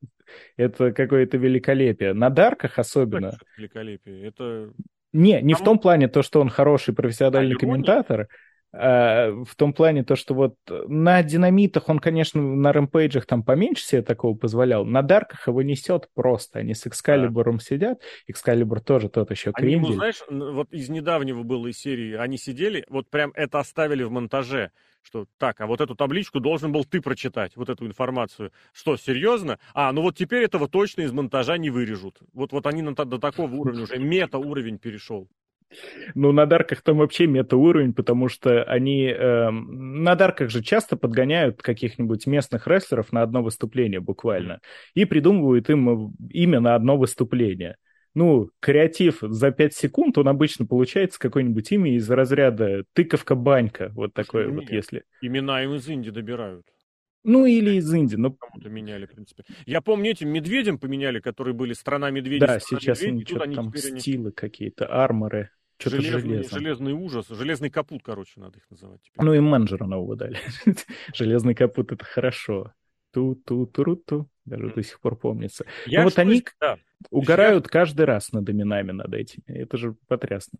это 0.57 0.91
какое-то 0.91 1.37
великолепие. 1.37 2.13
На 2.13 2.29
дарках 2.29 2.77
особенно. 2.77 3.31
Так, 3.31 3.39
великолепие. 3.57 4.27
Это 4.27 4.73
Не, 5.11 5.41
не 5.41 5.53
в 5.53 5.59
Там- 5.59 5.65
том 5.65 5.79
плане 5.79 6.07
то, 6.07 6.23
что 6.23 6.41
он 6.41 6.49
хороший 6.49 6.93
профессиональный 6.93 7.55
А, 7.55 7.59
комментатор, 7.59 8.27
в 8.73 9.55
том 9.55 9.71
плане 9.71 10.03
то, 10.03 10.15
что 10.15 10.33
вот 10.33 10.55
на 10.67 11.21
динамитах 11.21 11.89
он, 11.89 11.99
конечно, 11.99 12.41
на 12.41 12.73
рэмпейджах 12.73 13.27
там 13.27 13.43
поменьше 13.43 13.85
себе 13.85 14.01
такого 14.01 14.35
позволял, 14.35 14.83
на 14.83 15.03
дарках 15.03 15.47
его 15.47 15.61
несет 15.61 16.09
просто. 16.15 16.59
Они 16.59 16.73
с 16.73 16.87
Экскалибуром 16.87 17.59
сидят, 17.59 18.01
Экскалибур 18.25 18.81
тоже 18.81 19.09
тот 19.09 19.29
еще 19.29 19.51
Они 19.53 19.73
ему, 19.73 19.91
крендель. 19.91 19.95
знаешь, 19.95 20.23
вот 20.27 20.73
из 20.73 20.89
недавнего 20.89 21.43
было 21.43 21.67
из 21.67 21.77
серии, 21.77 22.13
они 22.15 22.37
сидели, 22.37 22.83
вот 22.89 23.09
прям 23.09 23.31
это 23.35 23.59
оставили 23.59 24.01
в 24.01 24.09
монтаже, 24.09 24.71
что 25.03 25.27
так, 25.37 25.61
а 25.61 25.67
вот 25.67 25.79
эту 25.79 25.95
табличку 25.95 26.39
должен 26.39 26.71
был 26.71 26.83
ты 26.83 26.99
прочитать, 26.99 27.55
вот 27.55 27.69
эту 27.69 27.85
информацию. 27.85 28.51
Что, 28.71 28.97
серьезно? 28.97 29.59
А, 29.73 29.91
ну 29.91 30.01
вот 30.01 30.17
теперь 30.17 30.43
этого 30.43 30.67
точно 30.67 31.01
из 31.01 31.11
монтажа 31.11 31.57
не 31.57 31.69
вырежут. 31.69 32.19
Вот, 32.33 32.51
вот 32.51 32.65
они 32.65 32.81
на 32.81 32.95
до 32.95 33.19
такого 33.19 33.53
уровня 33.53 33.83
уже, 33.83 33.97
мета-уровень 33.99 34.79
перешел. 34.79 35.29
Ну, 36.15 36.31
на 36.31 36.45
дарках 36.45 36.81
там 36.81 36.97
вообще 36.97 37.27
мета-уровень, 37.27 37.93
потому 37.93 38.29
что 38.29 38.63
они... 38.63 39.05
эм, 39.05 40.03
на 40.03 40.15
дарках 40.15 40.49
же 40.49 40.61
часто 40.63 40.97
подгоняют 40.97 41.61
каких-нибудь 41.61 42.27
местных 42.27 42.67
рестлеров 42.67 43.11
на 43.11 43.21
одно 43.21 43.43
выступление 43.43 43.99
буквально. 43.99 44.59
И 44.93 45.05
придумывают 45.05 45.69
им 45.69 45.89
э, 45.89 46.11
имя 46.31 46.59
на 46.59 46.75
одно 46.75 46.97
выступление. 46.97 47.77
Ну, 48.15 48.49
креатив 48.59 49.19
за 49.21 49.51
5 49.51 49.73
секунд, 49.73 50.17
он 50.17 50.27
обычно 50.27 50.67
получается 50.67 51.19
какое-нибудь 51.19 51.71
имя 51.71 51.95
из 51.95 52.09
разряда 52.09 52.83
тыковка-банька. 52.93 53.91
Вот 53.95 54.13
такое 54.13 54.47
ну 54.47 54.55
вот, 54.55 54.61
нет. 54.61 54.71
если... 54.71 55.03
Имена 55.21 55.63
им 55.63 55.73
из 55.73 55.89
Инди 55.89 56.11
добирают. 56.11 56.65
Ну, 57.23 57.45
или 57.45 57.75
из 57.75 57.91
Инди. 57.93 58.15
Ну, 58.15 58.33
Кому-то 58.33 58.69
меняли, 58.69 59.05
в 59.05 59.11
принципе. 59.11 59.43
Я 59.65 59.81
помню, 59.81 60.11
этим 60.11 60.29
медведям 60.29 60.77
поменяли, 60.77 61.19
которые 61.19 61.53
были 61.53 61.73
страна 61.73 62.11
медведей. 62.11 62.41
да, 62.45 62.59
страна 62.59 62.81
сейчас 62.81 63.01
медведей, 63.01 63.15
они 63.15 63.25
что-то 63.25 63.55
там 63.55 63.73
они 63.73 63.99
стилы 63.99 64.31
какие-то, 64.31 64.87
арморы, 64.87 65.49
что-то 65.89 66.01
железный, 66.01 66.29
железо. 66.35 66.59
железный 66.59 66.93
ужас, 66.93 67.27
железный 67.29 67.69
капут, 67.69 68.03
короче, 68.03 68.39
надо 68.39 68.57
их 68.57 68.69
называть 68.69 69.01
теперь. 69.01 69.25
Ну 69.25 69.33
и 69.33 69.39
менеджера 69.39 69.85
нового 69.85 70.15
дали. 70.15 70.39
Железный 71.13 71.55
капут— 71.55 71.91
это 71.93 72.05
хорошо. 72.05 72.73
Ту-ту-туру-ту. 73.11 74.29
Даже 74.45 74.71
до 74.71 74.83
сих 74.83 74.99
пор 74.99 75.15
помнится. 75.15 75.65
Я 75.85 75.99
ну 75.99 76.05
вот 76.05 76.19
они 76.19 76.43
да. 76.59 76.77
угорают 77.11 77.67
каждый 77.67 78.05
раз 78.05 78.31
над 78.33 78.49
именами 78.49 78.91
над 78.91 79.13
этими. 79.13 79.43
Это 79.47 79.77
же 79.77 79.95
потрясно. 80.07 80.59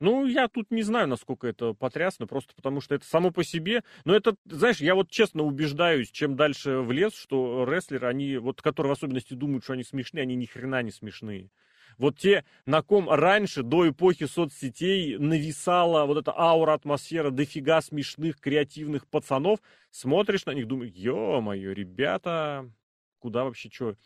Ну, 0.00 0.26
я 0.26 0.46
тут 0.46 0.70
не 0.70 0.82
знаю, 0.82 1.08
насколько 1.08 1.48
это 1.48 1.72
потрясно, 1.72 2.26
просто 2.28 2.54
потому 2.54 2.80
что 2.80 2.94
это 2.94 3.04
само 3.04 3.32
по 3.32 3.42
себе. 3.42 3.82
Но 4.04 4.14
это, 4.14 4.36
знаешь, 4.44 4.78
я 4.80 4.94
вот 4.94 5.10
честно 5.10 5.42
убеждаюсь, 5.42 6.10
чем 6.10 6.36
дальше 6.36 6.78
в 6.78 6.92
лес, 6.92 7.14
что 7.14 7.64
рестлеры, 7.64 8.06
они, 8.06 8.36
вот 8.36 8.62
которые 8.62 8.90
в 8.90 8.96
особенности 8.96 9.34
думают, 9.34 9.64
что 9.64 9.72
они 9.72 9.82
смешные, 9.82 10.22
они 10.22 10.36
ни 10.36 10.46
хрена 10.46 10.82
не 10.82 10.92
смешные. 10.92 11.50
Вот 11.98 12.16
те, 12.16 12.44
на 12.64 12.82
ком 12.82 13.10
раньше, 13.10 13.62
до 13.62 13.88
эпохи 13.88 14.26
соцсетей, 14.26 15.18
нависала 15.18 16.06
вот 16.06 16.18
эта 16.18 16.32
аура, 16.36 16.74
атмосфера, 16.74 17.30
дофига 17.30 17.80
смешных, 17.82 18.38
креативных 18.40 19.06
пацанов, 19.08 19.58
смотришь 19.90 20.46
на 20.46 20.52
них, 20.52 20.68
думаешь, 20.68 20.92
ё-моё, 20.94 21.72
ребята, 21.72 22.70
куда 23.18 23.44
вообще, 23.44 23.68
что, 23.72 23.96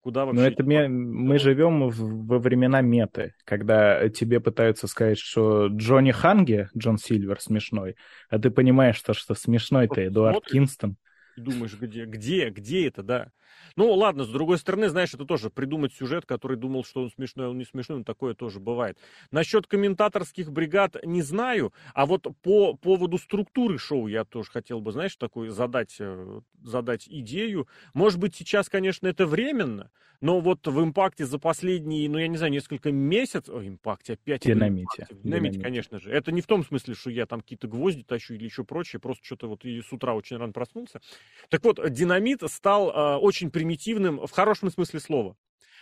куда 0.00 0.26
вообще... 0.26 0.42
Но 0.42 0.46
это 0.46 0.62
ме- 0.62 0.88
мы 0.88 1.38
живем 1.40 1.88
в- 1.88 2.26
во 2.26 2.38
времена 2.38 2.80
меты, 2.82 3.34
когда 3.44 4.08
тебе 4.10 4.38
пытаются 4.40 4.86
сказать, 4.86 5.18
что 5.18 5.66
Джонни 5.66 6.12
Ханге, 6.12 6.70
Джон 6.78 6.98
Сильвер, 6.98 7.40
смешной, 7.40 7.96
а 8.28 8.38
ты 8.38 8.50
понимаешь, 8.50 8.96
что, 8.96 9.12
что 9.12 9.34
смешной-то 9.34 10.06
Эдуард 10.06 10.36
смотришь, 10.36 10.52
Кингстон. 10.52 10.96
И 11.36 11.40
думаешь, 11.40 11.74
где, 11.74 12.04
где, 12.04 12.50
где 12.50 12.86
это, 12.86 13.02
да. 13.02 13.32
Ну, 13.76 13.92
ладно, 13.92 14.24
с 14.24 14.28
другой 14.28 14.58
стороны, 14.58 14.88
знаешь, 14.88 15.14
это 15.14 15.24
тоже 15.24 15.50
придумать 15.50 15.92
сюжет, 15.94 16.26
который 16.26 16.56
думал, 16.56 16.84
что 16.84 17.02
он 17.02 17.10
смешной, 17.10 17.46
а 17.46 17.50
он 17.50 17.58
не 17.58 17.64
смешной, 17.64 17.98
но 17.98 18.04
такое 18.04 18.34
тоже 18.34 18.60
бывает. 18.60 18.98
Насчет 19.30 19.66
комментаторских 19.66 20.50
бригад 20.50 20.96
не 21.04 21.22
знаю, 21.22 21.72
а 21.94 22.06
вот 22.06 22.26
по 22.42 22.74
поводу 22.74 23.18
структуры 23.18 23.78
шоу 23.78 24.06
я 24.06 24.24
тоже 24.24 24.50
хотел 24.50 24.80
бы, 24.80 24.92
знаешь, 24.92 25.16
такой 25.16 25.48
задать, 25.48 25.96
э, 25.98 26.40
задать 26.62 27.08
идею. 27.08 27.68
Может 27.94 28.18
быть, 28.18 28.34
сейчас, 28.34 28.68
конечно, 28.68 29.06
это 29.06 29.26
временно, 29.26 29.90
но 30.20 30.40
вот 30.40 30.66
в 30.66 30.82
импакте 30.82 31.24
за 31.24 31.38
последние, 31.38 32.08
ну, 32.08 32.18
я 32.18 32.28
не 32.28 32.36
знаю, 32.36 32.52
несколько 32.52 32.92
месяцев, 32.92 33.54
ой, 33.54 33.68
импакте 33.68 34.14
опять. 34.14 34.42
Динамите. 34.42 35.06
динамите, 35.10 35.22
Динамите. 35.22 35.60
конечно 35.60 35.98
же. 35.98 36.10
Это 36.10 36.30
не 36.30 36.42
в 36.42 36.46
том 36.46 36.64
смысле, 36.64 36.94
что 36.94 37.10
я 37.10 37.24
там 37.24 37.40
какие-то 37.40 37.68
гвозди 37.68 38.02
тащу 38.02 38.34
или 38.34 38.44
еще 38.44 38.64
прочее, 38.64 39.00
просто 39.00 39.24
что-то 39.24 39.48
вот 39.48 39.64
и 39.64 39.80
с 39.80 39.92
утра 39.92 40.14
очень 40.14 40.36
рано 40.36 40.52
проснулся. 40.52 41.00
Так 41.48 41.64
вот, 41.64 41.80
динамит 41.90 42.42
стал 42.48 42.90
э, 42.90 43.16
очень 43.16 43.39
примитивным 43.48 44.26
в 44.26 44.30
хорошем 44.30 44.70
смысле 44.70 45.00
слова. 45.00 45.36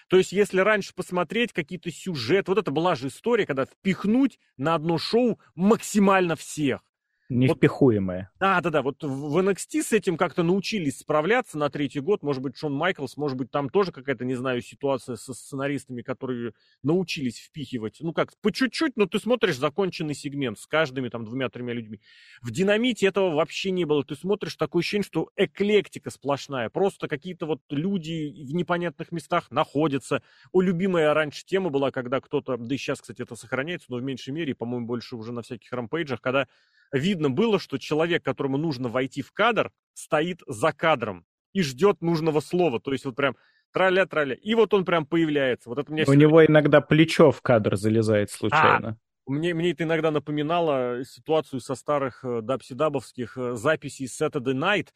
То 0.08 0.16
есть, 0.16 0.32
если 0.32 0.60
раньше 0.60 0.94
посмотреть 0.94 1.52
какие-то 1.52 1.90
сюжеты, 1.90 2.50
вот 2.50 2.58
это 2.58 2.70
была 2.70 2.94
же 2.94 3.08
история, 3.08 3.46
когда 3.46 3.66
впихнуть 3.66 4.38
на 4.56 4.74
одно 4.74 4.98
шоу 4.98 5.38
максимально 5.54 6.36
всех. 6.36 6.80
Невпихуемое. 7.28 8.30
Да, 8.40 8.60
да, 8.62 8.70
да. 8.70 8.82
Вот 8.82 9.02
в 9.02 9.36
NXT 9.38 9.82
с 9.82 9.92
этим 9.92 10.16
как-то 10.16 10.42
научились 10.42 11.00
справляться 11.00 11.58
на 11.58 11.68
третий 11.68 12.00
год. 12.00 12.22
Может 12.22 12.42
быть, 12.42 12.56
Шон 12.56 12.72
Майклс, 12.72 13.16
может 13.18 13.36
быть, 13.36 13.50
там 13.50 13.68
тоже 13.68 13.92
какая-то, 13.92 14.24
не 14.24 14.34
знаю, 14.34 14.62
ситуация 14.62 15.16
со 15.16 15.34
сценаристами, 15.34 16.00
которые 16.00 16.54
научились 16.82 17.38
впихивать. 17.38 17.98
Ну 18.00 18.14
как, 18.14 18.32
по 18.40 18.50
чуть-чуть, 18.50 18.96
но 18.96 19.06
ты 19.06 19.18
смотришь 19.18 19.58
законченный 19.58 20.14
сегмент 20.14 20.58
с 20.58 20.66
каждыми 20.66 21.10
там 21.10 21.24
двумя-тремя 21.24 21.74
людьми. 21.74 22.00
В 22.40 22.50
динамите 22.50 23.06
этого 23.06 23.34
вообще 23.34 23.72
не 23.72 23.84
было. 23.84 24.02
Ты 24.04 24.14
смотришь, 24.14 24.56
такое 24.56 24.80
ощущение, 24.80 25.04
что 25.04 25.30
эклектика 25.36 26.10
сплошная. 26.10 26.70
Просто 26.70 27.08
какие-то 27.08 27.44
вот 27.44 27.60
люди 27.68 28.44
в 28.44 28.54
непонятных 28.54 29.12
местах 29.12 29.50
находятся. 29.50 30.22
О, 30.52 30.62
любимая 30.62 31.12
раньше 31.12 31.44
тема 31.44 31.68
была, 31.68 31.90
когда 31.90 32.20
кто-то, 32.20 32.56
да 32.56 32.74
и 32.74 32.78
сейчас, 32.78 33.02
кстати, 33.02 33.20
это 33.20 33.36
сохраняется, 33.36 33.86
но 33.90 33.98
в 33.98 34.02
меньшей 34.02 34.30
мере, 34.30 34.54
по-моему, 34.54 34.86
больше 34.86 35.16
уже 35.16 35.32
на 35.32 35.42
всяких 35.42 35.70
рампейджах, 35.72 36.22
когда 36.22 36.48
видно 36.92 37.30
было, 37.30 37.58
что 37.58 37.78
человек, 37.78 38.24
которому 38.24 38.56
нужно 38.58 38.88
войти 38.88 39.22
в 39.22 39.32
кадр, 39.32 39.70
стоит 39.94 40.40
за 40.46 40.72
кадром 40.72 41.24
и 41.52 41.62
ждет 41.62 42.00
нужного 42.02 42.40
слова. 42.40 42.80
То 42.80 42.92
есть 42.92 43.04
вот 43.04 43.16
прям 43.16 43.36
траля-траля. 43.72 44.34
И 44.34 44.54
вот 44.54 44.72
он 44.74 44.84
прям 44.84 45.06
появляется. 45.06 45.68
Вот 45.68 45.78
это 45.78 45.92
мне 45.92 46.02
У 46.02 46.04
всегда- 46.06 46.20
него 46.20 46.44
иногда 46.44 46.80
плечо 46.80 47.30
в 47.30 47.42
кадр 47.42 47.76
залезает 47.76 48.30
случайно. 48.30 48.98
Мне, 49.26 49.52
мне 49.52 49.72
это 49.72 49.84
иногда 49.84 50.10
напоминало 50.10 51.04
ситуацию 51.04 51.60
со 51.60 51.74
старых 51.74 52.24
э, 52.24 52.40
WCW 52.40 52.69
овских 52.69 53.36
э, 53.36 53.56
записей 53.56 54.06
Saturday 54.06 54.54
Night. 54.54 54.88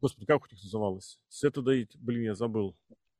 Господи, 0.00 0.24
как 0.26 0.42
у 0.42 0.46
них 0.50 0.62
называлось? 0.62 1.18
Saturday, 1.30 1.86
блин, 1.96 2.22
я 2.22 2.34
забыл. 2.34 2.74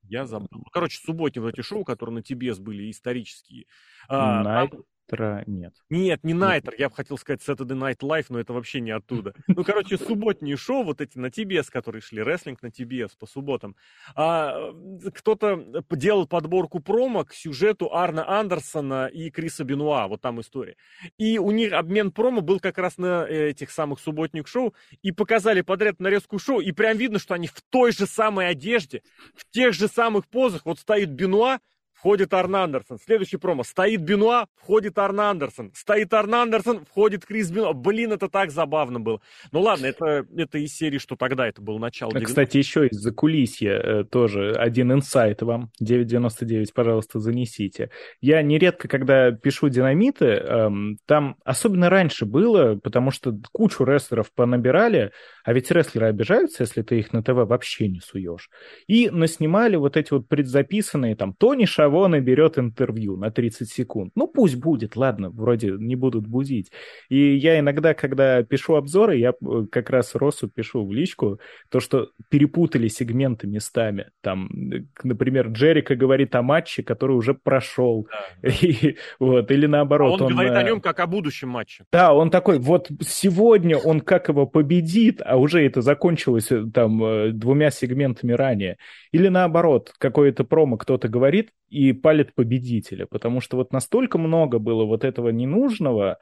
Я 0.04 0.24
забыл. 0.24 0.48
Ну, 0.50 0.64
Короче, 0.72 1.00
субботние 1.04 1.42
вот 1.42 1.52
эти 1.52 1.60
шоу, 1.60 1.84
которые 1.84 2.14
на 2.14 2.22
TBS 2.22 2.60
были, 2.60 2.90
исторические. 2.90 3.66
А, 4.08 4.42
Night. 4.64 4.70
там- 4.70 4.84
Nitro 5.08 5.42
нет. 5.46 5.74
Нет, 5.90 6.24
не 6.24 6.34
Nitro, 6.34 6.74
я 6.78 6.88
бы 6.88 6.94
хотел 6.94 7.18
сказать 7.18 7.40
Saturday 7.46 7.78
Night 7.78 8.00
Live, 8.00 8.26
но 8.28 8.38
это 8.40 8.52
вообще 8.52 8.80
не 8.80 8.90
оттуда. 8.90 9.34
Ну, 9.58 9.64
короче, 9.64 9.98
субботние 9.98 10.56
шоу, 10.56 10.84
вот 10.84 11.00
эти 11.00 11.18
на 11.18 11.26
TBS, 11.26 11.66
которые 11.70 12.00
шли, 12.00 12.22
рестлинг 12.22 12.62
на 12.62 12.68
TBS 12.68 13.10
по 13.18 13.26
субботам. 13.26 13.74
А, 14.14 14.72
кто-то 15.14 15.82
делал 15.90 16.28
подборку 16.28 16.78
промо 16.80 17.24
к 17.24 17.34
сюжету 17.34 17.92
Арна 17.92 18.28
Андерсона 18.28 19.06
и 19.06 19.30
Криса 19.30 19.64
Бенуа, 19.64 20.06
вот 20.06 20.20
там 20.20 20.40
история. 20.40 20.76
И 21.18 21.38
у 21.38 21.50
них 21.50 21.72
обмен 21.72 22.12
промо 22.12 22.40
был 22.40 22.60
как 22.60 22.78
раз 22.78 22.98
на 22.98 23.26
этих 23.26 23.70
самых 23.70 23.98
субботних 23.98 24.46
шоу, 24.46 24.74
и 25.02 25.10
показали 25.10 25.62
подряд 25.62 25.98
нарезку 25.98 26.38
шоу, 26.38 26.60
и 26.60 26.70
прям 26.70 26.96
видно, 26.96 27.18
что 27.18 27.34
они 27.34 27.48
в 27.48 27.60
той 27.70 27.90
же 27.92 28.06
самой 28.06 28.48
одежде, 28.48 29.02
в 29.34 29.44
тех 29.50 29.74
же 29.74 29.88
самых 29.88 30.28
позах, 30.28 30.64
вот 30.66 30.78
стоит 30.78 31.10
Бенуа, 31.10 31.58
входит 31.98 32.32
Арн 32.32 32.56
Андерсон. 32.56 32.98
Следующий 33.04 33.36
промо. 33.36 33.64
Стоит 33.64 34.00
Бенуа, 34.02 34.46
входит 34.56 34.98
Арн 34.98 35.20
Андерсон. 35.20 35.72
Стоит 35.74 36.12
Арн 36.14 36.34
Андерсон, 36.34 36.84
входит 36.84 37.26
Крис 37.26 37.50
Бенуа. 37.50 37.72
Блин, 37.72 38.12
это 38.12 38.28
так 38.28 38.50
забавно 38.50 39.00
было. 39.00 39.20
Ну 39.52 39.60
ладно, 39.60 39.86
это, 39.86 40.26
это 40.36 40.58
из 40.58 40.74
серии, 40.74 40.98
что 40.98 41.16
тогда 41.16 41.46
это 41.46 41.60
было 41.60 41.78
начало 41.78 42.12
90 42.12 42.28
Кстати, 42.28 42.56
еще 42.58 42.86
из-за 42.86 43.12
кулисья 43.12 43.72
э, 43.72 44.04
тоже 44.04 44.52
один 44.52 44.92
инсайт 44.92 45.42
вам. 45.42 45.70
9.99, 45.82 46.66
пожалуйста, 46.74 47.18
занесите. 47.18 47.90
Я 48.20 48.42
нередко, 48.42 48.88
когда 48.88 49.32
пишу 49.32 49.68
динамиты, 49.68 50.26
эм, 50.26 50.98
там 51.06 51.36
особенно 51.44 51.90
раньше 51.90 52.24
было, 52.24 52.76
потому 52.76 53.10
что 53.10 53.36
кучу 53.52 53.84
рестлеров 53.84 54.32
понабирали, 54.32 55.12
а 55.48 55.52
ведь 55.54 55.70
рестлеры 55.70 56.08
обижаются, 56.08 56.62
если 56.62 56.82
ты 56.82 56.98
их 56.98 57.14
на 57.14 57.22
ТВ 57.22 57.48
вообще 57.48 57.88
не 57.88 58.00
суешь. 58.00 58.50
И 58.86 59.08
наснимали 59.08 59.76
вот 59.76 59.96
эти 59.96 60.12
вот 60.12 60.28
предзаписанные 60.28 61.16
там 61.16 61.32
Тони 61.32 61.64
Ша 61.64 61.88
Шавона 61.88 62.20
берет 62.20 62.58
интервью 62.58 63.16
на 63.16 63.30
30 63.30 63.66
секунд. 63.66 64.12
Ну, 64.14 64.26
пусть 64.26 64.56
будет, 64.56 64.94
ладно, 64.94 65.30
вроде 65.30 65.70
не 65.70 65.96
будут 65.96 66.26
бузить. 66.26 66.70
И 67.08 67.34
я 67.34 67.58
иногда, 67.58 67.94
когда 67.94 68.42
пишу 68.42 68.74
обзоры, 68.74 69.16
я 69.16 69.30
э, 69.30 69.64
как 69.72 69.88
раз 69.88 70.14
Росу 70.14 70.48
пишу 70.48 70.84
в 70.84 70.92
личку, 70.92 71.40
то, 71.70 71.80
что 71.80 72.10
перепутали 72.28 72.88
сегменты 72.88 73.46
местами. 73.46 74.10
Там, 74.20 74.50
э, 74.70 74.82
например, 75.02 75.48
Джерика 75.48 75.96
говорит 75.96 76.34
о 76.34 76.42
матче, 76.42 76.82
который 76.82 77.16
уже 77.16 77.32
прошел. 77.32 78.06
Да. 78.42 78.50
И, 78.60 78.96
вот, 79.18 79.50
или 79.50 79.64
наоборот. 79.64 80.20
А 80.20 80.24
он, 80.24 80.32
он 80.32 80.32
говорит 80.32 80.52
о 80.52 80.62
нем 80.62 80.82
как 80.82 81.00
о 81.00 81.06
будущем 81.06 81.48
матче. 81.48 81.84
Да, 81.90 82.12
он 82.12 82.30
такой, 82.30 82.58
вот 82.58 82.90
сегодня 83.00 83.78
он 83.78 84.02
как 84.02 84.28
его 84.28 84.46
победит, 84.46 85.22
а 85.24 85.37
уже 85.38 85.64
это 85.64 85.80
закончилось 85.80 86.50
э, 86.50 86.64
там 86.72 87.38
двумя 87.38 87.70
сегментами 87.70 88.32
ранее. 88.32 88.78
Или 89.12 89.28
наоборот, 89.28 89.92
какое-то 89.98 90.44
промо 90.44 90.76
кто-то 90.76 91.08
говорит, 91.08 91.50
и 91.68 91.92
палит 91.92 92.34
победителя, 92.34 93.06
потому 93.06 93.40
что 93.40 93.56
вот 93.56 93.72
настолько 93.72 94.18
много 94.18 94.58
было 94.58 94.84
вот 94.84 95.04
этого 95.04 95.28
ненужного, 95.28 96.18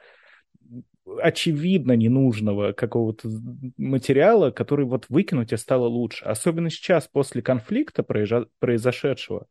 очевидно 1.21 1.93
ненужного 1.93 2.73
какого-то 2.73 3.29
материала, 3.77 4.51
который 4.51 4.85
вот 4.85 5.05
выкинуть 5.09 5.53
и 5.53 5.57
стало 5.57 5.85
лучше. 5.87 6.25
Особенно 6.25 6.69
сейчас, 6.69 7.07
после 7.07 7.41
конфликта 7.41 8.03
произошедшего, 8.03 9.47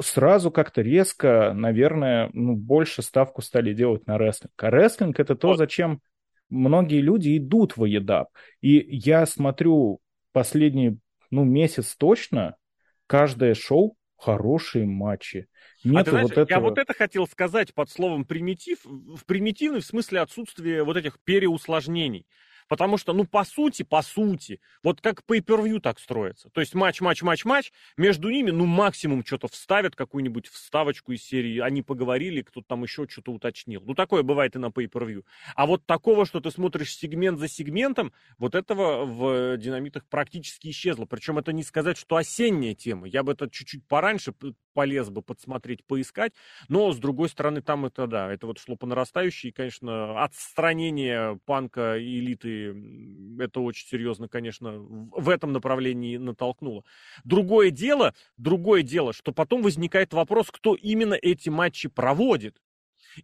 сразу 0.00 0.50
как-то 0.50 0.82
резко, 0.82 1.52
наверное, 1.54 2.30
ну, 2.32 2.56
больше 2.56 3.02
ставку 3.02 3.42
стали 3.42 3.72
делать 3.72 4.06
на 4.06 4.18
рестлинг. 4.18 4.52
А 4.56 4.70
рестлинг— 4.70 5.20
это 5.20 5.36
то, 5.36 5.54
зачем 5.54 6.00
многие 6.48 7.00
люди 7.00 7.36
идут 7.36 7.76
в 7.76 7.84
EDAP. 7.84 8.26
И 8.60 8.84
я 8.96 9.26
смотрю 9.26 10.00
последний 10.32 10.98
ну, 11.30 11.44
месяц 11.44 11.96
точно, 11.96 12.56
каждое 13.06 13.54
шоу 13.54 13.96
хорошие 14.16 14.86
матчи. 14.86 15.46
Нет 15.84 16.02
а 16.02 16.04
ты 16.04 16.10
знаешь, 16.10 16.28
вот 16.28 16.32
этого... 16.32 16.48
я 16.48 16.60
вот 16.60 16.78
это 16.78 16.94
хотел 16.94 17.26
сказать 17.26 17.74
под 17.74 17.90
словом 17.90 18.24
примитив, 18.24 18.78
в 18.84 19.24
примитивный 19.26 19.80
в 19.80 19.86
смысле 19.86 20.20
отсутствия 20.20 20.82
вот 20.82 20.96
этих 20.96 21.18
переусложнений. 21.22 22.26
Потому 22.68 22.96
что, 22.98 23.12
ну, 23.12 23.24
по 23.24 23.44
сути, 23.44 23.82
по 23.82 24.02
сути, 24.02 24.60
вот 24.82 25.00
как 25.00 25.22
pay-per-view 25.28 25.80
так 25.80 25.98
строится. 25.98 26.50
То 26.50 26.60
есть 26.60 26.74
матч, 26.74 27.00
матч, 27.00 27.22
матч, 27.22 27.44
матч, 27.44 27.72
между 27.96 28.30
ними, 28.30 28.50
ну, 28.50 28.66
максимум 28.66 29.24
что-то 29.24 29.48
вставят, 29.48 29.94
какую-нибудь 29.94 30.48
вставочку 30.48 31.12
из 31.12 31.22
серии, 31.22 31.58
они 31.58 31.82
поговорили, 31.82 32.42
кто-то 32.42 32.66
там 32.66 32.82
еще 32.82 33.06
что-то 33.08 33.32
уточнил. 33.32 33.82
Ну, 33.84 33.94
такое 33.94 34.22
бывает 34.22 34.56
и 34.56 34.58
на 34.58 34.66
pay-per-view. 34.66 35.24
А 35.54 35.66
вот 35.66 35.86
такого, 35.86 36.26
что 36.26 36.40
ты 36.40 36.50
смотришь 36.50 36.96
сегмент 36.96 37.38
за 37.38 37.48
сегментом, 37.48 38.12
вот 38.38 38.54
этого 38.54 39.04
в 39.04 39.56
динамитах 39.56 40.06
практически 40.06 40.68
исчезло. 40.68 41.04
Причем 41.04 41.38
это 41.38 41.52
не 41.52 41.62
сказать, 41.62 41.96
что 41.96 42.16
осенняя 42.16 42.74
тема. 42.74 43.06
Я 43.06 43.22
бы 43.22 43.32
это 43.32 43.48
чуть-чуть 43.48 43.86
пораньше 43.86 44.32
полез 44.74 45.08
бы 45.08 45.22
подсмотреть, 45.22 45.84
поискать. 45.84 46.32
Но, 46.68 46.92
с 46.92 46.98
другой 46.98 47.28
стороны, 47.28 47.62
там 47.62 47.86
это, 47.86 48.06
да, 48.06 48.32
это 48.32 48.46
вот 48.46 48.58
шло 48.58 48.76
по 48.76 48.86
нарастающей. 48.86 49.48
И, 49.48 49.52
конечно, 49.52 50.22
отстранение 50.22 51.40
панка 51.46 51.98
элиты, 51.98 52.55
это 53.38 53.60
очень 53.60 53.86
серьезно, 53.86 54.28
конечно, 54.28 54.78
в 54.78 55.28
этом 55.28 55.52
направлении 55.52 56.16
натолкнуло. 56.16 56.84
Другое 57.24 57.70
дело, 57.70 58.14
другое 58.36 58.82
дело, 58.82 59.12
что 59.12 59.32
потом 59.32 59.62
возникает 59.62 60.12
вопрос, 60.12 60.50
кто 60.50 60.74
именно 60.74 61.14
эти 61.14 61.48
матчи 61.48 61.88
проводит. 61.88 62.60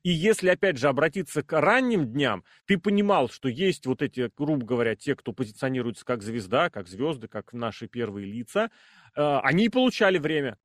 И 0.02 0.10
если, 0.10 0.48
опять 0.48 0.78
же, 0.78 0.88
обратиться 0.88 1.42
к 1.42 1.60
ранним 1.60 2.06
дням, 2.06 2.44
ты 2.66 2.78
понимал, 2.78 3.28
что 3.28 3.48
есть 3.48 3.86
вот 3.86 4.00
эти, 4.02 4.30
грубо 4.36 4.64
говоря, 4.64 4.96
те, 4.96 5.14
кто 5.14 5.32
позиционируется 5.32 6.04
как 6.04 6.22
звезда, 6.22 6.70
как 6.70 6.88
звезды, 6.88 7.28
как 7.28 7.52
наши 7.52 7.88
первые 7.88 8.26
лица, 8.26 8.70
э, 9.14 9.38
они 9.42 9.68
получали 9.68 10.18
время. 10.18 10.58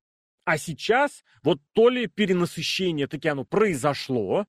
А 0.46 0.58
сейчас 0.58 1.26
вот 1.44 1.60
то 1.74 1.90
ли 1.90 2.08
перенасыщение 2.08 3.08
таки 3.08 3.28
оно 3.28 3.44
произошло, 3.44 4.48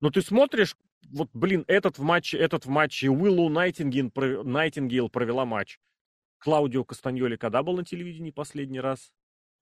но 0.00 0.10
ты 0.10 0.20
смотришь, 0.20 0.76
вот, 1.10 1.28
блин, 1.32 1.64
этот 1.66 1.98
в 1.98 2.02
матче, 2.02 2.38
этот 2.38 2.66
в 2.66 2.68
матче, 2.68 3.08
Уиллу 3.08 3.48
Найтингейл, 3.48 4.10
Найтингейл 4.44 5.08
провела 5.08 5.44
матч. 5.44 5.78
Клаудио 6.38 6.84
Кастаньоли 6.84 7.36
когда 7.36 7.62
был 7.62 7.76
на 7.76 7.84
телевидении 7.84 8.30
последний 8.30 8.80
раз? 8.80 9.10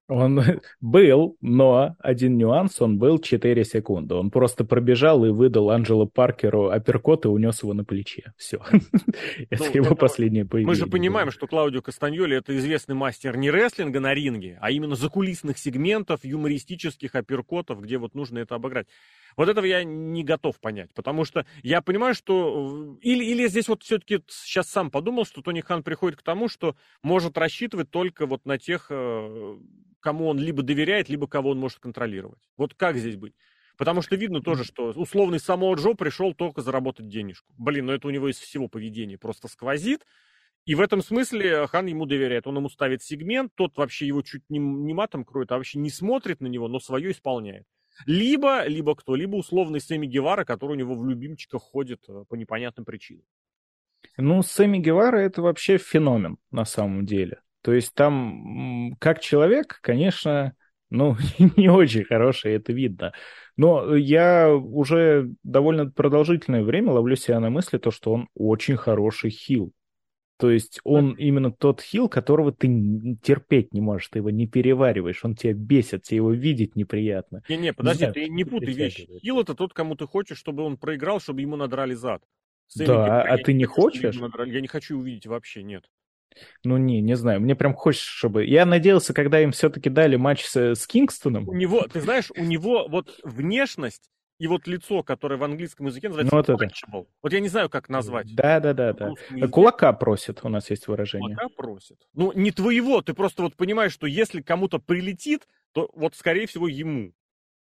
Он 0.09 0.39
был, 0.81 1.37
но 1.41 1.97
один 1.99 2.37
нюанс, 2.37 2.81
он 2.81 2.99
был 2.99 3.19
4 3.19 3.65
секунды. 3.65 4.15
Он 4.15 4.31
просто 4.31 4.65
пробежал 4.65 5.25
и 5.25 5.31
выдал 5.31 5.71
Анджело 5.71 6.07
Паркеру 6.07 6.69
апперкот 6.69 7.25
и 7.25 7.29
унес 7.29 7.63
его 7.63 7.73
на 7.73 7.85
плече. 7.85 8.33
Все. 8.37 8.61
это 9.51 9.65
ну, 9.65 9.71
его 9.73 9.95
последнее 9.95 10.45
появление. 10.45 10.69
Мы 10.69 10.75
же 10.75 10.87
понимаем, 10.87 11.31
что 11.31 11.47
Клаудио 11.47 11.81
Кастаньоли 11.81 12.37
это 12.37 12.57
известный 12.57 12.95
мастер 12.95 13.37
не 13.37 13.51
рестлинга 13.51 14.01
на 14.01 14.13
ринге, 14.13 14.59
а 14.61 14.71
именно 14.71 14.95
закулисных 14.95 15.57
сегментов, 15.59 16.25
юмористических 16.25 17.15
апперкотов, 17.15 17.81
где 17.81 17.97
вот 17.97 18.15
нужно 18.15 18.41
это 18.41 18.57
обыграть. 18.57 18.89
Вот 19.37 19.49
этого 19.49 19.65
я 19.65 19.85
не 19.85 20.25
готов 20.25 20.61
понять, 20.61 20.93
потому 20.95 21.25
что 21.25 21.47
я 21.63 21.83
понимаю, 21.83 22.15
что... 22.15 22.99
Или, 23.01 23.25
или 23.25 23.47
здесь 23.49 23.69
вот 23.69 23.83
все-таки 23.83 24.23
сейчас 24.29 24.69
сам 24.69 24.91
подумал, 24.91 25.25
что 25.25 25.43
Тони 25.43 25.61
Хан 25.61 25.83
приходит 25.83 26.19
к 26.19 26.23
тому, 26.23 26.49
что 26.49 26.77
может 27.03 27.37
рассчитывать 27.39 27.91
только 27.91 28.27
вот 28.27 28.47
на 28.47 28.59
тех, 28.59 28.87
э, 28.91 29.59
кому 30.01 30.29
он 30.29 30.39
либо 30.39 30.63
доверяет, 30.63 31.09
либо 31.09 31.27
кого 31.27 31.51
он 31.51 31.59
может 31.59 31.79
контролировать. 31.79 32.41
Вот 32.57 32.75
как 32.75 32.97
здесь 32.97 33.17
быть? 33.17 33.35
Потому 33.77 34.03
что 34.03 34.17
видно 34.17 34.41
тоже, 34.41 34.65
что 34.65 34.91
условный 34.91 35.41
Самоа 35.41 35.75
Джо 35.75 35.95
пришел 35.95 36.33
только 36.33 36.63
заработать 36.63 37.09
денежку. 37.09 37.53
Блин, 37.59 37.87
ну 37.87 37.93
это 37.93 38.07
у 38.07 38.11
него 38.11 38.31
из 38.31 38.39
всего 38.39 38.69
поведения 38.69 39.19
просто 39.19 39.49
сквозит. 39.49 40.07
И 40.65 40.75
в 40.75 40.81
этом 40.81 41.03
смысле 41.03 41.67
Хан 41.67 41.87
ему 41.87 42.07
доверяет. 42.07 42.47
Он 42.47 42.57
ему 42.57 42.69
ставит 42.71 43.03
сегмент, 43.03 43.53
тот 43.55 43.77
вообще 43.77 44.07
его 44.07 44.23
чуть 44.23 44.49
не, 44.49 44.59
не 44.59 44.95
матом 44.95 45.25
кроет, 45.25 45.53
а 45.53 45.57
вообще 45.57 45.79
не 45.79 45.91
смотрит 45.91 46.41
на 46.41 46.47
него, 46.47 46.69
но 46.69 46.79
свое 46.79 47.11
исполняет. 47.11 47.67
Либо, 48.07 48.67
либо 48.67 48.95
кто, 48.95 49.15
либо 49.15 49.37
условный 49.37 49.81
Сэмми 49.81 50.07
Гевара, 50.07 50.45
который 50.45 50.73
у 50.73 50.79
него 50.79 50.95
в 50.95 51.09
любимчиках 51.09 51.63
ходит 51.63 52.01
э, 52.09 52.25
по 52.29 52.35
непонятным 52.35 52.85
причинам. 52.85 53.25
Ну, 54.17 54.43
Сэмми 54.43 54.79
Гевара 54.79 55.19
это 55.19 55.43
вообще 55.43 55.79
феномен 55.79 56.39
на 56.51 56.65
самом 56.65 57.07
деле. 57.07 57.41
То 57.63 57.73
есть 57.73 57.95
там, 57.95 58.97
как 58.99 59.21
человек, 59.21 59.79
конечно, 59.81 60.55
ну, 60.91 61.17
не 61.57 61.69
очень 61.69 62.05
хороший, 62.05 62.53
это 62.55 62.73
видно. 62.73 63.13
Но 63.57 63.95
я 63.97 64.53
уже 64.55 65.31
довольно 65.43 65.91
продолжительное 65.91 66.63
время 66.63 66.93
ловлю 66.93 67.17
себя 67.17 67.41
на 67.41 67.51
мысли, 67.51 67.79
то, 67.79 67.91
что 67.91 68.13
он 68.13 68.29
очень 68.35 68.77
хороший 68.77 69.31
хил. 69.31 69.73
То 70.37 70.51
есть 70.51 70.81
он 70.83 71.13
именно 71.13 71.53
тот 71.53 71.81
хил, 71.81 72.09
которого 72.09 72.53
ты 72.53 72.67
терпеть 73.23 73.73
не 73.73 73.81
можешь, 73.81 74.09
ты 74.09 74.19
его 74.19 74.31
не 74.31 74.47
перевариваешь, 74.47 75.25
он 75.25 75.37
тебя 75.37 75.53
бесит, 75.53 76.03
тебе 76.03 76.17
его 76.17 76.33
видеть 76.33 76.75
неприятно. 76.75 77.43
Не-не, 77.49 77.73
подожди, 77.73 78.07
не 78.07 78.13
ты 78.13 78.29
не 78.29 78.45
путай 78.45 78.75
вещи. 78.75 79.09
Хил 79.21 79.41
это 79.41 79.55
тот, 79.55 79.73
кому 79.73 79.95
ты 79.95 80.07
хочешь, 80.07 80.39
чтобы 80.39 80.65
он 80.65 80.77
проиграл, 80.77 81.21
чтобы 81.21 81.41
ему 81.41 81.57
надрали 81.57 81.95
зад. 81.95 82.23
Сэмми 82.67 82.87
да, 82.87 83.23
а 83.23 83.39
ты 83.39 83.53
не 83.53 83.65
хочешь? 83.65 84.17
Я 84.47 84.61
не 84.61 84.67
хочу 84.67 84.99
увидеть 84.99 85.27
вообще, 85.27 85.63
нет. 85.63 85.85
Ну, 86.65 86.77
не, 86.79 87.01
не 87.01 87.15
знаю. 87.15 87.41
Мне 87.41 87.55
прям 87.55 87.75
хочется, 87.75 88.09
чтобы... 88.09 88.45
Я 88.45 88.67
надеялся, 88.67 89.15
когда 89.15 89.41
им 89.41 89.53
все-таки 89.53 89.89
дали 89.89 90.17
матч 90.17 90.45
с, 90.45 90.75
с 90.75 90.87
Кингстоном. 90.87 91.49
У 91.49 91.55
него, 91.55 91.87
ты 91.87 92.01
знаешь, 92.01 92.33
у 92.37 92.43
него 92.43 92.89
вот 92.89 93.21
внешность 93.23 94.11
и 94.39 94.47
вот 94.47 94.67
лицо, 94.67 95.03
которое 95.03 95.37
в 95.37 95.45
английском 95.45 95.87
языке 95.87 96.09
называется 96.09 96.35
ну, 96.35 96.39
вот, 96.39 96.63
это. 96.63 97.07
вот 97.23 97.33
я 97.33 97.41
не 97.41 97.49
знаю, 97.49 97.71
как 97.71 97.89
назвать. 97.89 98.35
Да, 98.35 98.61
да, 98.61 98.73
да, 98.73 98.93
да. 98.93 99.49
Кулака 99.49 99.93
просит, 99.93 100.41
у 100.43 100.49
нас 100.49 100.71
есть 100.71 100.89
выражение. 100.89 101.37
Кулака 101.37 101.55
просит. 101.55 102.09
Ну, 102.15 102.33
не 102.33 102.51
твоего, 102.51 103.01
ты 103.01 103.15
просто 103.15 103.43
вот 103.43 103.55
понимаешь, 103.55 103.93
что 103.93 104.07
если 104.07 104.41
кому-то 104.41 104.79
прилетит, 104.79 105.47
то 105.73 105.91
вот, 105.95 106.15
скорее 106.15 106.47
всего, 106.47 106.69
ему. 106.69 107.13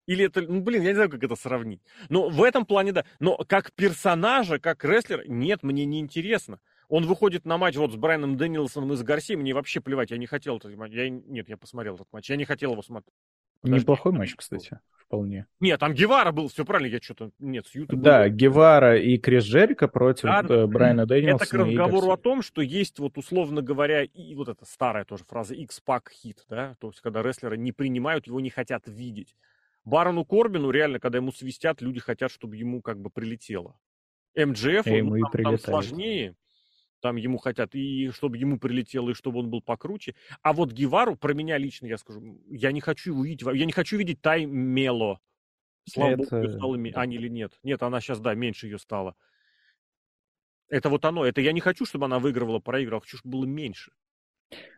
Или 0.05 0.25
это, 0.25 0.41
ну, 0.41 0.61
блин, 0.61 0.81
я 0.81 0.89
не 0.89 0.95
знаю, 0.95 1.09
как 1.09 1.23
это 1.23 1.35
сравнить. 1.35 1.81
Но 2.09 2.29
в 2.29 2.43
этом 2.43 2.65
плане, 2.65 2.91
да. 2.91 3.05
Но 3.19 3.37
как 3.37 3.71
персонажа, 3.73 4.59
как 4.59 4.83
рестлер, 4.83 5.23
нет, 5.27 5.63
мне 5.63 5.85
не 5.85 5.99
интересно. 5.99 6.59
Он 6.89 7.05
выходит 7.05 7.45
на 7.45 7.57
матч 7.57 7.75
вот 7.75 7.93
с 7.93 7.95
Брайаном 7.95 8.37
Дэнилсоном 8.37 8.93
и 8.93 8.95
с 8.95 9.03
Гарси, 9.03 9.35
мне 9.35 9.53
вообще 9.53 9.79
плевать, 9.79 10.11
я 10.11 10.17
не 10.17 10.27
хотел 10.27 10.57
этот 10.57 10.75
матч. 10.75 10.91
Я, 10.91 11.09
нет, 11.09 11.49
я 11.49 11.57
посмотрел 11.57 11.95
этот 11.95 12.07
матч, 12.11 12.29
я 12.29 12.35
не 12.35 12.45
хотел 12.45 12.73
его 12.73 12.81
смотреть. 12.81 13.15
Неплохой 13.63 14.11
матч, 14.11 14.35
кстати, 14.35 14.79
вполне. 14.97 15.45
Нет, 15.59 15.79
там 15.79 15.93
Гевара 15.93 16.31
был, 16.31 16.47
все 16.47 16.65
правильно, 16.65 16.93
я 16.93 16.99
что-то... 17.01 17.31
Нет, 17.39 17.67
с 17.67 17.75
Юта 17.75 17.95
Да, 17.95 18.23
был... 18.23 18.35
Гевара 18.35 18.97
и 18.97 19.17
Крис 19.17 19.43
Джерика 19.43 19.87
против 19.87 20.23
да, 20.23 20.43
э, 20.47 20.67
Брайана 20.67 21.05
Дэнилсона. 21.05 21.43
Это 21.43 21.49
к 21.49 21.53
разговору 21.53 22.11
о 22.11 22.17
том, 22.17 22.41
что 22.41 22.61
есть 22.61 22.99
вот, 22.99 23.17
условно 23.17 23.61
говоря, 23.61 24.03
и 24.03 24.35
вот 24.35 24.49
эта 24.49 24.65
старая 24.65 25.05
тоже 25.05 25.23
фраза 25.23 25.53
X-Pack 25.55 26.09
хит, 26.11 26.45
да, 26.49 26.75
то 26.79 26.87
есть 26.87 27.01
когда 27.01 27.21
рестлера 27.21 27.55
не 27.55 27.71
принимают, 27.71 28.27
его 28.27 28.39
не 28.39 28.49
хотят 28.49 28.83
видеть. 28.87 29.35
Барону 29.85 30.25
Корбину 30.25 30.69
реально, 30.69 30.99
когда 30.99 31.17
ему 31.17 31.31
свистят, 31.31 31.81
люди 31.81 31.99
хотят, 31.99 32.31
чтобы 32.31 32.55
ему 32.55 32.81
как 32.81 32.99
бы 32.99 33.09
прилетело. 33.09 33.75
МДФ, 34.35 34.85
ну, 34.85 35.19
там, 35.31 35.43
там 35.43 35.59
сложнее, 35.59 36.35
там 37.03 37.17
ему 37.17 37.37
хотят, 37.37 37.75
и 37.75 38.11
чтобы 38.11 38.37
ему 38.37 38.57
прилетело, 38.57 39.09
и 39.09 39.13
чтобы 39.13 39.39
он 39.39 39.49
был 39.49 39.61
покруче. 39.61 40.15
А 40.41 40.53
вот 40.53 40.71
Гевару, 40.71 41.17
про 41.17 41.33
меня 41.33 41.57
лично 41.57 41.85
я 41.85 41.97
скажу, 41.97 42.39
я 42.49 42.71
не 42.71 42.79
хочу 42.79 43.11
его 43.11 43.25
видеть, 43.25 43.45
я 43.45 43.65
не 43.65 43.73
хочу 43.73 43.97
видеть 43.97 44.21
Тай 44.21 44.45
Мело. 44.45 45.19
Слава 45.85 46.11
это... 46.11 46.39
богу, 46.39 46.49
стала 46.53 46.77
Ани 47.01 47.17
или 47.17 47.27
нет. 47.27 47.59
Нет, 47.61 47.83
она 47.83 47.99
сейчас, 47.99 48.21
да, 48.21 48.33
меньше 48.35 48.67
ее 48.67 48.79
стала. 48.79 49.15
Это 50.69 50.89
вот 50.89 51.03
оно. 51.03 51.25
Это 51.25 51.41
я 51.41 51.51
не 51.51 51.59
хочу, 51.59 51.85
чтобы 51.85 52.05
она 52.05 52.19
выигрывала, 52.19 52.59
проигрывала. 52.59 53.01
Хочу, 53.01 53.17
чтобы 53.17 53.33
было 53.33 53.45
меньше. 53.45 53.91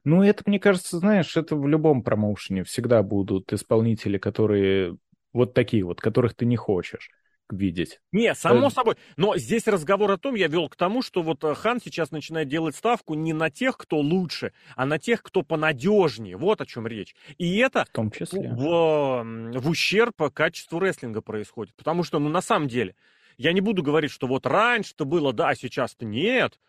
Ну, 0.03 0.23
это, 0.23 0.41
мне 0.47 0.59
кажется, 0.59 0.97
знаешь, 0.97 1.38
это 1.38 1.55
в 1.55 1.67
любом 1.67 2.01
промоушене 2.01 2.63
всегда 2.63 3.03
будут 3.03 3.53
исполнители, 3.53 4.17
которые 4.17 4.97
вот 5.31 5.53
такие 5.53 5.83
вот, 5.83 6.01
которых 6.01 6.33
ты 6.33 6.47
не 6.47 6.55
хочешь 6.55 7.11
видеть. 7.49 7.99
Не, 8.12 8.36
само 8.36 8.67
э... 8.67 8.71
собой. 8.71 8.95
Но 9.17 9.38
здесь 9.38 9.67
разговор 9.67 10.12
о 10.12 10.17
том, 10.17 10.36
я 10.36 10.47
вел 10.47 10.69
к 10.69 10.75
тому, 10.75 11.01
что 11.01 11.21
вот 11.21 11.43
э, 11.43 11.53
Хан 11.53 11.79
сейчас 11.84 12.12
начинает 12.12 12.47
делать 12.47 12.75
ставку 12.75 13.13
не 13.13 13.34
на 13.34 13.49
тех, 13.49 13.77
кто 13.77 13.97
лучше, 13.97 14.53
а 14.75 14.86
на 14.86 14.99
тех, 14.99 15.21
кто 15.23 15.41
понадежнее. 15.41 16.38
Вот 16.38 16.62
о 16.62 16.65
чем 16.65 16.88
речь. 16.88 17.15
И 17.38 17.58
это 17.58 17.86
в, 17.86 17.89
том 17.89 18.12
числе. 18.12 18.49
в, 18.49 19.23
в 19.23 19.69
ущерб 19.69 20.15
качеству 20.34 20.79
рестлинга 20.79 21.21
происходит. 21.21 21.75
Потому 21.75 22.03
что, 22.03 22.19
ну, 22.19 22.29
на 22.29 22.41
самом 22.41 22.67
деле, 22.67 22.95
я 23.38 23.53
не 23.53 23.62
буду 23.62 23.84
говорить, 23.84 24.12
что 24.12 24.27
вот 24.27 24.45
раньше-то 24.45 25.05
было, 25.05 25.34
да, 25.34 25.49
а 25.49 25.55
сейчас-то 25.55 26.05
нет. 26.05 26.60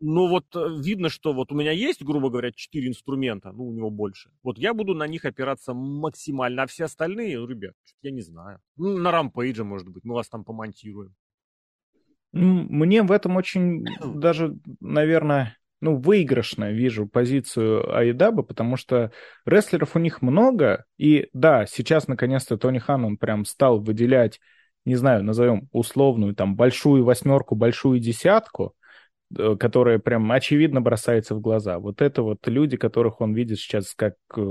Но 0.00 0.28
вот 0.28 0.44
э, 0.54 0.66
видно, 0.80 1.08
что 1.08 1.32
вот 1.32 1.52
у 1.52 1.54
меня 1.54 1.70
есть, 1.70 2.02
грубо 2.02 2.28
говоря, 2.28 2.52
четыре 2.52 2.88
инструмента, 2.88 3.52
ну, 3.52 3.68
у 3.68 3.72
него 3.72 3.90
больше. 3.90 4.30
Вот 4.42 4.58
я 4.58 4.74
буду 4.74 4.94
на 4.94 5.06
них 5.06 5.24
опираться 5.24 5.72
максимально, 5.72 6.64
а 6.64 6.66
все 6.66 6.84
остальные, 6.84 7.38
ну, 7.38 7.46
ребят, 7.46 7.74
я 8.02 8.10
не 8.10 8.20
знаю. 8.20 8.60
Ну, 8.76 8.98
на 8.98 9.10
рампейдже, 9.10 9.64
может 9.64 9.88
быть, 9.88 10.04
мы 10.04 10.14
вас 10.14 10.28
там 10.28 10.44
помонтируем. 10.44 11.14
Мне 12.32 13.02
в 13.02 13.12
этом 13.12 13.36
очень 13.36 13.84
даже, 14.14 14.56
наверное, 14.80 15.56
ну, 15.80 15.96
выигрышно 15.96 16.72
вижу 16.72 17.06
позицию 17.06 17.94
Айдаба, 17.94 18.42
потому 18.42 18.76
что 18.76 19.12
рестлеров 19.44 19.94
у 19.94 19.98
них 19.98 20.22
много, 20.22 20.86
и 20.96 21.28
да, 21.32 21.66
сейчас 21.66 22.08
наконец-то 22.08 22.56
Тони 22.56 22.78
Хан, 22.78 23.04
он 23.04 23.16
прям 23.18 23.44
стал 23.44 23.80
выделять, 23.80 24.40
не 24.84 24.96
знаю, 24.96 25.22
назовем 25.22 25.68
условную 25.72 26.34
там 26.34 26.56
большую 26.56 27.04
восьмерку, 27.04 27.54
большую 27.54 28.00
десятку, 28.00 28.74
которая 29.58 29.98
прям 29.98 30.30
очевидно 30.32 30.80
бросается 30.80 31.34
в 31.34 31.40
глаза. 31.40 31.78
Вот 31.78 32.02
это 32.02 32.22
вот 32.22 32.46
люди, 32.46 32.76
которых 32.76 33.20
он 33.20 33.34
видит 33.34 33.58
сейчас 33.58 33.94
как 33.94 34.14
э, 34.36 34.42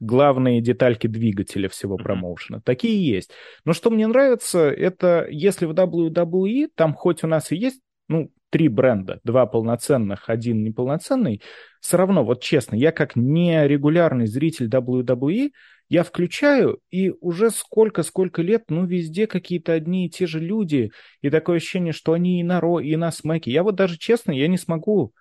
главные 0.00 0.60
детальки 0.60 1.06
двигателя 1.06 1.68
всего 1.68 1.96
промоушена. 1.96 2.56
Mm-hmm. 2.56 2.64
Такие 2.64 3.06
есть. 3.06 3.30
Но 3.64 3.72
что 3.72 3.90
мне 3.90 4.06
нравится, 4.06 4.70
это 4.70 5.26
если 5.30 5.66
в 5.66 5.72
WWE, 5.72 6.68
там 6.74 6.94
хоть 6.94 7.24
у 7.24 7.26
нас 7.26 7.52
и 7.52 7.56
есть, 7.56 7.80
ну, 8.08 8.30
три 8.50 8.68
бренда, 8.68 9.20
два 9.24 9.46
полноценных, 9.46 10.28
один 10.28 10.62
неполноценный, 10.62 11.42
все 11.80 11.96
равно, 11.96 12.24
вот 12.24 12.40
честно, 12.40 12.76
я 12.76 12.92
как 12.92 13.16
нерегулярный 13.16 14.26
зритель 14.26 14.68
WWE, 14.68 15.50
я 15.88 16.02
включаю, 16.02 16.80
и 16.90 17.12
уже 17.20 17.50
сколько-сколько 17.50 18.42
лет, 18.42 18.64
ну, 18.68 18.86
везде 18.86 19.26
какие-то 19.26 19.72
одни 19.72 20.06
и 20.06 20.10
те 20.10 20.26
же 20.26 20.40
люди, 20.40 20.90
и 21.20 21.30
такое 21.30 21.56
ощущение, 21.56 21.92
что 21.92 22.12
они 22.12 22.40
и 22.40 22.44
на 22.44 22.60
Ро, 22.60 22.80
и 22.80 22.96
на 22.96 23.10
Смеке. 23.10 23.50
Я 23.50 23.62
вот 23.62 23.74
даже 23.74 23.98
честно, 23.98 24.32
я 24.32 24.48
не 24.48 24.58
смогу 24.58 25.12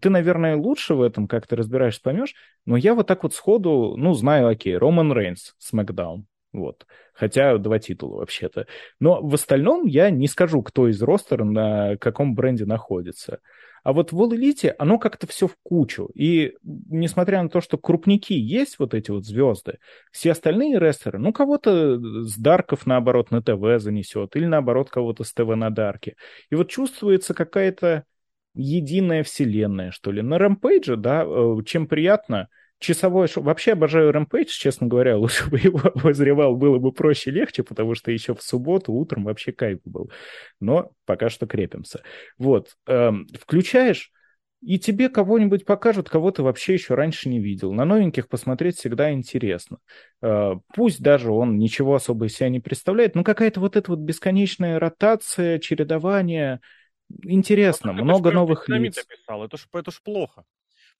ты, 0.00 0.10
наверное, 0.10 0.56
лучше 0.56 0.94
в 0.94 1.02
этом, 1.02 1.26
как 1.26 1.46
ты 1.46 1.56
разбираешься, 1.56 2.00
поймешь, 2.02 2.34
но 2.66 2.76
я 2.76 2.94
вот 2.94 3.06
так 3.06 3.22
вот 3.22 3.34
сходу, 3.34 3.94
ну, 3.96 4.14
знаю, 4.14 4.48
окей, 4.48 4.76
Роман 4.76 5.12
Рейнс, 5.12 5.54
Смакдаун, 5.58 6.26
вот. 6.52 6.86
Хотя 7.14 7.58
два 7.58 7.78
титула 7.78 8.18
вообще-то. 8.18 8.66
Но 9.00 9.20
в 9.20 9.34
остальном 9.34 9.86
я 9.86 10.10
не 10.10 10.28
скажу, 10.28 10.62
кто 10.62 10.88
из 10.88 11.02
ростера 11.02 11.44
на 11.44 11.96
каком 11.96 12.34
бренде 12.34 12.64
находится. 12.64 13.40
А 13.82 13.92
вот 13.92 14.12
в 14.12 14.20
All 14.20 14.74
оно 14.78 14.98
как-то 14.98 15.26
все 15.26 15.46
в 15.48 15.56
кучу. 15.62 16.08
И 16.14 16.54
несмотря 16.62 17.42
на 17.42 17.48
то, 17.48 17.60
что 17.60 17.78
крупники 17.78 18.32
есть, 18.32 18.78
вот 18.78 18.94
эти 18.94 19.10
вот 19.10 19.24
звезды, 19.24 19.78
все 20.10 20.32
остальные 20.32 20.78
рестлеры, 20.78 21.18
ну, 21.18 21.32
кого-то 21.32 21.98
с 21.98 22.36
Дарков, 22.36 22.86
наоборот, 22.86 23.30
на 23.30 23.42
ТВ 23.42 23.82
занесет, 23.82 24.36
или 24.36 24.46
наоборот, 24.46 24.90
кого-то 24.90 25.24
с 25.24 25.32
ТВ 25.32 25.54
на 25.56 25.70
Дарке. 25.70 26.16
И 26.50 26.54
вот 26.54 26.70
чувствуется 26.70 27.34
какая-то 27.34 28.04
единая 28.54 29.22
вселенная, 29.24 29.90
что 29.90 30.12
ли. 30.12 30.22
На 30.22 30.38
Рэмпейдже, 30.38 30.96
да, 30.96 31.24
э, 31.24 31.56
чем 31.64 31.86
приятно– 31.86 32.48
часовое 32.82 33.26
шоу. 33.28 33.44
Вообще 33.44 33.72
обожаю 33.72 34.12
Rampage, 34.12 34.46
честно 34.46 34.86
говоря. 34.86 35.16
Лучше 35.18 35.48
бы 35.48 35.58
его 35.58 35.80
обозревал, 35.94 36.56
было 36.56 36.78
бы 36.78 36.92
проще 36.92 37.30
и 37.30 37.34
легче, 37.34 37.62
потому 37.62 37.94
что 37.94 38.10
еще 38.10 38.34
в 38.34 38.42
субботу 38.42 38.92
утром 38.92 39.24
вообще 39.24 39.52
кайф 39.52 39.80
был. 39.84 40.10
Но 40.60 40.90
пока 41.06 41.30
что 41.30 41.46
крепимся. 41.46 42.02
Вот. 42.38 42.76
Эм, 42.86 43.26
включаешь, 43.40 44.12
и 44.62 44.78
тебе 44.78 45.08
кого-нибудь 45.08 45.64
покажут, 45.64 46.08
кого 46.08 46.30
ты 46.30 46.42
вообще 46.42 46.74
еще 46.74 46.94
раньше 46.94 47.28
не 47.28 47.40
видел. 47.40 47.72
На 47.72 47.84
новеньких 47.84 48.28
посмотреть 48.28 48.76
всегда 48.76 49.12
интересно. 49.12 49.78
Э, 50.22 50.52
пусть 50.74 51.02
даже 51.02 51.32
он 51.32 51.58
ничего 51.58 51.96
особо 51.96 52.26
из 52.26 52.36
себя 52.36 52.48
не 52.48 52.60
представляет, 52.60 53.16
но 53.16 53.24
какая-то 53.24 53.58
вот 53.58 53.76
эта 53.76 53.90
вот 53.90 53.98
бесконечная 53.98 54.78
ротация, 54.78 55.58
чередование. 55.58 56.60
Интересно, 57.24 57.92
ну, 57.92 58.04
много 58.04 58.30
новых 58.30 58.68
лиц. 58.68 58.98
Описал. 58.98 59.44
Это 59.44 59.56
ж, 59.56 59.66
это 59.72 59.90
ж 59.90 60.00
плохо. 60.02 60.44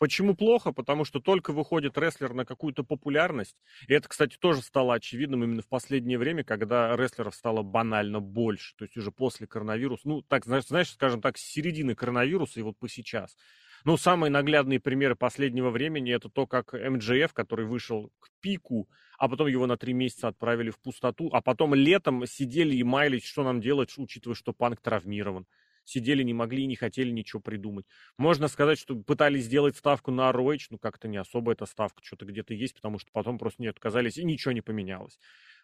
Почему 0.03 0.35
плохо? 0.35 0.73
Потому 0.73 1.05
что 1.05 1.21
только 1.21 1.53
выходит 1.53 1.97
рестлер 1.97 2.35
на 2.35 2.45
какую-то 2.45 2.83
популярность. 2.83 3.55
И 3.87 3.95
это, 3.95 4.09
кстати, 4.09 4.37
тоже 4.37 4.61
стало 4.61 4.95
очевидным 4.95 5.45
именно 5.45 5.63
в 5.63 5.69
последнее 5.69 6.19
время, 6.19 6.43
когда 6.43 6.97
рестлеров 6.97 7.37
стало 7.37 7.63
банально 7.63 8.19
больше. 8.19 8.75
То 8.75 8.83
есть 8.83 8.97
уже 8.97 9.13
после 9.13 9.47
коронавируса, 9.47 10.09
ну, 10.09 10.23
так, 10.23 10.45
знаешь, 10.45 10.91
скажем 10.91 11.21
так, 11.21 11.39
с 11.39 11.43
середины 11.43 11.95
коронавируса 11.95 12.59
и 12.59 12.65
вот 12.65 12.77
по 12.81 12.89
сейчас. 12.89 13.37
Ну, 13.85 13.97
самые 13.97 14.33
наглядные 14.33 14.81
примеры 14.81 15.15
последнего 15.15 15.71
времени 15.71 16.13
это 16.13 16.29
то, 16.29 16.49
как 16.49 16.73
МДФ, 16.73 17.33
который 17.33 17.67
вышел 17.67 18.11
к 18.19 18.31
пику, 18.41 18.89
а 19.19 19.29
потом 19.29 19.47
его 19.47 19.69
на 19.69 19.77
три 19.77 19.93
месяца 19.93 20.27
отправили 20.27 20.71
в 20.71 20.81
пустоту, 20.81 21.31
а 21.33 21.41
потом 21.41 21.77
летом 21.77 22.27
сидели 22.27 22.75
и 22.75 22.83
маялись, 22.83 23.25
что 23.25 23.45
нам 23.45 23.61
делать, 23.61 23.97
учитывая, 23.97 24.35
что 24.35 24.53
Панк 24.53 24.81
травмирован 24.81 25.47
сидели, 25.85 26.23
не 26.23 26.35
могли 26.35 26.65
и 26.65 26.67
не 26.67 26.77
хотели 26.77 27.11
ничего 27.11 27.41
придумать. 27.41 27.87
Можно 28.19 28.49
сказать, 28.49 28.79
что 28.79 28.97
пытались 28.97 29.45
сделать 29.45 29.77
ставку 29.77 30.11
на 30.11 30.31
ROH, 30.31 30.67
ну 30.71 30.79
как-то 30.79 31.09
не 31.09 31.17
особо 31.17 31.53
эта 31.53 31.67
ставка 31.67 32.03
что-то 32.05 32.27
где-то 32.27 32.55
есть, 32.55 32.75
потому 32.75 32.99
что 32.99 33.11
потом 33.13 33.39
просто 33.39 33.63
не 33.63 33.69
отказались 33.69 34.19
и 34.19 34.25
ничего 34.25 34.53
не 34.53 34.61
поменялось. 34.61 35.19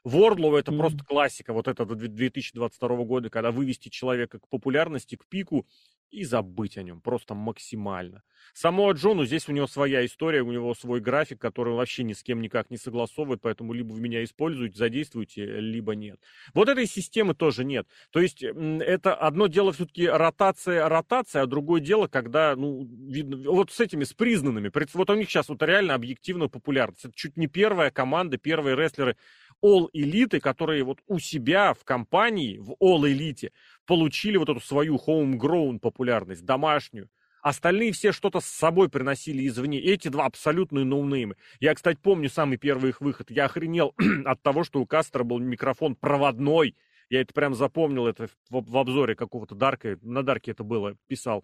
Вордлоу 0.05 0.57
это 0.57 0.71
mm-hmm. 0.71 0.79
просто 0.79 1.05
классика 1.05 1.53
вот 1.53 1.69
это 1.69 1.85
2022 1.85 2.89
года, 3.05 3.31
когда 3.31 3.51
вывести 3.51 3.89
человека 3.89 4.39
к 4.39 4.49
популярности, 4.49 5.17
к 5.17 5.27
пику 5.27 5.67
и 6.11 6.25
забыть 6.25 6.79
о 6.79 6.83
нем 6.83 7.01
просто 7.01 7.35
максимально. 7.35 8.23
Само 8.55 8.91
Джону, 8.93 9.27
здесь 9.27 9.49
у 9.49 9.53
него 9.53 9.67
своя 9.67 10.05
история, 10.07 10.43
у 10.43 10.53
него 10.53 10.75
свой 10.75 11.01
график, 11.01 11.41
который 11.41 11.71
он 11.71 11.77
вообще 11.77 12.03
ни 12.03 12.13
с 12.13 12.23
кем 12.23 12.41
никак 12.41 12.71
не 12.71 12.77
согласовывает, 12.77 13.41
поэтому 13.43 13.73
либо 13.73 13.93
вы 13.93 14.01
меня 14.01 14.25
используете, 14.25 14.79
задействуете, 14.79 15.45
либо 15.45 15.95
нет. 15.95 16.19
Вот 16.55 16.69
этой 16.69 16.87
системы 16.87 17.35
тоже 17.35 17.65
нет. 17.65 17.87
То 18.11 18.21
есть 18.21 18.43
это 18.43 19.15
одно 19.15 19.49
дело 19.49 19.73
все-таки 19.73 20.07
ротация, 20.07 20.89
ротация, 20.89 21.43
а 21.43 21.47
другое 21.47 21.81
дело, 21.81 22.07
когда, 22.07 22.57
ну, 22.57 22.85
видно, 22.85 23.51
вот 23.51 23.71
с 23.71 23.81
этими, 23.81 24.05
с 24.05 24.15
признанными, 24.15 24.71
вот 24.95 25.11
у 25.11 25.15
них 25.15 25.29
сейчас 25.29 25.49
вот 25.49 25.63
реально 25.63 25.95
объективно 25.95 26.49
популярность. 26.49 27.05
Это 27.05 27.15
чуть 27.15 27.37
не 27.37 27.49
первая 27.49 27.91
команда, 27.91 28.39
первые 28.39 28.77
рестлеры 28.77 29.17
All 29.63 29.88
Elite, 29.95 30.41
которые 30.41 30.85
вот 30.85 31.01
у 31.07 31.19
себя 31.19 31.75
в 31.75 31.85
компании, 31.85 32.59
в 32.59 32.73
All 32.83 33.03
Elite, 33.03 33.51
получили 33.87 34.37
вот 34.37 34.49
эту 34.49 34.61
свою 34.61 34.97
homegrown 34.97 35.79
популярность, 35.79 36.45
домашнюю. 36.45 37.09
Остальные 37.43 37.93
все 37.93 38.13
что-то 38.13 38.41
с 38.41 38.47
собой 38.47 38.89
приносили 38.89 39.47
извне. 39.47 39.81
Эти 39.81 40.09
два 40.09 40.27
абсолютные 40.27 40.85
ноунеймы. 40.85 41.37
Я, 41.61 41.75
кстати, 41.75 41.99
помню 42.03 42.29
самый 42.29 42.59
первый 42.59 42.91
их 42.91 43.01
выход. 43.01 43.31
Я 43.31 43.47
охренел 43.47 43.95
от 44.25 44.43
того, 44.43 44.65
что 44.65 44.81
у 44.81 44.87
Кастера 44.87 45.25
был 45.25 45.39
микрофон 45.39 45.95
проводной. 45.95 46.77
Я 47.11 47.23
это 47.23 47.33
прям 47.33 47.55
запомнил, 47.55 48.07
это 48.07 48.27
в, 48.51 48.71
в 48.71 48.77
обзоре 48.77 49.15
какого-то 49.15 49.55
Дарка, 49.55 49.99
на 50.03 50.23
Дарке 50.23 50.51
это 50.51 50.63
было, 50.63 50.95
писал. 51.07 51.43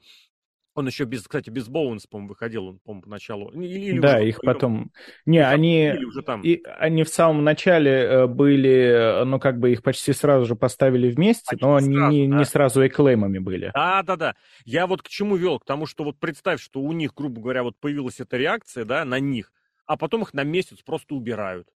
Он 0.75 0.87
еще 0.89 1.05
без, 1.05 1.23
кстати, 1.23 1.51
без 1.51 1.69
Боунс, 1.69 2.07
по-моему, 2.07 2.31
выходил, 2.31 2.67
он, 2.67 2.79
по-моему, 2.81 3.03
поначалу. 3.03 3.51
Или, 3.51 3.91
или 3.91 3.99
да, 4.01 4.21
их 4.21 4.39
вдвоем. 4.39 4.55
потом... 4.55 4.93
Не, 5.25 5.39
или 5.39 5.45
они... 5.45 5.93
Уже 6.07 6.23
там. 6.23 6.43
И, 6.43 6.63
они 6.65 7.05
в 7.05 7.09
самом 7.09 7.45
начале 7.45 7.93
э, 7.93 8.27
были, 8.27 9.25
ну, 9.25 9.39
как 9.39 9.61
бы 9.61 9.73
их 9.73 9.83
почти 9.83 10.13
сразу 10.13 10.47
же 10.47 10.57
поставили 10.57 11.11
вместе, 11.11 11.51
почти 11.51 11.65
но 11.65 11.77
они 11.77 11.95
сразу, 11.95 12.13
не, 12.13 12.29
да. 12.29 12.39
не 12.39 12.45
сразу 12.45 12.87
эклеймами 12.87 13.39
были. 13.39 13.71
Да-да-да. 13.73 14.35
Я 14.65 14.87
вот 14.87 15.03
к 15.03 15.09
чему 15.09 15.37
вел? 15.37 15.61
К 15.61 15.65
тому, 15.65 15.87
что 15.87 16.03
вот 16.03 16.19
представь, 16.19 16.61
что 16.61 16.81
у 16.81 16.93
них, 16.93 17.15
грубо 17.15 17.41
говоря, 17.41 17.63
вот 17.63 17.79
появилась 17.79 18.19
эта 18.19 18.37
реакция, 18.37 18.85
да, 18.85 19.05
на 19.05 19.21
них, 19.21 19.53
а 19.87 19.97
потом 19.97 20.23
их 20.23 20.35
на 20.35 20.43
месяц 20.43 20.79
просто 20.83 21.15
убирают. 21.15 21.69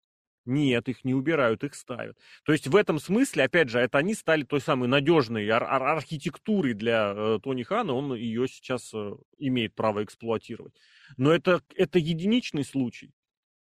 Нет, 0.46 0.88
их 0.88 1.04
не 1.04 1.12
убирают, 1.12 1.64
их 1.64 1.74
ставят. 1.74 2.16
То 2.44 2.52
есть 2.52 2.68
в 2.68 2.76
этом 2.76 2.98
смысле, 3.00 3.44
опять 3.44 3.68
же, 3.68 3.80
это 3.80 3.98
они 3.98 4.14
стали 4.14 4.44
той 4.44 4.60
самой 4.60 4.88
надежной 4.88 5.48
ар- 5.48 5.64
ар- 5.64 5.82
архитектурой 5.82 6.72
для 6.74 7.12
э, 7.14 7.38
Тони 7.42 7.64
Хана, 7.64 7.92
он 7.92 8.14
ее 8.14 8.46
сейчас 8.46 8.92
э, 8.94 9.12
имеет 9.38 9.74
право 9.74 10.04
эксплуатировать. 10.04 10.74
Но 11.16 11.32
это, 11.32 11.60
это 11.74 11.98
единичный 11.98 12.64
случай, 12.64 13.12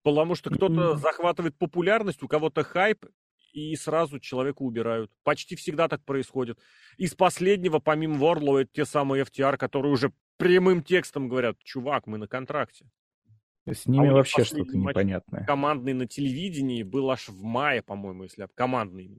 потому 0.05 0.37
что 0.37 0.51
кто-то 0.51 0.93
mm-hmm. 0.93 0.97
захватывает 0.97 1.59
популярность, 1.59 2.23
у 2.23 2.29
кого-то 2.29 2.63
хайп, 2.63 3.05
и 3.53 3.75
сразу 3.77 4.21
человека 4.21 4.63
убирают. 4.63 5.11
Почти 5.25 5.57
всегда 5.57 5.89
так 5.89 6.05
происходит. 6.05 6.59
Из 6.97 7.15
последнего, 7.15 7.81
помимо 7.81 8.19
Ворлова, 8.19 8.59
это 8.59 8.71
те 8.73 8.85
самые 8.85 9.25
FTR, 9.25 9.57
которые 9.57 9.93
уже 9.93 10.13
прямым 10.37 10.83
текстом 10.83 11.29
говорят, 11.29 11.59
чувак, 11.65 12.07
мы 12.07 12.19
на 12.19 12.29
контракте. 12.29 12.87
С 13.75 13.87
ними 13.87 14.09
а 14.09 14.13
вообще 14.13 14.45
что-то 14.45 14.77
непонятное. 14.77 15.45
Командный 15.45 15.95
на 15.95 16.07
телевидении 16.07 16.83
был 16.83 17.11
аж 17.11 17.29
в 17.29 17.43
мае, 17.43 17.83
по-моему, 17.83 18.25
если 18.25 18.49
командный. 18.55 19.11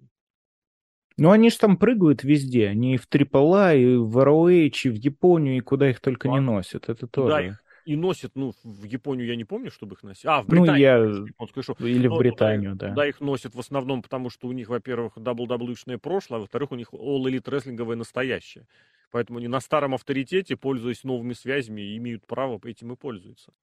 Ну, 1.17 1.31
они 1.31 1.49
же 1.49 1.57
там 1.57 1.77
прыгают 1.77 2.23
везде. 2.23 2.67
Они 2.67 2.95
и 2.95 2.97
в 2.97 3.07
AAA, 3.09 3.77
и 3.77 3.95
в 3.97 4.17
ROH, 4.17 4.71
и 4.85 4.89
в 4.89 4.95
Японию, 4.95 5.57
и 5.57 5.59
куда 5.59 5.89
их 5.89 5.99
только 5.99 6.29
а, 6.29 6.31
не 6.31 6.39
носят. 6.39 6.87
Это 6.87 7.07
тоже. 7.07 7.29
Да, 7.29 7.41
их 7.41 7.63
и 7.89 7.95
носят, 7.95 8.33
ну, 8.35 8.53
в 8.63 8.83
Японию 8.83 9.25
я 9.25 9.35
не 9.35 9.45
помню, 9.45 9.71
чтобы 9.71 9.95
их 9.95 10.03
носить. 10.03 10.25
А, 10.27 10.43
в 10.43 10.47
ну, 10.47 10.61
Британию. 10.61 11.09
Ну, 11.09 11.27
я... 11.39 11.47
Скажу. 11.47 11.73
Или 11.79 12.07
Но 12.07 12.15
в 12.15 12.19
Британию, 12.19 12.73
туда, 12.73 12.89
да. 12.89 12.93
Да, 12.93 13.07
их 13.07 13.19
носят 13.19 13.55
в 13.55 13.59
основном, 13.59 14.03
потому 14.03 14.29
что 14.29 14.47
у 14.47 14.51
них, 14.51 14.69
во-первых, 14.69 15.17
WWE-шное 15.17 15.97
прошлое, 15.97 16.37
а 16.37 16.41
во-вторых, 16.41 16.71
у 16.71 16.75
них 16.75 16.93
All 16.93 17.23
Elite 17.23 17.49
рестлинговое 17.49 17.95
настоящее. 17.95 18.67
Поэтому 19.09 19.39
они 19.39 19.47
на 19.47 19.59
старом 19.59 19.95
авторитете, 19.95 20.55
пользуясь 20.55 21.03
новыми 21.03 21.33
связями, 21.33 21.97
имеют 21.97 22.27
право 22.27 22.61
этим 22.63 22.93
и 22.93 22.95
пользуются. 22.95 23.53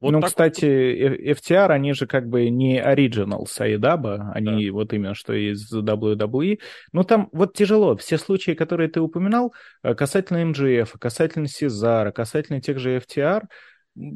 Вот 0.00 0.12
ну, 0.12 0.20
так... 0.20 0.30
кстати, 0.30 0.64
FTR, 1.32 1.68
они 1.68 1.92
же 1.92 2.06
как 2.06 2.28
бы 2.28 2.48
не 2.50 2.80
оригинал 2.80 3.46
Саидаба, 3.46 4.30
они 4.34 4.66
да. 4.66 4.72
вот 4.72 4.92
именно 4.92 5.14
что 5.14 5.32
из 5.32 5.72
WWE. 5.72 6.58
Ну, 6.92 7.04
там 7.04 7.28
вот 7.32 7.54
тяжело. 7.54 7.96
Все 7.96 8.18
случаи, 8.18 8.52
которые 8.52 8.88
ты 8.88 9.00
упоминал, 9.00 9.54
э, 9.82 9.94
касательно 9.94 10.44
МГФ, 10.44 10.92
касательно 10.98 11.48
Сезара, 11.48 12.12
касательно 12.12 12.60
тех 12.60 12.78
же 12.78 12.96
FTR, 12.98 13.42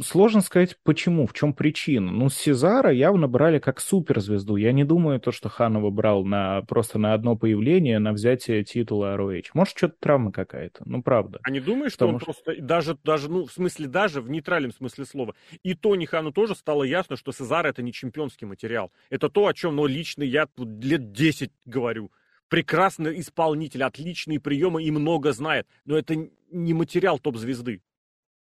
Сложно 0.02 0.42
сказать, 0.42 0.76
почему, 0.82 1.26
в 1.26 1.32
чем 1.32 1.54
причина. 1.54 2.12
Ну, 2.12 2.28
Сезара 2.28 2.92
явно 2.92 3.28
брали 3.28 3.58
как 3.58 3.80
суперзвезду. 3.80 4.56
Я 4.56 4.72
не 4.72 4.84
думаю, 4.84 5.20
то, 5.20 5.32
что 5.32 5.48
Ханова 5.48 5.90
брал 5.90 6.24
на, 6.24 6.62
просто 6.62 6.98
на 6.98 7.14
одно 7.14 7.34
появление, 7.34 7.98
на 7.98 8.12
взятие 8.12 8.62
титула 8.62 9.16
ROH. 9.16 9.46
Может, 9.54 9.78
что-то 9.78 9.94
травма 9.98 10.32
какая-то. 10.32 10.82
Ну, 10.84 11.02
правда. 11.02 11.38
А 11.42 11.50
не 11.50 11.60
думаешь, 11.60 11.92
что 11.92 12.06
он 12.08 12.18
что... 12.18 12.26
просто, 12.26 12.60
даже, 12.60 12.98
даже, 13.02 13.30
ну, 13.30 13.46
в 13.46 13.52
смысле, 13.52 13.86
даже 13.86 14.20
в 14.20 14.28
нейтральном 14.28 14.72
смысле 14.72 15.06
слова, 15.06 15.34
и 15.62 15.74
Тони 15.74 16.04
Хану 16.04 16.30
тоже 16.30 16.54
стало 16.54 16.84
ясно, 16.84 17.16
что 17.16 17.32
Сезар 17.32 17.66
это 17.66 17.82
не 17.82 17.92
чемпионский 17.92 18.46
материал. 18.46 18.92
Это 19.08 19.30
то, 19.30 19.46
о 19.46 19.54
чем, 19.54 19.76
ну, 19.76 19.86
лично 19.86 20.22
я 20.22 20.46
лет 20.58 21.12
10 21.12 21.52
говорю. 21.64 22.12
Прекрасный 22.48 23.18
исполнитель, 23.20 23.84
отличные 23.84 24.40
приемы 24.40 24.82
и 24.82 24.90
много 24.90 25.32
знает. 25.32 25.66
Но 25.86 25.96
это 25.96 26.16
не 26.50 26.74
материал 26.74 27.18
топ-звезды. 27.18 27.80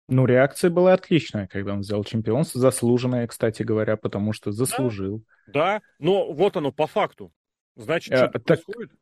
Ну, 0.09 0.25
реакция 0.25 0.71
была 0.71 0.93
отличная, 0.93 1.49
когда 1.49 1.73
он 1.73 1.81
взял 1.81 2.05
чемпионство, 2.05 2.61
заслуженное, 2.61 3.27
кстати 3.27 3.63
говоря, 3.63 3.97
потому 3.97 4.33
что 4.33 4.53
заслужил. 4.53 5.25
Да, 5.47 5.53
да 5.53 5.81
но 5.99 6.33
вот 6.33 6.57
оно 6.57 6.71
по 6.71 6.87
факту. 6.87 7.33
Значит, 7.75 8.15
а, 8.15 8.17
что-то 8.17 8.39
так... 8.39 8.45
происходит. 8.65 8.93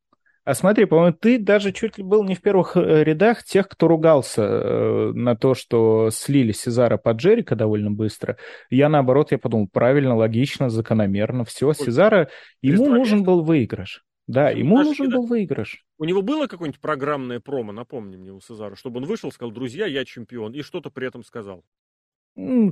А 0.45 0.53
смотри, 0.53 0.85
по-моему, 0.85 1.17
ты 1.19 1.39
даже 1.39 1.73
чуть 1.73 1.97
ли 1.97 2.05
был 2.05 2.23
не 2.23 2.35
в 2.35 2.43
первых 2.43 2.77
э, 2.77 3.03
рядах 3.03 3.43
тех, 3.45 3.67
кто 3.67 3.89
ругался 3.89 4.43
э, 4.43 5.13
на 5.15 5.37
то, 5.37 5.55
что 5.55 6.11
слили 6.11 6.53
Сезара 6.53 6.99
под 6.99 7.17
Джерика 7.17 7.57
довольно 7.57 7.91
быстро. 7.91 8.37
Я, 8.69 8.91
наоборот, 8.91 9.33
я 9.33 9.39
подумал, 9.39 9.69
правильно, 9.73 10.15
логично, 10.15 10.69
закономерно, 10.69 11.47
все, 11.47 11.73
Сезара, 11.73 12.29
ему 12.61 12.91
нужен 12.91 13.23
был 13.23 13.43
выигрыш. 13.43 14.04
Да, 14.27 14.51
ему 14.51 14.77
Даже 14.77 14.91
нужен 14.91 15.11
был 15.11 15.27
выигрыш. 15.27 15.85
У 15.99 16.05
него 16.05 16.23
было 16.23 16.47
какое-нибудь 16.47 16.81
программное 16.81 17.41
промо, 17.41 17.73
напомни 17.73 18.17
мне, 18.17 18.33
у 18.33 18.41
Сезара, 18.41 18.75
чтобы 18.75 18.99
он 18.99 19.05
вышел, 19.05 19.31
сказал, 19.31 19.53
друзья, 19.53 19.87
я 19.87 20.05
чемпион, 20.05 20.53
и 20.53 20.63
что-то 20.63 20.91
при 20.91 21.07
этом 21.07 21.23
сказал? 21.25 21.65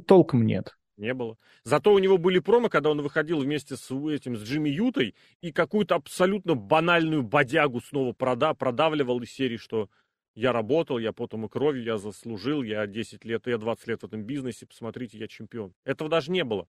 Толком 0.06 0.46
нет. 0.46 0.76
Не 0.96 1.14
было. 1.14 1.36
Зато 1.64 1.92
у 1.92 1.98
него 1.98 2.18
были 2.18 2.38
промо, 2.38 2.68
когда 2.68 2.90
он 2.90 3.00
выходил 3.00 3.40
вместе 3.40 3.76
с 3.76 3.90
этим, 3.90 4.36
с 4.36 4.42
Джимми 4.42 4.68
Ютой, 4.68 5.14
и 5.40 5.52
какую-то 5.52 5.94
абсолютно 5.94 6.54
банальную 6.54 7.22
бодягу 7.22 7.80
снова 7.80 8.12
прода, 8.12 8.54
продавливал 8.54 9.20
из 9.20 9.30
серии, 9.30 9.56
что 9.56 9.88
я 10.34 10.52
работал, 10.52 10.98
я 10.98 11.12
потом 11.12 11.46
и 11.46 11.48
кровью, 11.48 11.82
я 11.82 11.98
заслужил, 11.98 12.62
я 12.62 12.86
10 12.86 13.24
лет, 13.24 13.46
я 13.46 13.58
20 13.58 13.86
лет 13.88 14.02
в 14.02 14.06
этом 14.06 14.22
бизнесе, 14.24 14.66
посмотрите, 14.66 15.18
я 15.18 15.28
чемпион. 15.28 15.74
Этого 15.84 16.08
даже 16.08 16.30
не 16.30 16.44
было. 16.44 16.66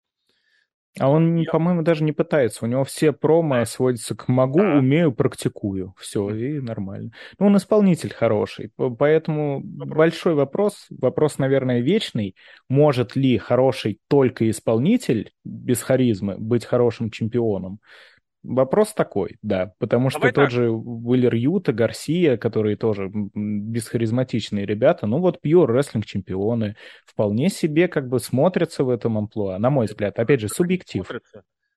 А 0.99 1.09
он, 1.09 1.43
по-моему, 1.51 1.81
даже 1.81 2.03
не 2.03 2.11
пытается. 2.11 2.65
У 2.65 2.67
него 2.67 2.83
все 2.83 3.13
промо 3.13 3.65
сводятся 3.65 4.15
к 4.15 4.27
могу, 4.27 4.59
да. 4.59 4.77
умею, 4.77 5.11
практикую. 5.11 5.95
Все, 5.97 6.29
и 6.29 6.59
нормально. 6.59 7.11
Ну, 7.39 7.47
он 7.47 7.57
исполнитель 7.57 8.13
хороший. 8.13 8.71
Поэтому 8.75 9.61
вопрос. 9.63 9.97
большой 9.97 10.35
вопрос, 10.35 10.85
вопрос, 10.91 11.39
наверное, 11.39 11.79
вечный. 11.79 12.35
Может 12.69 13.15
ли 13.15 13.39
хороший 13.39 13.99
только 14.07 14.47
исполнитель 14.49 15.31
без 15.43 15.81
харизмы 15.81 16.35
быть 16.37 16.65
хорошим 16.65 17.09
чемпионом? 17.09 17.79
Вопрос 18.43 18.93
такой, 18.93 19.37
да, 19.41 19.73
потому 19.79 20.09
что 20.09 20.19
Давай 20.19 20.33
тот 20.33 20.51
же 20.51 20.69
Уиллер 20.69 21.33
Юта, 21.33 21.71
Гарсия, 21.71 22.35
которые 22.35 22.75
тоже 22.75 23.09
бесхаризматичные 23.13 24.65
ребята, 24.65 25.07
ну 25.07 25.19
вот 25.19 25.39
пьюр 25.39 25.71
рестлинг 25.71 26.05
чемпионы, 26.05 26.75
вполне 27.05 27.49
себе 27.49 27.87
как 27.87 28.09
бы 28.09 28.19
смотрятся 28.19 28.83
в 28.83 28.89
этом 28.89 29.17
амплуа, 29.17 29.57
на 29.59 29.69
мой 29.69 29.85
взгляд, 29.85 30.19
опять 30.19 30.41
же, 30.41 30.49
субъектив. 30.49 31.09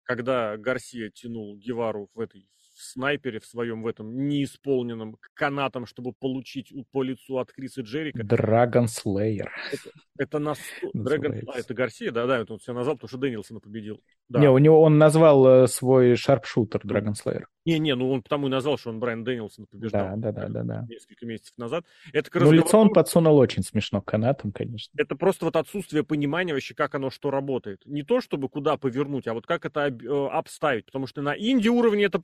Когда 0.03 0.57
Гарсия 0.57 1.11
тянул 1.11 1.57
Гевару 1.57 2.09
в 2.15 2.21
этой 2.21 2.49
снайпере 2.79 3.41
в 3.41 3.47
своем 3.47 3.83
в 3.83 3.87
этом 3.87 4.29
неисполненном 4.29 5.17
канатом, 5.35 5.87
чтобы 5.87 6.13
получить 6.13 6.73
по 6.93 7.03
лицу 7.03 7.39
от 7.39 7.53
Криса 7.53 7.83
Джерика. 7.83 8.23
Драгон 8.23 8.89
Слеер. 8.89 9.53
Это, 9.73 9.91
это 10.19 10.39
нас... 10.39 10.59
Драгон... 10.93 11.35
А, 11.49 11.59
это 11.59 11.75
Гарсия, 11.75 12.11
да, 12.11 12.27
да, 12.27 12.39
это 12.39 12.55
он 12.55 12.59
все 12.59 12.73
назвал, 12.73 12.97
потому 12.97 13.09
что 13.09 13.19
Дэнилсона 13.19 13.61
победил. 13.61 14.01
Да. 14.29 14.41
Не, 14.41 14.51
у 14.51 14.59
него 14.59 14.81
он 14.83 14.99
назвал 14.99 15.65
э, 15.65 15.67
свой 15.67 16.17
шарпшутер 16.17 16.81
Драгон 16.85 17.15
Слеер. 17.15 17.49
Не-не, 17.67 17.97
ну 17.97 18.13
он 18.13 18.23
потому 18.23 18.47
и 18.47 18.51
назвал, 18.51 18.79
что 18.79 18.91
он 18.91 19.01
Брайан 19.01 19.25
Дэнилсон 19.25 19.67
побеждал. 19.67 20.17
Да, 20.17 20.31
да, 20.31 20.33
да, 20.33 20.49
да, 20.49 20.63
да. 20.63 20.87
Несколько 20.89 21.27
месяцев 21.27 21.59
назад. 21.59 21.85
Это 22.13 22.31
ну, 22.39 22.53
лицо 22.53 22.79
он 22.79 22.91
подсунул 22.91 23.37
очень 23.39 23.65
смешно 23.65 24.01
канатом, 24.01 24.53
конечно. 24.53 24.93
Это 24.97 25.17
просто 25.17 25.47
вот 25.47 25.57
отсутствие 25.57 26.05
понимания 26.05 26.55
вообще, 26.55 26.75
как 26.75 26.95
оно 26.95 27.11
что 27.11 27.33
работает. 27.33 27.83
Не 27.85 28.05
то, 28.05 28.21
чтобы 28.21 28.49
куда 28.49 28.77
повернуть, 28.77 29.27
а 29.27 29.35
вот 29.35 29.47
как 29.47 29.67
это 29.67 29.89
э, 29.89 30.29
обставить. 30.29 30.87
Потому 30.87 31.09
что 31.09 31.23
на 31.23 31.37
инди 31.37 31.69
уровне 31.69 32.05
это 32.05 32.21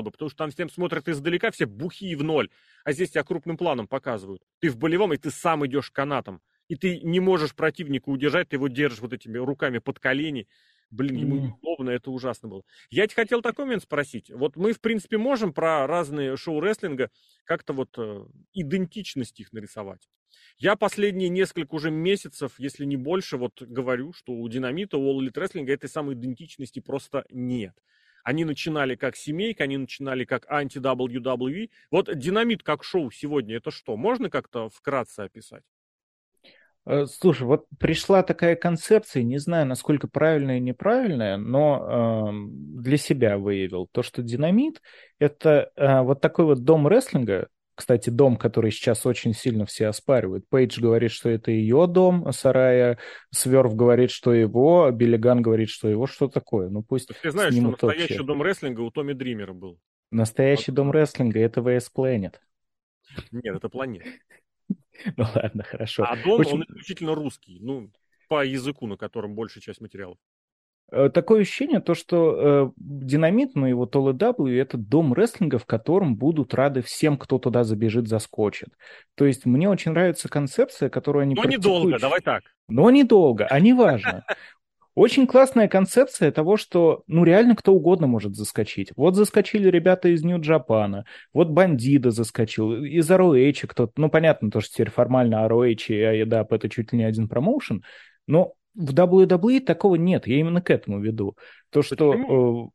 бы, 0.00 0.10
потому 0.10 0.28
что 0.28 0.38
там 0.38 0.50
всем 0.50 0.70
смотрят 0.70 1.08
издалека, 1.08 1.50
все 1.50 1.66
бухие 1.66 2.16
в 2.16 2.22
ноль. 2.22 2.50
А 2.84 2.92
здесь 2.92 3.10
тебя 3.10 3.24
крупным 3.24 3.56
планом 3.56 3.86
показывают. 3.86 4.42
Ты 4.60 4.70
в 4.70 4.76
болевом, 4.76 5.12
и 5.12 5.16
ты 5.16 5.30
сам 5.30 5.66
идешь 5.66 5.90
канатом. 5.90 6.40
И 6.68 6.76
ты 6.76 7.00
не 7.00 7.18
можешь 7.18 7.54
противника 7.54 8.08
удержать, 8.08 8.48
ты 8.48 8.56
его 8.56 8.68
держишь 8.68 9.00
вот 9.00 9.12
этими 9.12 9.38
руками 9.38 9.78
под 9.78 9.98
колени. 9.98 10.46
Блин, 10.90 11.16
ему 11.16 11.36
mm. 11.36 11.40
неудобно, 11.40 11.90
это 11.90 12.10
ужасно 12.10 12.48
было. 12.48 12.62
Я 12.90 13.06
тебе 13.06 13.22
хотел 13.22 13.42
такой 13.42 13.64
момент 13.64 13.84
спросить. 13.84 14.30
Вот 14.30 14.56
мы, 14.56 14.72
в 14.72 14.80
принципе, 14.80 15.18
можем 15.18 15.52
про 15.52 15.86
разные 15.86 16.36
шоу 16.36 16.60
рестлинга 16.60 17.10
как-то 17.44 17.72
вот 17.72 17.90
э, 17.96 18.24
идентичность 18.54 19.38
их 19.38 19.52
нарисовать. 19.52 20.08
Я 20.58 20.76
последние 20.76 21.28
несколько 21.28 21.74
уже 21.74 21.90
месяцев, 21.90 22.52
если 22.58 22.84
не 22.84 22.96
больше, 22.96 23.36
вот 23.36 23.62
говорю, 23.62 24.12
что 24.12 24.32
у 24.32 24.48
Динамита, 24.48 24.96
у 24.98 25.10
All 25.10 25.24
Elite 25.24 25.34
Wrestling 25.34 25.70
этой 25.70 25.88
самой 25.88 26.14
идентичности 26.14 26.80
просто 26.80 27.24
нет. 27.30 27.74
Они 28.24 28.44
начинали 28.44 28.94
как 28.94 29.16
семейка, 29.16 29.64
они 29.64 29.76
начинали 29.76 30.24
как 30.24 30.50
анти-WWE. 30.50 31.70
Вот 31.90 32.16
Динамит 32.16 32.62
как 32.62 32.84
шоу 32.84 33.10
сегодня, 33.10 33.56
это 33.56 33.70
что? 33.70 33.96
Можно 33.96 34.30
как-то 34.30 34.68
вкратце 34.68 35.20
описать? 35.20 35.62
Э, 36.86 37.06
слушай, 37.06 37.42
вот 37.42 37.66
пришла 37.78 38.22
такая 38.22 38.56
концепция, 38.56 39.22
не 39.22 39.38
знаю, 39.38 39.66
насколько 39.66 40.08
правильная 40.08 40.58
и 40.58 40.60
неправильная, 40.60 41.36
но 41.36 42.32
э, 42.32 42.32
для 42.80 42.96
себя 42.96 43.38
выявил 43.38 43.88
то, 43.92 44.02
что 44.02 44.22
динамит 44.22 44.80
это 45.18 45.70
э, 45.76 46.00
вот 46.00 46.20
такой 46.20 46.46
вот 46.46 46.64
дом 46.64 46.88
рестлинга, 46.88 47.48
кстати, 47.74 48.10
дом, 48.10 48.36
который 48.36 48.70
сейчас 48.70 49.06
очень 49.06 49.34
сильно 49.34 49.66
все 49.66 49.86
оспаривают. 49.86 50.48
Пейдж 50.48 50.80
говорит, 50.80 51.10
что 51.12 51.28
это 51.28 51.50
ее 51.50 51.86
дом, 51.86 52.30
Сарая 52.32 52.98
Сверв 53.30 53.74
говорит, 53.74 54.10
что 54.10 54.32
его, 54.32 54.90
Биллиган 54.90 55.42
говорит, 55.42 55.70
что 55.70 55.88
его. 55.88 56.06
Что 56.06 56.28
такое? 56.28 56.68
Ну 56.68 56.82
пусть 56.82 57.10
Ты 57.22 57.30
знаешь, 57.30 57.54
что 57.54 57.62
настоящий 57.62 58.14
общее. 58.14 58.24
дом 58.24 58.42
рестлинга 58.42 58.80
у 58.80 58.90
Томми 58.90 59.12
Дримера 59.12 59.52
был. 59.52 59.78
Настоящий 60.10 60.72
вот. 60.72 60.76
дом 60.76 60.90
рестлинга— 60.90 61.38
это 61.40 61.60
VS 61.60 61.86
Planet. 61.94 62.34
Нет, 63.30 63.56
это 63.56 63.68
планета. 63.68 64.08
Ну 65.16 65.24
ладно, 65.34 65.64
хорошо. 65.64 66.04
А 66.04 66.14
Дон, 66.14 66.44
он 66.46 66.62
исключительно 66.64 67.14
русский, 67.14 67.58
ну, 67.60 67.90
по 68.28 68.44
языку, 68.44 68.86
на 68.86 68.98
котором 68.98 69.34
большая 69.34 69.62
часть 69.62 69.80
материалов. 69.80 70.18
Э, 70.92 71.08
такое 71.08 71.42
ощущение, 71.42 71.80
то, 71.80 71.94
что 71.94 72.36
э, 72.36 72.70
Динамит, 72.76 73.54
ну 73.54 73.66
его 73.66 73.86
Толы 73.86 74.12
W, 74.12 74.60
это 74.60 74.76
дом 74.76 75.12
рестлинга, 75.12 75.58
в 75.58 75.66
котором 75.66 76.16
будут 76.16 76.54
рады 76.54 76.82
всем, 76.82 77.16
кто 77.16 77.38
туда 77.38 77.64
забежит, 77.64 78.08
заскочит. 78.08 78.68
То 79.14 79.24
есть 79.24 79.46
мне 79.46 79.68
очень 79.68 79.92
нравится 79.92 80.28
концепция, 80.28 80.88
которую 80.88 81.22
они 81.22 81.34
Но 81.34 81.44
недолго, 81.44 81.98
давай 81.98 82.20
так. 82.20 82.42
Но 82.68 82.90
недолго, 82.90 83.46
а 83.46 83.60
не 83.60 83.72
важно. 83.72 84.24
Очень 84.96 85.28
классная 85.28 85.68
концепция 85.68 86.32
того, 86.32 86.56
что 86.56 87.04
ну 87.06 87.22
реально 87.22 87.54
кто 87.54 87.72
угодно 87.72 88.08
может 88.08 88.34
заскочить. 88.34 88.90
Вот 88.96 89.14
заскочили 89.14 89.68
ребята 89.70 90.08
из 90.08 90.24
Нью-Джапана, 90.24 91.04
вот 91.32 91.48
Бандида 91.48 92.10
заскочил, 92.10 92.84
из 92.84 93.08
ROH 93.08 93.68
кто-то, 93.68 93.92
ну 93.96 94.10
понятно, 94.10 94.50
то, 94.50 94.60
что 94.60 94.74
теперь 94.74 94.90
формально 94.90 95.46
ROH 95.46 95.86
и 95.88 96.24
AEW 96.24 96.46
это 96.50 96.68
чуть 96.68 96.92
ли 96.92 96.98
не 96.98 97.04
один 97.04 97.28
промоушен, 97.28 97.84
но 98.26 98.54
в 98.74 98.94
WWE 98.94 99.60
такого 99.60 99.96
нет, 99.96 100.26
я 100.26 100.40
именно 100.40 100.60
к 100.62 100.70
этому 100.70 101.00
веду. 101.00 101.36
То, 101.70 101.82
что... 101.82 102.14
Э, 102.14 102.70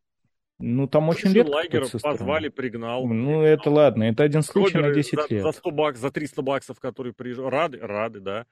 ну, 0.57 0.87
там 0.87 1.09
очень 1.09 1.33
редко 1.33 1.51
Лагера 1.51 1.85
позвали, 2.01 2.47
пригнал. 2.47 3.05
Ну, 3.05 3.41
это 3.41 3.69
ладно, 3.69 4.03
это 4.03 4.23
один 4.23 4.41
случай 4.41 4.77
Роберы 4.77 4.89
на 4.89 4.95
10 4.95 5.13
за, 5.13 5.27
лет. 5.29 5.43
За 5.43 5.51
100 5.51 5.71
баксов, 5.71 6.01
за 6.01 6.11
300 6.11 6.41
баксов, 6.41 6.79
которые 6.79 7.13
приезжают. 7.13 7.51
Рады, 7.51 7.79
рады, 7.79 8.19
да. 8.21 8.45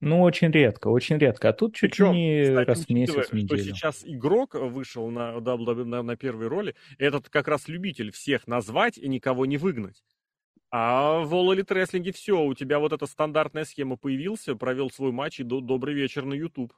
Ну, 0.00 0.22
очень 0.22 0.50
редко, 0.50 0.88
очень 0.88 1.18
редко. 1.18 1.50
А 1.50 1.52
тут 1.52 1.74
чуть 1.74 1.90
Причем, 1.90 2.12
не 2.12 2.44
кстати, 2.44 2.68
раз 2.68 2.86
в 2.86 2.90
месяц, 2.90 3.28
в 3.28 3.32
неделю. 3.34 3.62
Что 3.62 3.74
сейчас 3.74 4.02
игрок 4.04 4.54
вышел 4.54 5.10
на, 5.10 5.36
WWE 5.36 5.84
на, 5.84 6.02
на 6.02 6.16
первой 6.16 6.46
роли, 6.46 6.74
этот 6.98 7.28
как 7.28 7.48
раз 7.48 7.68
любитель 7.68 8.10
всех 8.10 8.46
назвать 8.46 8.96
и 8.96 9.08
никого 9.08 9.44
не 9.44 9.58
выгнать. 9.58 10.02
А 10.72 11.20
в 11.20 11.34
All 11.34 11.54
Elite 11.54 11.66
Wrestling 11.68 12.12
все, 12.12 12.40
у 12.40 12.54
тебя 12.54 12.78
вот 12.78 12.92
эта 12.92 13.06
стандартная 13.06 13.64
схема 13.64 13.96
появился, 13.96 14.54
провел 14.54 14.90
свой 14.90 15.10
матч 15.10 15.40
и 15.40 15.42
до, 15.42 15.60
добрый 15.60 15.94
вечер 15.94 16.24
на 16.24 16.34
YouTube. 16.34 16.72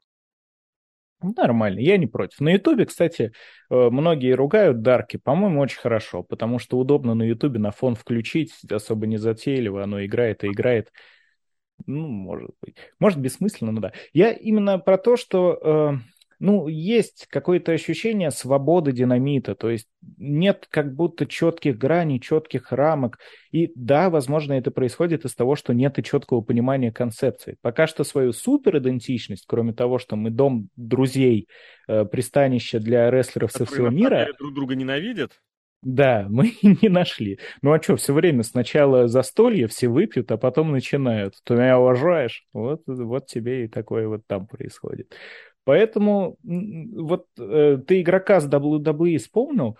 Нормально, 1.22 1.78
я 1.78 1.98
не 1.98 2.06
против. 2.06 2.40
На 2.40 2.50
Ютубе, 2.54 2.86
кстати, 2.86 3.32
э, 3.70 3.90
многие 3.90 4.32
ругают 4.32 4.82
дарки, 4.82 5.18
по-моему, 5.18 5.60
очень 5.60 5.78
хорошо, 5.78 6.22
потому 6.22 6.58
что 6.58 6.78
удобно 6.78 7.14
на 7.14 7.22
Ютубе 7.22 7.60
на 7.60 7.70
фон 7.70 7.94
включить, 7.94 8.52
особо 8.70 9.06
не 9.06 9.18
затейливо, 9.18 9.84
оно 9.84 10.04
играет 10.04 10.42
и 10.42 10.48
играет. 10.48 10.90
Ну, 11.86 12.08
может 12.08 12.50
быть. 12.60 12.76
Может, 12.98 13.18
бессмысленно, 13.20 13.72
но 13.72 13.80
да. 13.80 13.92
Я 14.12 14.32
именно 14.32 14.78
про 14.78 14.98
то, 14.98 15.16
что 15.16 15.58
э, 15.62 15.98
ну, 16.42 16.66
есть 16.66 17.28
какое-то 17.30 17.70
ощущение 17.70 18.32
свободы 18.32 18.90
динамита, 18.90 19.54
то 19.54 19.70
есть 19.70 19.86
нет 20.18 20.66
как 20.68 20.92
будто 20.92 21.24
четких 21.24 21.78
граней, 21.78 22.18
четких 22.18 22.72
рамок. 22.72 23.20
И 23.52 23.70
да, 23.76 24.10
возможно, 24.10 24.54
это 24.54 24.72
происходит 24.72 25.24
из 25.24 25.36
того, 25.36 25.54
что 25.54 25.72
нет 25.72 26.00
и 26.00 26.02
четкого 26.02 26.40
понимания 26.40 26.90
концепции. 26.90 27.58
Пока 27.62 27.86
что 27.86 28.02
свою 28.02 28.32
суперидентичность, 28.32 29.44
кроме 29.46 29.72
того, 29.72 30.00
что 30.00 30.16
мы 30.16 30.30
дом 30.30 30.68
друзей, 30.74 31.46
э, 31.86 32.04
пристанище 32.06 32.80
для 32.80 33.08
рестлеров 33.08 33.52
со 33.52 33.64
всего 33.64 33.88
мира... 33.88 34.26
друг 34.36 34.52
друга 34.52 34.74
ненавидят? 34.74 35.38
Да, 35.82 36.26
мы 36.28 36.54
не 36.62 36.88
нашли. 36.88 37.38
Ну 37.62 37.72
а 37.72 37.80
что, 37.80 37.94
все 37.94 38.12
время 38.12 38.42
сначала 38.42 39.06
застолье, 39.06 39.68
все 39.68 39.86
выпьют, 39.86 40.32
а 40.32 40.36
потом 40.38 40.72
начинают. 40.72 41.34
Ты 41.44 41.54
меня 41.54 41.78
уважаешь? 41.78 42.46
Вот, 42.52 42.82
вот 42.86 43.26
тебе 43.26 43.64
и 43.64 43.68
такое 43.68 44.08
вот 44.08 44.26
там 44.26 44.48
происходит. 44.48 45.14
Поэтому 45.64 46.36
вот 46.42 47.26
э, 47.38 47.78
ты 47.86 48.00
игрока 48.00 48.40
с 48.40 48.48
WWE 48.48 49.18
вспомнил, 49.18 49.78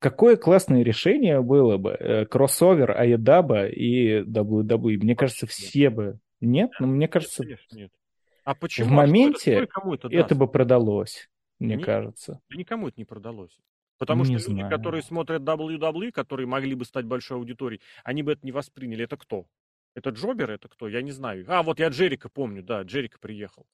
какое 0.00 0.36
классное 0.36 0.82
решение 0.82 1.40
было 1.40 1.76
бы 1.76 1.90
э, 1.90 2.26
кроссовер 2.26 2.90
Аедаба 2.90 3.66
и 3.66 4.22
WWE. 4.22 4.98
Мне 4.98 5.14
кажется, 5.14 5.46
все 5.46 5.90
бы... 5.90 6.18
Нет? 6.40 6.72
Ну, 6.80 6.88
мне 6.88 7.08
кажется... 7.08 7.44
Нет, 7.44 7.60
нет. 7.72 7.90
А 8.44 8.54
почему? 8.54 8.88
В 8.88 8.92
а 8.92 8.94
моменте 8.96 9.52
это, 9.52 10.08
это 10.10 10.34
бы 10.34 10.46
продалось, 10.46 11.30
мне 11.58 11.76
нет, 11.76 11.84
кажется. 11.86 12.40
Да 12.50 12.56
никому 12.56 12.88
это 12.88 12.94
не 12.98 13.04
продалось. 13.04 13.58
Потому 13.96 14.24
не 14.24 14.36
что 14.36 14.50
знаю. 14.50 14.64
люди, 14.64 14.70
которые 14.70 15.02
смотрят 15.02 15.42
WWE, 15.42 16.10
которые 16.10 16.46
могли 16.46 16.74
бы 16.74 16.84
стать 16.84 17.06
большой 17.06 17.38
аудиторией, 17.38 17.80
они 18.02 18.22
бы 18.22 18.32
это 18.32 18.44
не 18.44 18.52
восприняли. 18.52 19.04
Это 19.04 19.16
кто? 19.16 19.46
Это 19.94 20.10
Джобер? 20.10 20.50
Это 20.50 20.68
кто? 20.68 20.88
Я 20.88 21.00
не 21.00 21.12
знаю. 21.12 21.44
А, 21.48 21.62
вот 21.62 21.78
я 21.78 21.88
Джерика 21.88 22.28
помню, 22.28 22.62
да, 22.62 22.82
Джерика 22.82 23.18
приехал. 23.18 23.64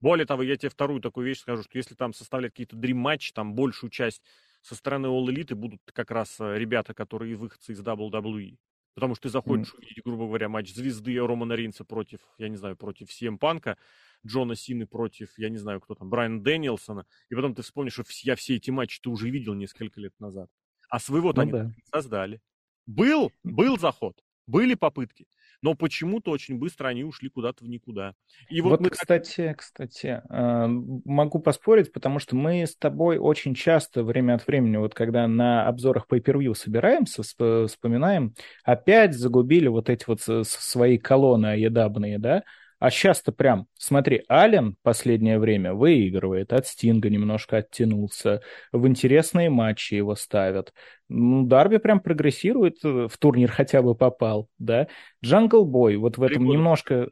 Более 0.00 0.26
того, 0.26 0.42
я 0.42 0.56
тебе 0.56 0.70
вторую 0.70 1.00
такую 1.00 1.26
вещь 1.26 1.40
скажу, 1.40 1.62
что 1.62 1.76
если 1.76 1.94
там 1.94 2.12
составлять 2.14 2.52
какие-то 2.52 2.76
дрим-матчи, 2.76 3.32
там 3.32 3.54
большую 3.54 3.90
часть 3.90 4.22
со 4.62 4.74
стороны 4.74 5.06
All 5.06 5.26
Elite 5.26 5.54
будут 5.54 5.80
как 5.92 6.10
раз 6.10 6.40
э, 6.40 6.58
ребята, 6.58 6.94
которые 6.94 7.34
выходцы 7.36 7.72
из 7.72 7.80
WWE. 7.80 8.56
Потому 8.94 9.14
что 9.14 9.24
ты 9.24 9.28
заходишь 9.28 9.72
mm. 9.72 9.76
увидеть, 9.78 10.04
грубо 10.04 10.26
говоря, 10.26 10.48
матч 10.48 10.74
звезды 10.74 11.18
Романа 11.18 11.52
Ринца 11.52 11.84
против, 11.84 12.20
я 12.38 12.48
не 12.48 12.56
знаю, 12.56 12.76
против 12.76 13.08
CM 13.08 13.38
Панка, 13.38 13.78
Джона 14.26 14.56
Сины 14.56 14.86
против, 14.86 15.38
я 15.38 15.48
не 15.48 15.58
знаю, 15.58 15.80
кто 15.80 15.94
там, 15.94 16.10
Брайана 16.10 16.42
Дэниелсона, 16.42 17.06
и 17.28 17.34
потом 17.34 17.54
ты 17.54 17.62
вспомнишь, 17.62 17.94
что 17.94 18.04
я 18.22 18.36
все 18.36 18.56
эти 18.56 18.70
матчи 18.70 19.00
ты 19.00 19.08
уже 19.08 19.30
видел 19.30 19.54
несколько 19.54 20.00
лет 20.00 20.12
назад. 20.18 20.50
А 20.88 20.98
своего-то 20.98 21.42
ну, 21.42 21.42
они 21.42 21.52
да. 21.52 21.74
создали. 21.92 22.42
Был, 22.86 23.32
был 23.44 23.78
заход, 23.78 24.22
были 24.46 24.74
попытки 24.74 25.26
но 25.62 25.74
почему-то 25.74 26.30
очень 26.30 26.58
быстро 26.58 26.88
они 26.88 27.04
ушли 27.04 27.28
куда-то 27.28 27.64
в 27.64 27.68
никуда. 27.68 28.14
И 28.48 28.60
вот, 28.60 28.70
вот 28.70 28.80
мы... 28.80 28.90
кстати, 28.90 29.54
кстати, 29.56 30.22
э, 30.28 30.66
могу 30.66 31.38
поспорить, 31.38 31.92
потому 31.92 32.18
что 32.18 32.36
мы 32.36 32.62
с 32.62 32.76
тобой 32.76 33.18
очень 33.18 33.54
часто 33.54 34.02
время 34.02 34.34
от 34.34 34.46
времени, 34.46 34.76
вот 34.76 34.94
когда 34.94 35.26
на 35.26 35.66
обзорах 35.66 36.06
по 36.06 36.18
per 36.18 36.54
собираемся, 36.54 37.22
вспоминаем, 37.22 38.34
опять 38.64 39.14
загубили 39.14 39.68
вот 39.68 39.90
эти 39.90 40.04
вот 40.06 40.20
свои 40.20 40.98
колонны 40.98 41.46
едабные, 41.58 42.18
да, 42.18 42.42
а 42.80 42.90
сейчас-то 42.90 43.30
прям, 43.30 43.66
смотри, 43.74 44.24
Ален 44.28 44.74
последнее 44.82 45.38
время 45.38 45.74
выигрывает, 45.74 46.52
от 46.54 46.66
Стинга 46.66 47.10
немножко 47.10 47.58
оттянулся, 47.58 48.40
в 48.72 48.88
интересные 48.88 49.50
матчи 49.50 49.94
его 49.94 50.16
ставят. 50.16 50.72
Ну, 51.08 51.44
Дарби 51.44 51.76
прям 51.76 52.00
прогрессирует, 52.00 52.82
э, 52.82 53.06
в 53.08 53.18
турнир 53.18 53.50
хотя 53.52 53.82
бы 53.82 53.94
попал, 53.94 54.48
да. 54.58 54.88
Jungle 55.22 55.66
Boy 55.66 55.96
вот 55.96 56.16
в 56.16 56.22
этом 56.22 56.46
немножко... 56.46 57.10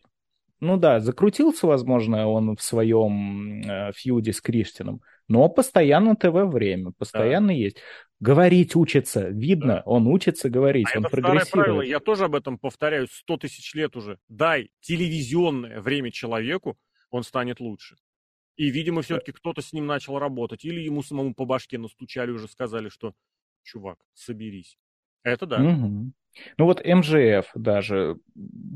Ну 0.60 0.78
да, 0.78 1.00
закрутился, 1.00 1.66
возможно, 1.66 2.26
он 2.26 2.56
в 2.56 2.62
своем 2.62 3.60
э, 3.60 3.92
feud 3.94 4.25
е 4.25 4.32
с 4.32 4.40
Кристианом, 4.40 5.02
но 5.28 5.50
постоянно 5.50 6.16
ТВ 6.16 6.32
время, 6.32 6.92
постоянно 6.96 7.48
да. 7.48 7.52
есть. 7.52 7.76
Говорить 8.20 8.74
учится, 8.74 9.28
видно, 9.28 9.74
да. 9.76 9.82
он 9.86 10.08
учится 10.08 10.50
говорить, 10.50 10.88
а 10.92 10.98
он 10.98 11.04
это 11.04 11.10
прогрессирует. 11.10 11.50
Правило, 11.50 11.82
я 11.82 12.00
тоже 12.00 12.24
об 12.24 12.34
этом 12.34 12.58
повторяю 12.58 13.06
сто 13.06 13.36
тысяч 13.36 13.74
лет 13.74 13.96
уже. 13.96 14.18
Дай 14.28 14.70
телевизионное 14.80 15.80
время 15.80 16.10
человеку, 16.10 16.76
он 17.10 17.22
станет 17.22 17.60
лучше. 17.60 17.96
И, 18.56 18.70
видимо, 18.70 19.02
все-таки 19.02 19.30
кто-то 19.30 19.62
с 19.62 19.72
ним 19.72 19.86
начал 19.86 20.18
работать, 20.18 20.64
или 20.64 20.80
ему 20.80 21.04
самому 21.04 21.32
по 21.32 21.44
башке 21.44 21.78
настучали, 21.78 22.32
уже 22.32 22.48
сказали, 22.48 22.88
что, 22.88 23.14
чувак, 23.62 23.98
соберись. 24.14 24.78
Это 25.22 25.46
да. 25.46 25.62
Угу. 25.62 26.12
Ну 26.56 26.64
вот 26.64 26.84
МЖФ 26.84 27.50
даже, 27.54 28.16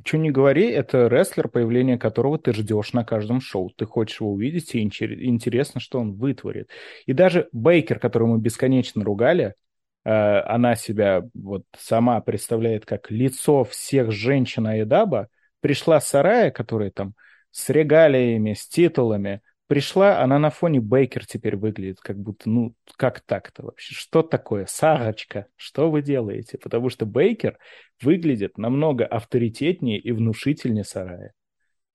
что 0.04 0.18
не 0.18 0.30
говори, 0.30 0.70
это 0.70 1.08
рестлер, 1.08 1.48
появление 1.48 1.98
которого 1.98 2.38
ты 2.38 2.52
ждешь 2.52 2.92
на 2.92 3.04
каждом 3.04 3.40
шоу. 3.40 3.70
Ты 3.70 3.86
хочешь 3.86 4.20
его 4.20 4.32
увидеть, 4.32 4.74
и 4.74 4.82
интересно, 4.82 5.80
что 5.80 6.00
он 6.00 6.14
вытворит. 6.14 6.68
И 7.06 7.12
даже 7.12 7.48
Бейкер, 7.52 7.98
которую 7.98 8.32
мы 8.32 8.38
бесконечно 8.38 9.04
ругали, 9.04 9.54
э, 10.04 10.10
она 10.10 10.76
себя 10.76 11.22
вот 11.34 11.64
сама 11.76 12.20
представляет 12.20 12.86
как 12.86 13.10
лицо 13.10 13.64
всех 13.64 14.10
женщин 14.12 14.66
Айдаба, 14.66 15.28
пришла 15.60 16.00
Сарая, 16.00 16.50
которая 16.50 16.90
там 16.90 17.14
с 17.50 17.68
регалиями, 17.68 18.54
с 18.54 18.66
титулами, 18.66 19.42
пришла, 19.72 20.20
она 20.20 20.38
на 20.38 20.50
фоне 20.50 20.82
Бейкер 20.82 21.24
теперь 21.24 21.56
выглядит, 21.56 21.98
как 21.98 22.18
будто, 22.18 22.50
ну, 22.50 22.76
как 22.98 23.20
так-то 23.20 23.62
вообще? 23.62 23.94
Что 23.94 24.22
такое? 24.22 24.66
Сарочка, 24.66 25.46
что 25.56 25.90
вы 25.90 26.02
делаете? 26.02 26.58
Потому 26.58 26.90
что 26.90 27.06
Бейкер 27.06 27.56
выглядит 28.02 28.58
намного 28.58 29.06
авторитетнее 29.06 29.98
и 29.98 30.12
внушительнее 30.12 30.84
Сарая. 30.84 31.32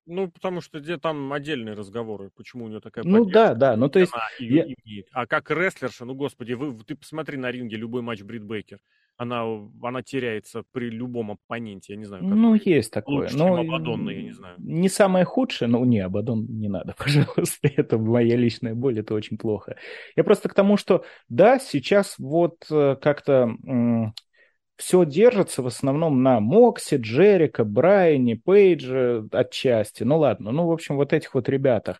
Ну, 0.07 0.31
потому 0.31 0.59
что 0.59 0.79
где 0.79 0.97
там 0.97 1.31
отдельные 1.31 1.75
разговоры, 1.75 2.31
почему 2.35 2.65
у 2.65 2.67
нее 2.67 2.79
такая 2.79 3.03
Ну 3.03 3.25
да, 3.25 3.53
да, 3.53 3.75
ну 3.75 3.89
то 3.89 3.99
есть... 3.99 4.13
я... 4.39 4.65
А 5.11 5.27
как 5.27 5.51
рестлерша, 5.51 6.05
ну 6.05 6.15
господи, 6.15 6.53
вы, 6.53 6.75
ты 6.83 6.95
посмотри 6.95 7.37
на 7.37 7.51
ринге 7.51 7.77
любой 7.77 8.01
матч 8.01 8.23
Брит 8.23 8.43
Бейкер 8.43 8.79
она, 9.17 9.43
она 9.81 10.03
теряется 10.03 10.63
при 10.71 10.89
любом 10.89 11.31
оппоненте, 11.31 11.93
я 11.93 11.99
не 11.99 12.05
знаю. 12.05 12.23
Ну, 12.23 12.53
есть 12.53 12.91
такое. 12.91 13.23
Лучше, 13.23 13.37
но 13.37 13.57
чем 13.57 13.69
Абадонна, 13.69 14.09
я 14.11 14.21
не 14.21 14.31
знаю. 14.31 14.55
Не 14.59 14.89
самое 14.89 15.25
худшее, 15.25 15.67
но 15.67 15.83
не, 15.85 15.99
Абадон 15.99 16.45
не 16.47 16.69
надо, 16.69 16.95
пожалуйста, 16.97 17.67
это 17.75 17.97
моя 17.97 18.35
личная 18.35 18.75
боль, 18.75 18.99
это 18.99 19.15
очень 19.15 19.37
плохо. 19.37 19.75
Я 20.15 20.23
просто 20.23 20.49
к 20.49 20.53
тому, 20.53 20.77
что 20.77 21.03
да, 21.29 21.59
сейчас 21.59 22.15
вот 22.19 22.65
э, 22.69 22.95
как-то 23.01 23.55
все 24.77 25.05
держится 25.05 25.63
в 25.63 25.67
основном 25.67 26.21
на 26.21 26.39
Моксе, 26.39 26.97
Джерика, 26.97 27.63
Брайане, 27.63 28.35
Пейдже 28.35 29.27
отчасти. 29.31 30.03
Ну 30.03 30.19
ладно, 30.19 30.51
ну, 30.51 30.67
в 30.67 30.71
общем, 30.71 30.95
вот 30.97 31.13
этих 31.13 31.33
вот 31.33 31.49
ребятах. 31.49 31.99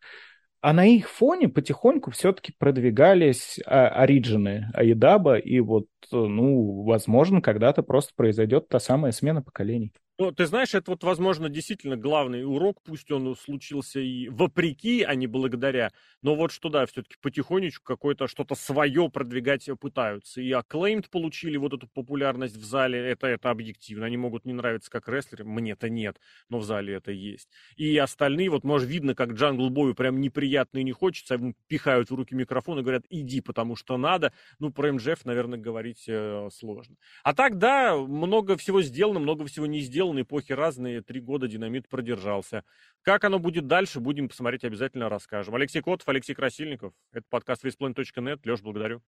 А 0.62 0.74
на 0.74 0.86
их 0.86 1.10
фоне 1.10 1.49
потихоньку 1.49 2.12
все-таки 2.12 2.53
продвигались 2.58 3.60
а, 3.66 3.89
оригины 3.89 4.70
Аидаба, 4.74 5.38
и 5.38 5.60
вот, 5.60 5.88
ну, 6.12 6.84
возможно, 6.84 7.41
когда-то 7.41 7.84
просто 7.84 8.14
произойдет 8.16 8.68
та 8.68 8.80
самая 8.80 9.12
смена 9.12 9.41
поколений. 9.41 9.93
Ну, 10.20 10.32
ты 10.32 10.47
знаешь, 10.47 10.74
это 10.74 10.89
вот, 10.89 11.03
возможно, 11.03 11.47
действительно 11.47 11.95
главный 11.95 12.43
урок, 12.43 12.82
пусть 12.84 13.11
он 13.11 13.36
случился 13.36 13.99
и 13.99 14.28
вопреки, 14.30 15.03
а 15.03 15.13
не 15.13 15.28
благодаря, 15.28 15.91
но 16.24 16.34
вот 16.36 16.51
что, 16.51 16.70
да, 16.70 16.88
все-таки 16.88 17.18
потихонечку 17.22 17.86
какое-то 17.86 18.28
что-то 18.28 18.55
свое 18.55 19.11
продвигать 19.11 19.70
пытаются. 19.80 20.41
И 20.41 20.49
Acclaimed 20.49 21.11
получили 21.11 21.57
вот 21.57 21.74
эту 21.74 21.88
популярность 21.88 22.55
в 22.55 22.63
зале, 22.63 22.97
это, 22.97 23.28
это 23.28 23.51
объективно. 23.51 24.07
Они 24.07 24.18
могут 24.18 24.43
не 24.45 24.53
нравиться 24.53 24.89
как 24.89 25.07
рестлеры, 25.07 25.43
мне-то 25.45 25.88
нет, 25.88 26.20
но 26.49 26.57
в 26.57 26.63
зале 26.63 26.95
это 26.95 27.11
есть. 27.11 27.49
И 27.76 27.95
остальные, 27.95 28.49
вот, 28.49 28.63
может, 28.63 28.89
видно, 28.89 29.13
как 29.13 29.34
Джангл 29.34 29.70
Бою 29.70 29.93
прям 29.93 30.20
неприятно 30.20 30.80
и 30.80 30.84
не 30.84 30.93
хочется, 30.93 31.36
ему 31.36 31.53
пихают 31.68 32.09
в 32.09 32.15
руки 32.15 32.34
микрофон 32.34 32.80
и 32.80 32.82
говорят, 32.82 33.03
иди, 33.11 33.39
потому 33.39 33.76
что 33.76 33.97
надо. 33.97 34.34
Ну, 34.57 34.72
про 34.72 34.91
МЖФ, 34.93 35.26
наверное, 35.26 35.59
говорить 35.59 36.05
э, 36.07 36.49
сложно. 36.51 36.95
А 37.24 37.36
так, 37.36 37.59
да, 37.59 37.95
много 37.95 38.57
всего 38.57 38.82
сделано, 38.82 39.20
много 39.20 39.45
всего 39.45 39.68
не 39.68 39.82
сделано 39.82 40.07
сделаны, 40.08 40.22
эпохи 40.22 40.53
разные, 40.53 41.01
три 41.01 41.20
года 41.20 41.47
динамит 41.47 41.88
продержался. 41.89 42.64
Как 43.01 43.24
оно 43.24 43.39
будет 43.39 43.68
дальше, 43.68 43.99
будем 43.99 44.30
посмотреть, 44.30 44.64
обязательно 44.64 45.10
расскажем. 45.10 45.55
Алексей 45.55 45.82
Котов, 45.82 46.08
Алексей 46.08 46.34
Красильников, 46.34 46.93
это 47.12 47.26
подкаст 47.30 47.64
весплен.нет. 47.64 48.45
Леш, 48.45 48.62
благодарю. 48.62 49.01